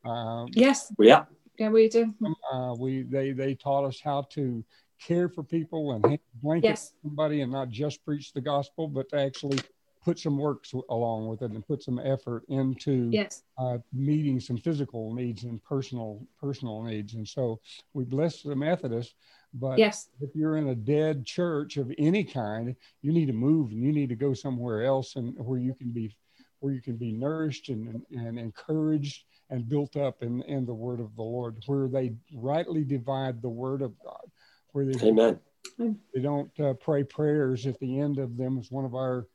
Um, 0.05 0.49
yes. 0.53 0.93
Yeah. 0.99 1.25
Yeah, 1.59 1.69
we 1.69 1.89
do. 1.89 2.15
Uh, 2.53 2.75
we 2.79 3.03
they 3.03 3.33
they 3.33 3.55
taught 3.55 3.85
us 3.85 4.01
how 4.03 4.23
to 4.31 4.65
care 4.99 5.29
for 5.29 5.43
people 5.43 5.93
and 5.93 6.05
hand 6.05 6.19
blanket 6.43 6.69
yes. 6.69 6.93
somebody 7.03 7.43
and 7.43 7.53
not 7.53 7.69
just 7.69 8.05
preach 8.05 8.33
the 8.33 8.41
gospel, 8.41 8.89
but 8.89 9.09
to 9.11 9.21
actually 9.21 9.59
put 10.05 10.19
some 10.19 10.37
works 10.37 10.73
along 10.91 11.29
with 11.29 11.43
it 11.43 11.51
and 11.51 11.67
put 11.67 11.83
some 11.83 12.01
effort 12.01 12.43
into 12.49 13.09
yes. 13.13 13.45
uh, 13.59 13.79
meeting 13.93 14.41
some 14.41 14.57
physical 14.57 15.15
needs 15.15 15.45
and 15.45 15.63
personal 15.63 16.27
personal 16.41 16.83
needs. 16.83 17.15
And 17.15 17.27
so 17.27 17.61
we 17.95 18.05
bless 18.05 18.43
the 18.43 18.57
Methodists. 18.57 19.15
But 19.55 19.79
yes. 19.79 20.09
if 20.21 20.31
you're 20.35 20.57
in 20.57 20.69
a 20.69 20.75
dead 20.75 21.27
church 21.27 21.77
of 21.77 21.93
any 21.99 22.25
kind, 22.25 22.75
you 23.03 23.13
need 23.13 23.27
to 23.27 23.35
move 23.35 23.71
and 23.71 23.83
you 23.83 23.93
need 23.93 24.09
to 24.09 24.17
go 24.17 24.33
somewhere 24.33 24.85
else 24.85 25.17
and 25.17 25.35
where 25.37 25.59
you 25.59 25.75
can 25.75 25.91
be 25.91 26.17
where 26.61 26.73
you 26.73 26.81
can 26.81 26.97
be 26.97 27.13
nourished 27.13 27.69
and, 27.69 28.03
and 28.13 28.39
encouraged 28.39 29.25
and 29.51 29.69
built 29.69 29.97
up 29.97 30.23
in, 30.23 30.43
in 30.43 30.65
the 30.65 30.75
word 30.75 31.01
of 31.01 31.15
the 31.17 31.23
Lord, 31.23 31.63
where 31.67 31.89
they 31.89 32.15
rightly 32.33 32.85
divide 32.85 33.43
the 33.43 33.49
word 33.49 33.83
of 33.83 33.93
God, 34.03 34.31
where 34.73 34.87
they, 34.87 35.07
Amen. 35.07 35.39
they 35.79 36.21
don't 36.21 36.51
uh, 36.61 36.75
pray 36.75 37.05
prayers 37.05 37.67
at 37.67 37.79
the 37.79 38.01
end 38.01 38.19
of 38.19 38.37
them, 38.37 38.59
as 38.59 38.71
one 38.71 38.85
of 38.85 38.95
our 38.95 39.27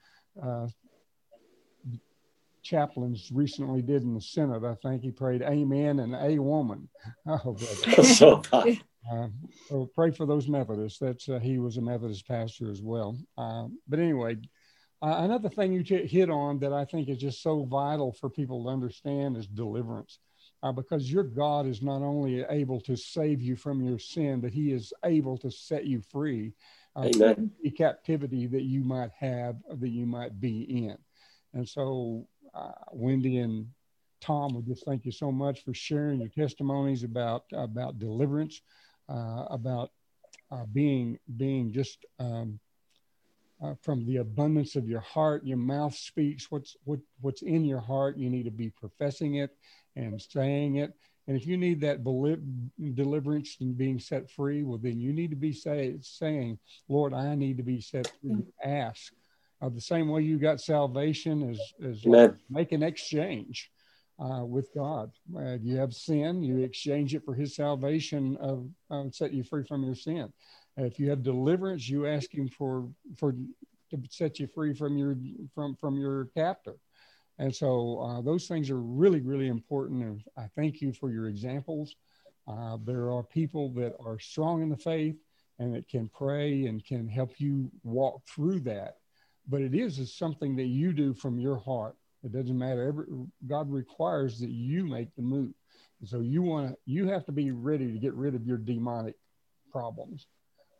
uh, 0.41 0.67
chaplains 2.67 3.29
recently 3.31 3.81
did 3.81 4.03
in 4.03 4.13
the 4.13 4.21
Senate. 4.21 4.63
I 4.63 4.75
think 4.75 5.01
he 5.01 5.11
prayed 5.11 5.41
Amen 5.41 5.99
and 5.99 6.15
A 6.15 6.39
woman. 6.39 6.89
Oh, 7.29 7.55
so, 8.03 8.41
uh, 8.53 9.27
so 9.67 9.89
pray 9.93 10.11
for 10.11 10.25
those 10.25 10.47
Methodists. 10.47 10.99
That's 10.99 11.27
uh, 11.27 11.39
he 11.39 11.59
was 11.59 11.77
a 11.77 11.81
Methodist 11.81 12.27
pastor 12.27 12.71
as 12.71 12.81
well. 12.81 13.17
Uh, 13.37 13.67
but 13.87 13.99
anyway, 13.99 14.37
uh, 15.01 15.17
another 15.19 15.49
thing 15.49 15.73
you 15.73 15.83
hit 15.83 16.29
on 16.29 16.59
that 16.59 16.73
I 16.73 16.85
think 16.85 17.09
is 17.09 17.17
just 17.17 17.41
so 17.41 17.65
vital 17.65 18.13
for 18.13 18.29
people 18.29 18.63
to 18.63 18.69
understand 18.69 19.37
is 19.37 19.47
deliverance. 19.47 20.19
Uh, 20.63 20.71
because 20.71 21.11
your 21.11 21.23
God 21.23 21.67
is 21.67 21.83
not 21.83 22.01
only 22.01 22.43
able 22.49 22.81
to 22.81 22.95
save 22.95 23.41
you 23.41 23.55
from 23.55 23.83
your 23.83 23.99
sin, 23.99 24.41
but 24.41 24.51
He 24.51 24.71
is 24.71 24.91
able 25.05 25.37
to 25.37 25.51
set 25.51 25.85
you 25.85 26.01
free 26.01 26.53
uh, 26.95 27.03
from 27.15 27.51
the 27.61 27.69
captivity 27.69 28.47
that 28.47 28.63
you 28.63 28.83
might 28.83 29.11
have, 29.11 29.57
that 29.79 29.89
you 29.89 30.07
might 30.07 30.39
be 30.41 30.63
in. 30.63 30.97
And 31.53 31.67
so, 31.69 32.27
uh, 32.55 32.71
Wendy 32.91 33.37
and 33.37 33.67
Tom, 34.19 34.55
we 34.55 34.63
just 34.63 34.83
thank 34.83 35.05
you 35.05 35.11
so 35.11 35.31
much 35.31 35.63
for 35.63 35.75
sharing 35.75 36.21
your 36.21 36.29
testimonies 36.29 37.03
about 37.03 37.43
about 37.53 37.99
deliverance, 37.99 38.61
uh, 39.09 39.45
about 39.51 39.91
uh, 40.51 40.65
being 40.73 41.19
being 41.37 41.71
just 41.71 42.03
um, 42.19 42.59
uh, 43.63 43.73
from 43.81 44.05
the 44.05 44.17
abundance 44.17 44.75
of 44.75 44.87
your 44.87 44.99
heart 45.01 45.45
your 45.45 45.57
mouth 45.57 45.95
speaks 45.95 46.51
what's 46.51 46.75
what 46.83 46.99
what's 47.21 47.41
in 47.41 47.65
your 47.65 47.79
heart 47.79 48.17
you 48.17 48.29
need 48.29 48.43
to 48.43 48.51
be 48.51 48.69
professing 48.69 49.35
it 49.35 49.51
and 49.95 50.21
saying 50.21 50.75
it. 50.75 50.93
And 51.27 51.35
if 51.35 51.45
you 51.45 51.57
need 51.57 51.81
that 51.81 52.03
deliverance 52.95 53.57
and 53.59 53.77
being 53.77 53.99
set 53.99 54.29
free 54.29 54.63
well 54.63 54.77
then 54.77 54.99
you 54.99 55.11
need 55.11 55.31
to 55.31 55.35
be 55.35 55.51
say, 55.53 55.95
saying 56.01 56.59
lord 56.87 57.13
i 57.13 57.35
need 57.35 57.57
to 57.57 57.63
be 57.63 57.81
set 57.81 58.11
free. 58.21 58.43
Ask. 58.63 59.13
Uh, 59.61 59.69
the 59.69 59.81
same 59.81 60.07
way 60.09 60.21
you 60.21 60.37
got 60.37 60.61
salvation 60.61 61.49
is, 61.49 61.59
is 61.79 62.05
like 62.05 62.35
make 62.49 62.71
an 62.71 62.83
exchange 62.83 63.71
uh, 64.19 64.43
with 64.45 64.73
God. 64.73 65.11
Uh, 65.35 65.57
you 65.61 65.77
have 65.77 65.93
sin, 65.93 66.43
you 66.43 66.59
exchange 66.59 67.15
it 67.15 67.23
for 67.25 67.33
His 67.33 67.55
salvation 67.55 68.37
of 68.37 68.67
uh, 68.91 69.03
set 69.11 69.33
you 69.33 69.43
free 69.43 69.63
from 69.63 69.83
your 69.83 69.95
sin. 69.95 70.31
If 70.77 70.99
you 70.99 71.09
have 71.09 71.23
deliverance, 71.23 71.89
you 71.89 72.05
ask 72.05 72.31
him 72.31 72.47
for 72.47 72.87
for 73.17 73.31
to 73.31 73.99
set 74.09 74.39
you 74.39 74.47
free 74.47 74.73
from 74.73 74.97
your 74.97 75.15
from 75.53 75.75
from 75.75 75.97
your 75.97 76.25
captor. 76.35 76.75
And 77.39 77.55
so 77.55 77.99
uh, 77.99 78.21
those 78.21 78.47
things 78.47 78.69
are 78.69 78.81
really 78.81 79.21
really 79.21 79.47
important. 79.47 80.03
And 80.03 80.23
I 80.37 80.47
thank 80.55 80.81
you 80.81 80.93
for 80.93 81.11
your 81.11 81.27
examples. 81.27 81.95
Uh, 82.47 82.77
there 82.85 83.11
are 83.11 83.23
people 83.23 83.69
that 83.73 83.93
are 83.99 84.19
strong 84.19 84.61
in 84.61 84.69
the 84.69 84.77
faith 84.77 85.17
and 85.59 85.73
that 85.75 85.89
can 85.89 86.07
pray 86.09 86.67
and 86.67 86.85
can 86.85 87.07
help 87.07 87.39
you 87.39 87.69
walk 87.83 88.21
through 88.27 88.59
that. 88.61 88.97
But 89.47 89.61
it 89.61 89.73
is, 89.73 89.99
is 89.99 90.13
something 90.13 90.55
that 90.57 90.67
you 90.67 90.93
do 90.93 91.13
from 91.13 91.39
your 91.39 91.57
heart. 91.57 91.95
It 92.23 92.31
doesn't 92.31 92.57
matter. 92.57 92.87
Every, 92.87 93.05
God 93.47 93.71
requires 93.71 94.39
that 94.39 94.49
you 94.49 94.85
make 94.85 95.13
the 95.15 95.21
move. 95.21 95.53
So 96.05 96.19
you 96.19 96.41
want 96.41 96.69
to, 96.69 96.77
you 96.85 97.07
have 97.07 97.25
to 97.25 97.31
be 97.31 97.51
ready 97.51 97.91
to 97.91 97.99
get 97.99 98.13
rid 98.13 98.35
of 98.35 98.45
your 98.45 98.57
demonic 98.57 99.15
problems. 99.71 100.27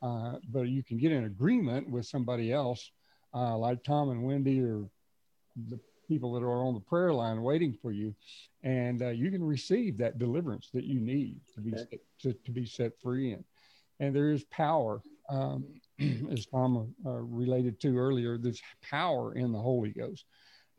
Uh, 0.02 0.34
but 0.50 0.68
you 0.68 0.84
can 0.84 0.98
get 0.98 1.12
an 1.12 1.26
agreement 1.26 1.90
with 1.90 2.06
somebody 2.06 2.52
else, 2.52 2.92
uh, 3.34 3.58
like 3.58 3.84
Tom 3.84 4.10
and 4.10 4.24
Wendy 4.24 4.62
or 4.62 4.86
the 5.70 5.80
people 6.08 6.34
that 6.34 6.44
are 6.44 6.64
on 6.64 6.74
the 6.74 6.80
prayer 6.80 7.14
line 7.14 7.42
waiting 7.42 7.78
for 7.82 7.92
you, 7.92 8.16
and 8.64 9.02
uh, 9.02 9.10
you 9.10 9.30
can 9.30 9.44
receive 9.44 9.98
that 9.98 10.18
deliverance 10.18 10.70
that 10.74 10.86
you 10.86 11.00
need 11.00 11.40
to 11.56 11.62
be 11.62 11.72
set, 11.72 12.00
to, 12.22 12.34
to, 12.34 12.52
be 12.52 12.66
set 12.66 12.94
free 13.02 13.34
in. 13.34 13.44
And 14.00 14.16
there 14.16 14.32
is 14.32 14.44
power, 14.46 15.02
um, 15.30 15.66
as 16.32 16.46
Tom 16.46 16.94
uh, 17.06 17.10
related 17.12 17.80
to 17.82 17.98
earlier. 17.98 18.38
There's 18.38 18.62
power 18.82 19.34
in 19.34 19.52
the 19.52 19.60
Holy 19.60 19.90
Ghost. 19.90 20.26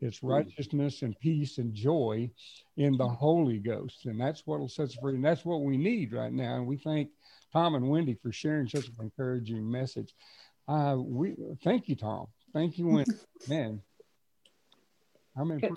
It's 0.01 0.19
hmm. 0.19 0.27
righteousness 0.27 1.01
and 1.01 1.19
peace 1.19 1.57
and 1.57 1.73
joy 1.73 2.29
in 2.77 2.97
the 2.97 3.07
Holy 3.07 3.59
Ghost, 3.59 4.05
and 4.05 4.19
that's 4.19 4.45
what 4.45 4.59
will 4.59 4.69
set 4.69 4.85
us 4.85 4.95
free. 4.95 5.15
And 5.15 5.25
that's 5.25 5.45
what 5.45 5.61
we 5.61 5.77
need 5.77 6.13
right 6.13 6.33
now. 6.33 6.55
And 6.55 6.67
we 6.67 6.77
thank 6.77 7.09
Tom 7.51 7.75
and 7.75 7.89
Wendy 7.89 8.15
for 8.15 8.31
sharing 8.31 8.67
such 8.67 8.87
an 8.87 8.95
encouraging 8.99 9.69
message. 9.69 10.13
Uh, 10.67 10.97
we 10.99 11.35
thank 11.63 11.89
you, 11.89 11.95
Tom. 11.95 12.27
Thank 12.53 12.77
you, 12.77 12.87
Wendy. 12.87 13.11
Man. 13.47 13.81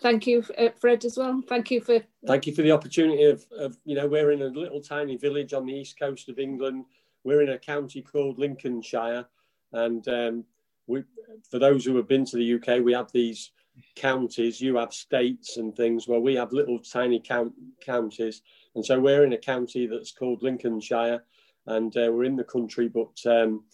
Thank 0.00 0.26
you, 0.26 0.44
uh, 0.58 0.70
Fred, 0.80 1.04
as 1.04 1.16
well. 1.16 1.40
Thank 1.48 1.70
you 1.70 1.80
for. 1.80 2.00
Thank 2.26 2.46
you 2.46 2.54
for 2.54 2.62
the 2.62 2.72
opportunity 2.72 3.24
of, 3.24 3.44
of, 3.56 3.76
you 3.84 3.94
know, 3.94 4.08
we're 4.08 4.32
in 4.32 4.42
a 4.42 4.46
little 4.46 4.80
tiny 4.80 5.16
village 5.16 5.52
on 5.52 5.66
the 5.66 5.72
east 5.72 5.98
coast 5.98 6.28
of 6.28 6.38
England. 6.38 6.86
We're 7.22 7.42
in 7.42 7.50
a 7.50 7.58
county 7.58 8.02
called 8.02 8.38
Lincolnshire, 8.38 9.26
and 9.72 10.06
um, 10.08 10.44
we, 10.88 11.04
for 11.48 11.60
those 11.60 11.84
who 11.84 11.96
have 11.96 12.08
been 12.08 12.24
to 12.24 12.36
the 12.36 12.54
UK, 12.54 12.82
we 12.82 12.92
have 12.92 13.12
these 13.12 13.52
counties. 13.94 14.60
You 14.60 14.76
have 14.76 14.92
states 14.92 15.56
and 15.56 15.76
things. 15.76 16.08
Well, 16.08 16.20
we 16.20 16.34
have 16.34 16.52
little 16.52 16.80
tiny 16.80 17.20
count, 17.20 17.52
counties, 17.80 18.42
and 18.74 18.84
so 18.84 18.98
we're 18.98 19.24
in 19.24 19.32
a 19.32 19.38
county 19.38 19.86
that's 19.86 20.12
called 20.12 20.42
Lincolnshire, 20.42 21.22
and 21.66 21.96
uh, 21.96 22.10
we're 22.12 22.24
in 22.24 22.36
the 22.36 22.44
country, 22.44 22.88
but 22.88 23.18
um, 23.26 23.64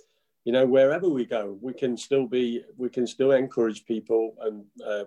you 0.45 0.53
know, 0.53 0.67
wherever 0.67 1.09
we 1.09 1.25
go, 1.27 1.59
we 1.61 1.73
can 1.75 1.97
still 1.97 2.27
be, 2.27 2.63
we 2.77 2.89
can 2.89 3.07
still 3.07 3.33
encourage 3.33 3.85
people, 3.85 4.35
and 4.41 4.65
uh, 4.87 5.05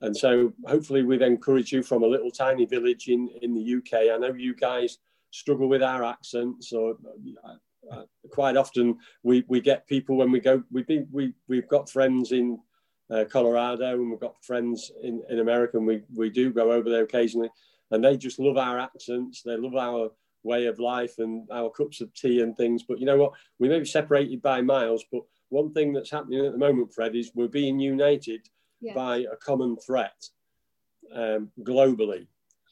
and 0.00 0.16
so 0.16 0.52
hopefully 0.66 1.02
we've 1.02 1.22
encouraged 1.22 1.72
you 1.72 1.82
from 1.82 2.02
a 2.02 2.06
little 2.06 2.30
tiny 2.30 2.64
village 2.64 3.08
in 3.08 3.28
in 3.42 3.54
the 3.54 3.74
UK. 3.76 4.10
I 4.12 4.18
know 4.18 4.34
you 4.34 4.54
guys 4.54 4.98
struggle 5.30 5.68
with 5.68 5.82
our 5.82 6.04
accents, 6.04 6.72
or 6.72 6.96
uh, 7.44 7.54
uh, 7.90 8.04
quite 8.30 8.56
often 8.56 8.98
we 9.22 9.44
we 9.48 9.60
get 9.60 9.86
people 9.86 10.16
when 10.16 10.30
we 10.30 10.40
go. 10.40 10.62
We've 10.70 10.86
been 10.86 11.08
we 11.10 11.34
we've 11.48 11.68
got 11.68 11.90
friends 11.90 12.32
in 12.32 12.58
uh, 13.10 13.24
Colorado 13.30 13.94
and 13.94 14.10
we've 14.10 14.20
got 14.20 14.42
friends 14.44 14.90
in 15.02 15.22
in 15.28 15.40
America, 15.40 15.78
and 15.78 15.86
we 15.86 16.02
we 16.14 16.30
do 16.30 16.52
go 16.52 16.72
over 16.72 16.88
there 16.88 17.04
occasionally, 17.04 17.50
and 17.90 18.04
they 18.04 18.16
just 18.16 18.38
love 18.38 18.56
our 18.56 18.78
accents. 18.78 19.42
They 19.42 19.56
love 19.56 19.74
our 19.74 20.10
way 20.48 20.66
of 20.66 20.78
life 20.80 21.18
and 21.18 21.46
our 21.50 21.70
cups 21.70 22.00
of 22.00 22.12
tea 22.14 22.40
and 22.40 22.56
things. 22.56 22.82
But 22.82 22.98
you 22.98 23.06
know 23.06 23.18
what? 23.18 23.32
We 23.58 23.68
may 23.68 23.78
be 23.78 23.84
separated 23.98 24.40
by 24.42 24.62
miles, 24.62 25.04
but 25.12 25.22
one 25.50 25.72
thing 25.72 25.92
that's 25.92 26.10
happening 26.10 26.44
at 26.44 26.52
the 26.52 26.58
moment, 26.58 26.92
Fred, 26.92 27.14
is 27.14 27.30
we're 27.34 27.48
being 27.62 27.78
united 27.78 28.48
yeah. 28.80 28.94
by 28.94 29.18
a 29.32 29.36
common 29.36 29.76
threat 29.76 30.18
um, 31.14 31.50
globally. 31.62 32.26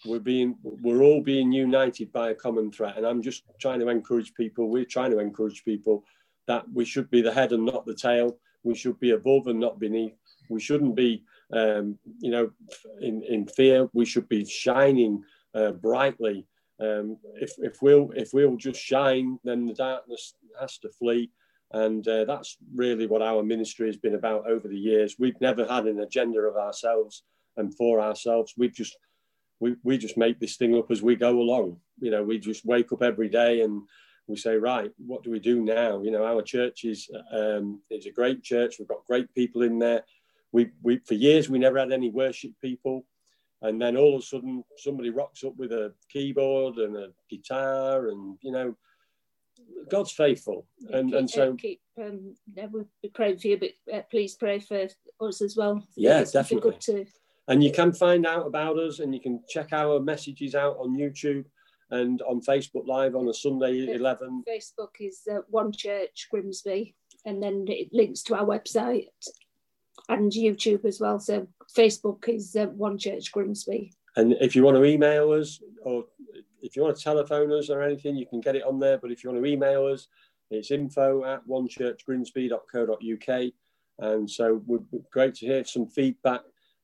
We're 0.04 0.20
being, 0.20 0.56
we're 0.62 1.02
all 1.02 1.22
being 1.22 1.52
united 1.52 2.12
by 2.12 2.30
a 2.30 2.34
common 2.34 2.70
threat, 2.70 2.96
and 2.96 3.06
I'm 3.06 3.22
just 3.22 3.44
trying 3.60 3.80
to 3.80 3.88
encourage 3.88 4.34
people. 4.34 4.68
We're 4.68 4.84
trying 4.84 5.10
to 5.12 5.18
encourage 5.18 5.64
people 5.64 6.04
that 6.46 6.64
we 6.72 6.84
should 6.84 7.10
be 7.10 7.22
the 7.22 7.32
head 7.32 7.52
and 7.52 7.64
not 7.64 7.86
the 7.86 7.94
tail. 7.94 8.38
We 8.62 8.74
should 8.74 8.98
be 9.00 9.12
above 9.12 9.46
and 9.46 9.58
not 9.58 9.78
beneath. 9.78 10.14
We 10.48 10.60
shouldn't 10.60 10.94
be, 10.94 11.24
um, 11.52 11.98
you 12.20 12.30
know, 12.30 12.50
in, 13.00 13.22
in 13.22 13.46
fear. 13.46 13.88
We 13.92 14.04
should 14.04 14.28
be 14.28 14.44
shining 14.44 15.24
uh, 15.54 15.72
brightly 15.72 16.46
um, 16.80 17.18
if, 17.34 17.52
if 17.58 17.80
we'll 17.80 18.10
if 18.12 18.30
we'll 18.32 18.56
just 18.56 18.80
shine, 18.80 19.38
then 19.44 19.66
the 19.66 19.74
darkness 19.74 20.34
has 20.60 20.78
to 20.78 20.90
flee, 20.90 21.30
and 21.72 22.06
uh, 22.06 22.24
that's 22.24 22.58
really 22.74 23.06
what 23.06 23.22
our 23.22 23.42
ministry 23.42 23.86
has 23.86 23.96
been 23.96 24.14
about 24.14 24.48
over 24.48 24.68
the 24.68 24.78
years. 24.78 25.16
We've 25.18 25.40
never 25.40 25.66
had 25.66 25.86
an 25.86 26.00
agenda 26.00 26.40
of 26.40 26.56
ourselves 26.56 27.22
and 27.56 27.74
for 27.74 28.00
ourselves. 28.00 28.54
We 28.56 28.68
just 28.68 28.96
we, 29.58 29.76
we 29.82 29.96
just 29.96 30.18
make 30.18 30.38
this 30.38 30.56
thing 30.56 30.76
up 30.76 30.90
as 30.90 31.02
we 31.02 31.16
go 31.16 31.40
along. 31.40 31.78
You 31.98 32.10
know, 32.10 32.22
we 32.22 32.38
just 32.38 32.66
wake 32.66 32.92
up 32.92 33.02
every 33.02 33.30
day 33.30 33.62
and 33.62 33.82
we 34.26 34.36
say, 34.36 34.56
right, 34.56 34.90
what 34.98 35.22
do 35.22 35.30
we 35.30 35.38
do 35.38 35.62
now? 35.62 36.02
You 36.02 36.10
know, 36.10 36.24
our 36.24 36.42
church 36.42 36.84
is 36.84 37.08
um, 37.32 37.80
is 37.90 38.06
a 38.06 38.12
great 38.12 38.42
church. 38.42 38.76
We've 38.78 38.88
got 38.88 39.06
great 39.06 39.32
people 39.34 39.62
in 39.62 39.78
there. 39.78 40.02
We, 40.52 40.70
we 40.82 40.98
for 40.98 41.14
years 41.14 41.48
we 41.48 41.58
never 41.58 41.78
had 41.78 41.92
any 41.92 42.10
worship 42.10 42.52
people 42.60 43.06
and 43.62 43.80
then 43.80 43.96
all 43.96 44.16
of 44.16 44.22
a 44.22 44.24
sudden 44.24 44.64
somebody 44.76 45.10
rocks 45.10 45.44
up 45.44 45.56
with 45.56 45.72
a 45.72 45.92
keyboard 46.10 46.76
and 46.76 46.96
a 46.96 47.08
guitar 47.30 48.08
and 48.08 48.38
you 48.42 48.52
know 48.52 48.74
god's 49.90 50.12
faithful. 50.12 50.66
And 50.92 51.10
keep, 51.10 51.18
and 51.18 51.30
so 51.30 51.54
keep 51.54 51.80
um 52.00 52.34
we'll 52.70 52.86
be 53.02 53.08
praying 53.08 53.38
for 53.38 53.48
you 53.48 53.58
but 53.58 53.70
uh, 53.92 54.02
please 54.10 54.34
pray 54.34 54.58
for 54.60 54.86
us 55.20 55.40
as 55.40 55.56
well. 55.56 55.86
Yeah 55.96 56.20
it's 56.20 56.32
definitely 56.32 56.70
good 56.70 56.80
to 56.82 57.06
and 57.48 57.62
you 57.62 57.72
can 57.72 57.92
find 57.92 58.26
out 58.26 58.46
about 58.46 58.78
us 58.78 58.98
and 58.98 59.14
you 59.14 59.20
can 59.20 59.40
check 59.48 59.72
our 59.72 60.00
messages 60.00 60.54
out 60.54 60.76
on 60.78 60.96
youtube 60.96 61.44
and 61.90 62.20
on 62.22 62.40
facebook 62.40 62.86
live 62.86 63.14
on 63.14 63.28
a 63.28 63.34
sunday 63.34 63.94
11 63.94 64.42
facebook 64.48 64.90
is 65.00 65.22
uh, 65.30 65.38
one 65.48 65.72
church 65.72 66.26
grimsby 66.30 66.94
and 67.24 67.42
then 67.42 67.64
it 67.68 67.88
links 67.92 68.22
to 68.22 68.34
our 68.34 68.44
website 68.44 69.06
and 70.08 70.32
YouTube 70.32 70.84
as 70.84 71.00
well. 71.00 71.18
So 71.18 71.48
Facebook 71.76 72.28
is 72.28 72.54
uh, 72.56 72.66
One 72.66 72.98
Church 72.98 73.32
Grimsby. 73.32 73.92
And 74.16 74.34
if 74.40 74.54
you 74.56 74.62
want 74.62 74.76
to 74.76 74.84
email 74.84 75.32
us 75.32 75.60
or 75.82 76.04
if 76.62 76.76
you 76.76 76.82
want 76.82 76.96
to 76.96 77.02
telephone 77.02 77.52
us 77.52 77.70
or 77.70 77.82
anything, 77.82 78.16
you 78.16 78.26
can 78.26 78.40
get 78.40 78.56
it 78.56 78.64
on 78.64 78.80
there. 78.80 78.98
But 78.98 79.12
if 79.12 79.22
you 79.22 79.30
want 79.30 79.44
to 79.44 79.50
email 79.50 79.86
us, 79.86 80.08
it's 80.50 80.70
info 80.70 81.24
at 81.24 81.46
onechurchgrimsby.co.uk. 81.46 83.52
And 83.98 84.30
so 84.30 84.62
would 84.66 84.90
be 84.90 84.98
great 85.10 85.34
to 85.36 85.46
hear 85.46 85.64
some 85.64 85.86
feedback. 85.86 86.42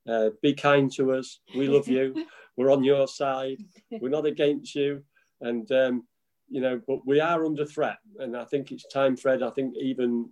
Uh, 0.09 0.31
be 0.41 0.55
kind 0.55 0.91
to 0.93 1.13
us. 1.13 1.41
We 1.57 1.69
love 1.69 1.89
you. 1.89 2.27
We're 2.57 2.73
on 2.73 2.85
your 2.85 3.07
side. 3.09 3.59
We're 3.91 4.09
not 4.09 4.25
against 4.27 4.75
you. 4.75 5.03
And, 5.41 5.71
um, 5.73 6.05
you 6.49 6.61
know, 6.61 6.81
but 6.87 7.07
we 7.07 7.21
are 7.21 7.47
under 7.47 7.65
threat. 7.65 7.97
And 8.19 8.37
I 8.37 8.45
think 8.45 8.73
it's 8.73 8.87
time, 8.89 9.17
Fred. 9.17 9.43
I 9.43 9.49
think 9.51 9.75
even 9.81 10.29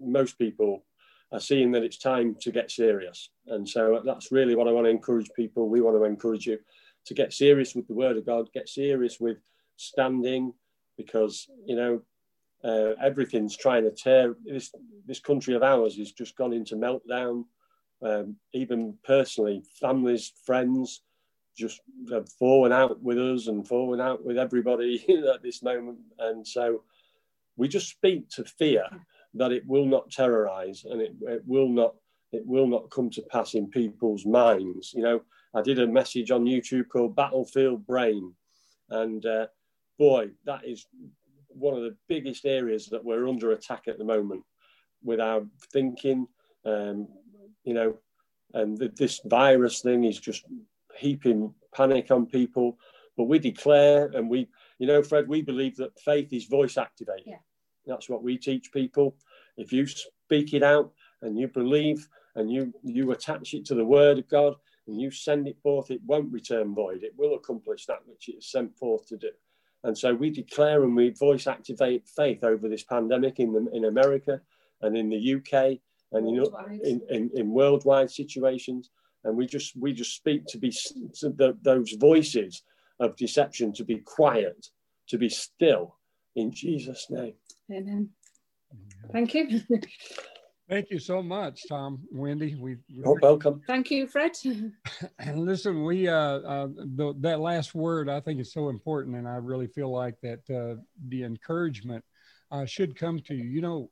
most 0.00 0.38
people 0.38 0.84
are 1.32 1.40
seeing 1.40 1.72
that 1.72 1.82
it's 1.82 1.98
time 1.98 2.36
to 2.40 2.52
get 2.52 2.70
serious. 2.70 3.30
And 3.46 3.68
so 3.68 4.02
that's 4.04 4.30
really 4.30 4.54
what 4.54 4.68
I 4.68 4.72
want 4.72 4.84
to 4.84 4.90
encourage 4.90 5.30
people. 5.34 5.68
We 5.68 5.80
want 5.80 5.96
to 5.96 6.04
encourage 6.04 6.46
you 6.46 6.58
to 7.06 7.14
get 7.14 7.32
serious 7.32 7.74
with 7.74 7.88
the 7.88 7.94
Word 7.94 8.16
of 8.16 8.26
God, 8.26 8.52
get 8.52 8.68
serious 8.68 9.18
with 9.18 9.38
standing, 9.76 10.52
because 10.96 11.48
you 11.64 11.74
know 11.74 12.02
uh, 12.62 12.94
everything's 13.02 13.56
trying 13.56 13.84
to 13.84 13.90
tear 13.90 14.36
this 14.44 14.70
this 15.06 15.20
country 15.20 15.54
of 15.54 15.62
ours 15.62 15.96
has 15.96 16.12
just 16.12 16.36
gone 16.36 16.52
into 16.52 16.76
meltdown. 16.76 17.44
Um, 18.02 18.36
even 18.52 18.98
personally, 19.04 19.62
families, 19.80 20.32
friends, 20.44 21.02
just 21.56 21.80
have 22.10 22.28
fallen 22.32 22.72
out 22.72 23.00
with 23.02 23.18
us 23.18 23.46
and 23.46 23.66
fallen 23.66 24.00
out 24.00 24.24
with 24.24 24.38
everybody 24.38 25.04
at 25.32 25.42
this 25.42 25.62
moment. 25.62 25.98
And 26.18 26.46
so 26.46 26.82
we 27.56 27.68
just 27.68 27.88
speak 27.88 28.28
to 28.30 28.44
fear 28.44 28.84
that 29.34 29.52
it 29.52 29.66
will 29.66 29.86
not 29.86 30.10
terrorize 30.10 30.84
and 30.84 31.00
it, 31.00 31.14
it 31.22 31.42
will 31.46 31.68
not 31.68 31.94
it 32.32 32.46
will 32.46 32.66
not 32.66 32.90
come 32.90 33.10
to 33.10 33.22
pass 33.30 33.52
in 33.52 33.68
people's 33.68 34.24
minds. 34.24 34.94
You 34.94 35.02
know, 35.02 35.20
I 35.54 35.60
did 35.60 35.78
a 35.78 35.86
message 35.86 36.30
on 36.30 36.46
YouTube 36.46 36.88
called 36.88 37.14
Battlefield 37.14 37.86
Brain, 37.86 38.32
and 38.88 39.24
uh, 39.26 39.46
boy, 39.98 40.30
that 40.46 40.64
is 40.64 40.86
one 41.48 41.74
of 41.74 41.82
the 41.82 41.94
biggest 42.08 42.46
areas 42.46 42.86
that 42.86 43.04
we're 43.04 43.28
under 43.28 43.52
attack 43.52 43.82
at 43.86 43.98
the 43.98 44.04
moment 44.04 44.42
with 45.02 45.20
our 45.20 45.42
thinking. 45.72 46.26
Um, 46.64 47.08
you 47.64 47.74
know, 47.74 47.98
and 48.54 48.78
th- 48.78 48.94
this 48.96 49.20
virus 49.26 49.80
thing 49.80 50.04
is 50.04 50.18
just 50.18 50.44
heaping 50.96 51.54
panic 51.74 52.10
on 52.10 52.26
people. 52.26 52.78
But 53.16 53.24
we 53.24 53.38
declare, 53.38 54.06
and 54.14 54.28
we, 54.30 54.48
you 54.78 54.86
know, 54.86 55.02
Fred, 55.02 55.28
we 55.28 55.42
believe 55.42 55.76
that 55.76 56.00
faith 56.00 56.32
is 56.32 56.46
voice 56.46 56.78
activated. 56.78 57.24
Yeah. 57.26 57.36
That's 57.86 58.08
what 58.08 58.22
we 58.22 58.38
teach 58.38 58.72
people. 58.72 59.16
If 59.56 59.72
you 59.72 59.86
speak 59.86 60.54
it 60.54 60.62
out 60.62 60.92
and 61.20 61.38
you 61.38 61.48
believe 61.48 62.08
and 62.34 62.50
you 62.50 62.72
you 62.82 63.12
attach 63.12 63.54
it 63.54 63.64
to 63.66 63.74
the 63.74 63.84
word 63.84 64.18
of 64.18 64.28
God 64.28 64.54
and 64.86 65.00
you 65.00 65.10
send 65.10 65.46
it 65.46 65.58
forth, 65.62 65.90
it 65.90 66.00
won't 66.06 66.32
return 66.32 66.74
void. 66.74 67.02
It 67.02 67.14
will 67.16 67.34
accomplish 67.34 67.86
that 67.86 68.00
which 68.06 68.28
it 68.28 68.38
is 68.38 68.50
sent 68.50 68.76
forth 68.76 69.06
to 69.08 69.16
do. 69.16 69.30
And 69.84 69.96
so 69.96 70.14
we 70.14 70.30
declare 70.30 70.84
and 70.84 70.94
we 70.94 71.10
voice 71.10 71.46
activate 71.46 72.08
faith 72.08 72.44
over 72.44 72.68
this 72.68 72.84
pandemic 72.84 73.40
in 73.40 73.52
the, 73.52 73.68
in 73.72 73.84
America 73.84 74.40
and 74.80 74.96
in 74.96 75.08
the 75.08 75.34
UK 75.34 75.78
and 76.12 76.28
in, 76.28 76.44
in, 76.84 77.00
in, 77.10 77.30
in 77.34 77.50
worldwide 77.50 78.10
situations. 78.10 78.90
And 79.24 79.36
we 79.36 79.46
just 79.46 79.76
we 79.76 79.92
just 79.92 80.16
speak 80.16 80.46
to 80.46 80.58
be 80.58 80.70
to 80.70 81.30
the, 81.30 81.56
those 81.62 81.92
voices 81.92 82.62
of 82.98 83.16
deception 83.16 83.72
to 83.74 83.84
be 83.84 83.98
quiet, 83.98 84.68
to 85.08 85.18
be 85.18 85.28
still 85.28 85.96
in 86.34 86.52
Jesus' 86.52 87.06
name. 87.10 87.34
Amen. 87.70 88.10
Thank 89.12 89.34
you. 89.34 89.60
Thank 90.68 90.90
you 90.90 90.98
so 90.98 91.22
much, 91.22 91.68
Tom, 91.68 92.00
Wendy. 92.10 92.54
We 92.54 92.76
oh, 93.04 93.18
welcome. 93.20 93.60
Thank 93.66 93.90
you, 93.90 94.06
Fred. 94.06 94.32
and 95.18 95.44
listen, 95.44 95.84
we 95.84 96.08
uh, 96.08 96.14
uh 96.14 96.68
the, 96.68 97.14
that 97.20 97.40
last 97.40 97.74
word 97.74 98.08
I 98.08 98.20
think 98.20 98.40
is 98.40 98.52
so 98.52 98.68
important, 98.68 99.16
and 99.16 99.28
I 99.28 99.36
really 99.36 99.66
feel 99.66 99.92
like 99.92 100.14
that 100.22 100.38
uh, 100.48 100.80
the 101.08 101.24
encouragement 101.24 102.04
uh, 102.50 102.64
should 102.64 102.96
come 102.96 103.20
to 103.26 103.34
you. 103.34 103.44
You 103.44 103.60
know, 103.60 103.90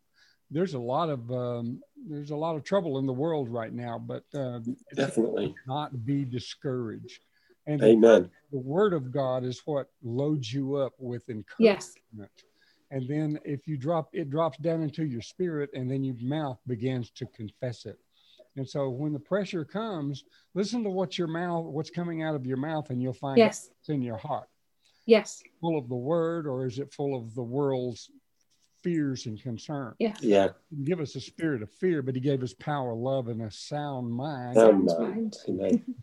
there's 0.51 0.75
a 0.75 0.79
lot 0.79 1.11
of 1.11 1.31
um, 1.31 1.81
there's 2.09 2.31
a 2.31 2.37
lot 2.37 2.57
of 2.57 2.65
trouble 2.65 2.99
in 2.99 3.07
the 3.07 3.13
world 3.13 3.51
right 3.51 3.73
now, 3.73 3.99
but 3.99 4.25
uh, 4.35 4.61
definitely 4.95 5.55
not 5.67 6.07
be 6.07 6.25
discouraged. 6.25 7.25
And 7.67 7.83
Amen. 7.83 8.31
The, 8.51 8.59
the 8.59 8.59
word 8.59 8.95
of 8.95 9.13
God 9.13 9.45
is 9.45 9.61
what 9.67 9.89
loads 10.03 10.51
you 10.51 10.77
up 10.77 10.95
with 10.99 11.29
encouragement. 11.29 11.93
Yes 12.17 12.31
and 12.91 13.09
then 13.09 13.39
if 13.45 13.67
you 13.67 13.77
drop 13.77 14.09
it 14.13 14.31
drops 14.31 14.59
down 14.59 14.83
into 14.83 15.05
your 15.05 15.23
spirit 15.23 15.71
and 15.75 15.91
then 15.91 16.03
your 16.03 16.17
mouth 16.21 16.59
begins 16.67 17.11
to 17.11 17.27
confess 17.27 17.87
it. 17.87 17.99
And 18.57 18.69
so 18.69 18.91
when 18.91 19.13
the 19.13 19.21
pressure 19.21 19.65
comes 19.65 20.25
listen 20.55 20.83
to 20.85 20.91
what 20.91 21.19
your 21.19 21.29
mouth 21.29 21.67
what's 21.67 21.91
coming 21.91 22.23
out 22.23 22.35
of 22.35 22.47
your 22.47 22.57
mouth 22.57 22.91
and 22.91 23.01
you'll 23.01 23.13
find 23.13 23.39
yes. 23.39 23.71
it's 23.81 23.89
in 23.89 24.03
your 24.03 24.17
heart. 24.17 24.49
Yes. 25.07 25.43
Full 25.61 25.79
of 25.79 25.89
the 25.89 25.97
word 25.97 26.47
or 26.47 26.67
is 26.67 26.79
it 26.79 26.93
full 26.93 27.17
of 27.17 27.35
the 27.35 27.43
world's 27.43 28.11
fears 28.83 29.27
and 29.27 29.41
concerns. 29.43 29.97
Yeah. 29.99 30.15
Yeah. 30.21 30.49
He 30.71 30.85
give 30.85 31.01
us 31.01 31.15
a 31.17 31.21
spirit 31.21 31.63
of 31.63 31.71
fear, 31.71 32.03
but 32.03 32.15
he 32.15 32.21
gave 32.21 32.43
us 32.43 32.53
power, 32.55 32.95
love, 32.95 33.29
and 33.29 33.43
a 33.43 33.51
sound 33.51 34.11
mind. 34.11 34.57
Sound 34.57 34.91
mind. 34.99 35.37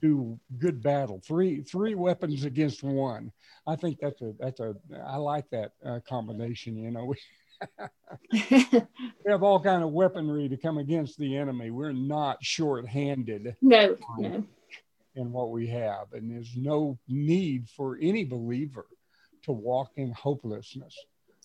Do 0.02 0.40
good 0.58 0.82
battle. 0.82 1.22
Three 1.26 1.62
three 1.62 1.96
weapons 1.96 2.44
against 2.46 2.84
one. 2.84 3.32
I 3.66 3.76
think 3.76 4.00
that's 4.00 4.22
a 4.22 4.34
that's 4.40 4.60
a 4.60 4.76
I 5.06 5.18
like 5.18 5.50
that 5.52 5.72
uh, 5.86 6.00
combination. 6.08 6.78
You 6.78 6.92
know, 6.92 7.06
we 8.32 8.40
have 9.28 9.44
all 9.44 9.60
kind 9.60 9.84
of 9.84 9.92
weaponry 9.92 10.50
to 10.50 10.58
come 10.58 10.78
against 10.78 11.18
the 11.18 11.38
enemy. 11.38 11.72
We're 11.72 11.92
not 11.92 12.44
short-handed. 12.44 13.56
No, 13.62 13.96
no. 14.18 14.44
In 15.16 15.32
what 15.32 15.50
we 15.50 15.66
have, 15.68 16.14
and 16.14 16.30
there's 16.30 16.56
no 16.56 17.00
need 17.08 17.70
for 17.70 17.98
any 18.00 18.24
believer 18.24 18.86
to 19.44 19.52
walk 19.52 19.92
in 19.96 20.12
hopelessness. 20.12 20.96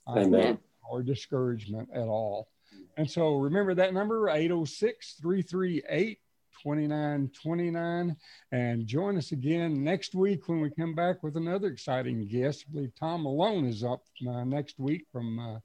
Amen 0.06 0.58
or 0.88 1.02
discouragement 1.02 1.88
at 1.94 2.08
all. 2.08 2.48
And 2.96 3.10
so 3.10 3.36
remember 3.36 3.74
that 3.74 3.94
number 3.94 4.28
806 4.28 5.14
338 5.20 6.18
2929 6.62 8.16
and 8.52 8.86
join 8.86 9.16
us 9.16 9.32
again 9.32 9.82
next 9.82 10.14
week 10.14 10.48
when 10.48 10.60
we 10.60 10.70
come 10.70 10.94
back 10.94 11.22
with 11.22 11.36
another 11.36 11.68
exciting 11.68 12.28
guest. 12.28 12.66
I 12.68 12.72
believe 12.72 12.92
Tom 12.94 13.24
Malone 13.24 13.64
is 13.64 13.82
up 13.82 14.02
uh, 14.28 14.44
next 14.44 14.78
week 14.78 15.06
from 15.10 15.38
uh, 15.38 15.58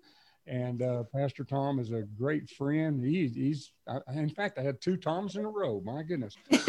and 0.48 0.82
uh, 0.82 1.04
Pastor 1.14 1.44
Tom 1.44 1.78
is 1.78 1.92
a 1.92 2.04
great 2.18 2.50
friend. 2.50 3.04
He, 3.04 3.28
he's, 3.28 3.72
uh, 3.86 4.00
in 4.14 4.30
fact, 4.30 4.58
I 4.58 4.62
had 4.62 4.82
two 4.82 4.96
Toms 4.96 5.36
in 5.36 5.44
a 5.44 5.50
row. 5.50 5.82
My 5.84 6.04
goodness. 6.04 6.38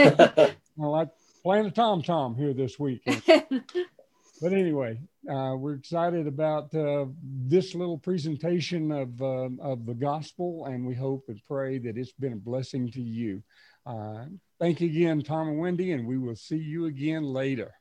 well, 0.77 0.95
I 0.95 1.07
playing 1.43 1.65
the 1.65 1.71
Tom 1.71 2.03
Tom 2.03 2.35
here 2.35 2.53
this 2.53 2.79
week. 2.79 3.03
but 3.27 4.53
anyway, 4.53 4.99
uh, 5.29 5.55
we're 5.57 5.75
excited 5.75 6.27
about 6.27 6.75
uh, 6.75 7.07
this 7.23 7.75
little 7.75 7.99
presentation 7.99 8.91
of, 8.91 9.21
uh, 9.21 9.49
of 9.61 9.87
the 9.87 9.95
gospel, 9.95 10.67
and 10.67 10.87
we 10.87 10.95
hope 10.95 11.25
and 11.29 11.41
pray 11.47 11.79
that 11.79 11.97
it's 11.97 12.13
been 12.13 12.33
a 12.33 12.37
blessing 12.37 12.91
to 12.93 13.03
you. 13.03 13.43
Uh, 13.85 14.25
thank 14.59 14.81
you 14.81 14.89
again, 14.89 15.23
Tom 15.23 15.49
and 15.49 15.59
Wendy, 15.59 15.93
and 15.93 16.07
we 16.07 16.19
will 16.19 16.37
see 16.37 16.57
you 16.57 16.87
again 16.87 17.23
later. 17.25 17.73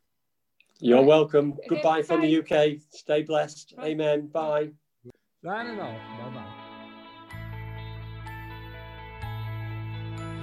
You're 0.79 1.03
welcome. 1.03 1.57
Goodbye 1.67 2.03
from 2.03 2.21
the 2.21 2.39
UK. 2.39 2.79
Stay 2.91 3.23
blessed. 3.23 3.73
Amen. 3.81 4.27
Bye. 4.27 4.69
Signing 5.43 5.79
off. 5.79 5.99
Bye 6.19 6.29
bye. 6.29 6.46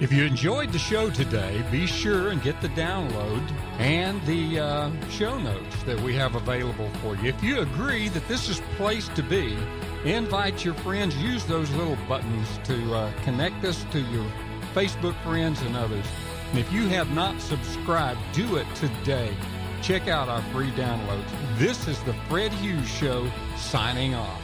If 0.00 0.12
you 0.12 0.24
enjoyed 0.24 0.72
the 0.72 0.78
show 0.78 1.08
today, 1.08 1.64
be 1.70 1.86
sure 1.86 2.30
and 2.30 2.42
get 2.42 2.60
the 2.60 2.68
download 2.70 3.48
and 3.78 4.20
the 4.26 4.58
uh, 4.58 5.08
show 5.08 5.38
notes 5.38 5.82
that 5.84 6.00
we 6.00 6.16
have 6.16 6.34
available 6.34 6.90
for 7.00 7.14
you. 7.14 7.28
If 7.28 7.40
you 7.44 7.60
agree 7.60 8.08
that 8.08 8.26
this 8.26 8.48
is 8.48 8.60
place 8.76 9.06
to 9.10 9.22
be, 9.22 9.56
invite 10.04 10.64
your 10.64 10.74
friends. 10.74 11.16
Use 11.16 11.44
those 11.44 11.70
little 11.72 11.96
buttons 12.08 12.48
to 12.64 12.92
uh, 12.92 13.12
connect 13.22 13.64
us 13.64 13.86
to 13.92 14.00
your 14.00 14.26
Facebook 14.74 15.14
friends 15.22 15.62
and 15.62 15.76
others. 15.76 16.06
And 16.50 16.58
if 16.58 16.72
you 16.72 16.88
have 16.88 17.14
not 17.14 17.40
subscribed, 17.40 18.18
do 18.32 18.56
it 18.56 18.66
today. 18.74 19.32
Check 19.80 20.08
out 20.08 20.28
our 20.28 20.42
free 20.50 20.72
downloads. 20.72 21.30
This 21.56 21.86
is 21.86 22.02
the 22.02 22.14
Fred 22.28 22.52
Hughes 22.54 22.88
Show 22.88 23.30
signing 23.56 24.16
off. 24.16 24.43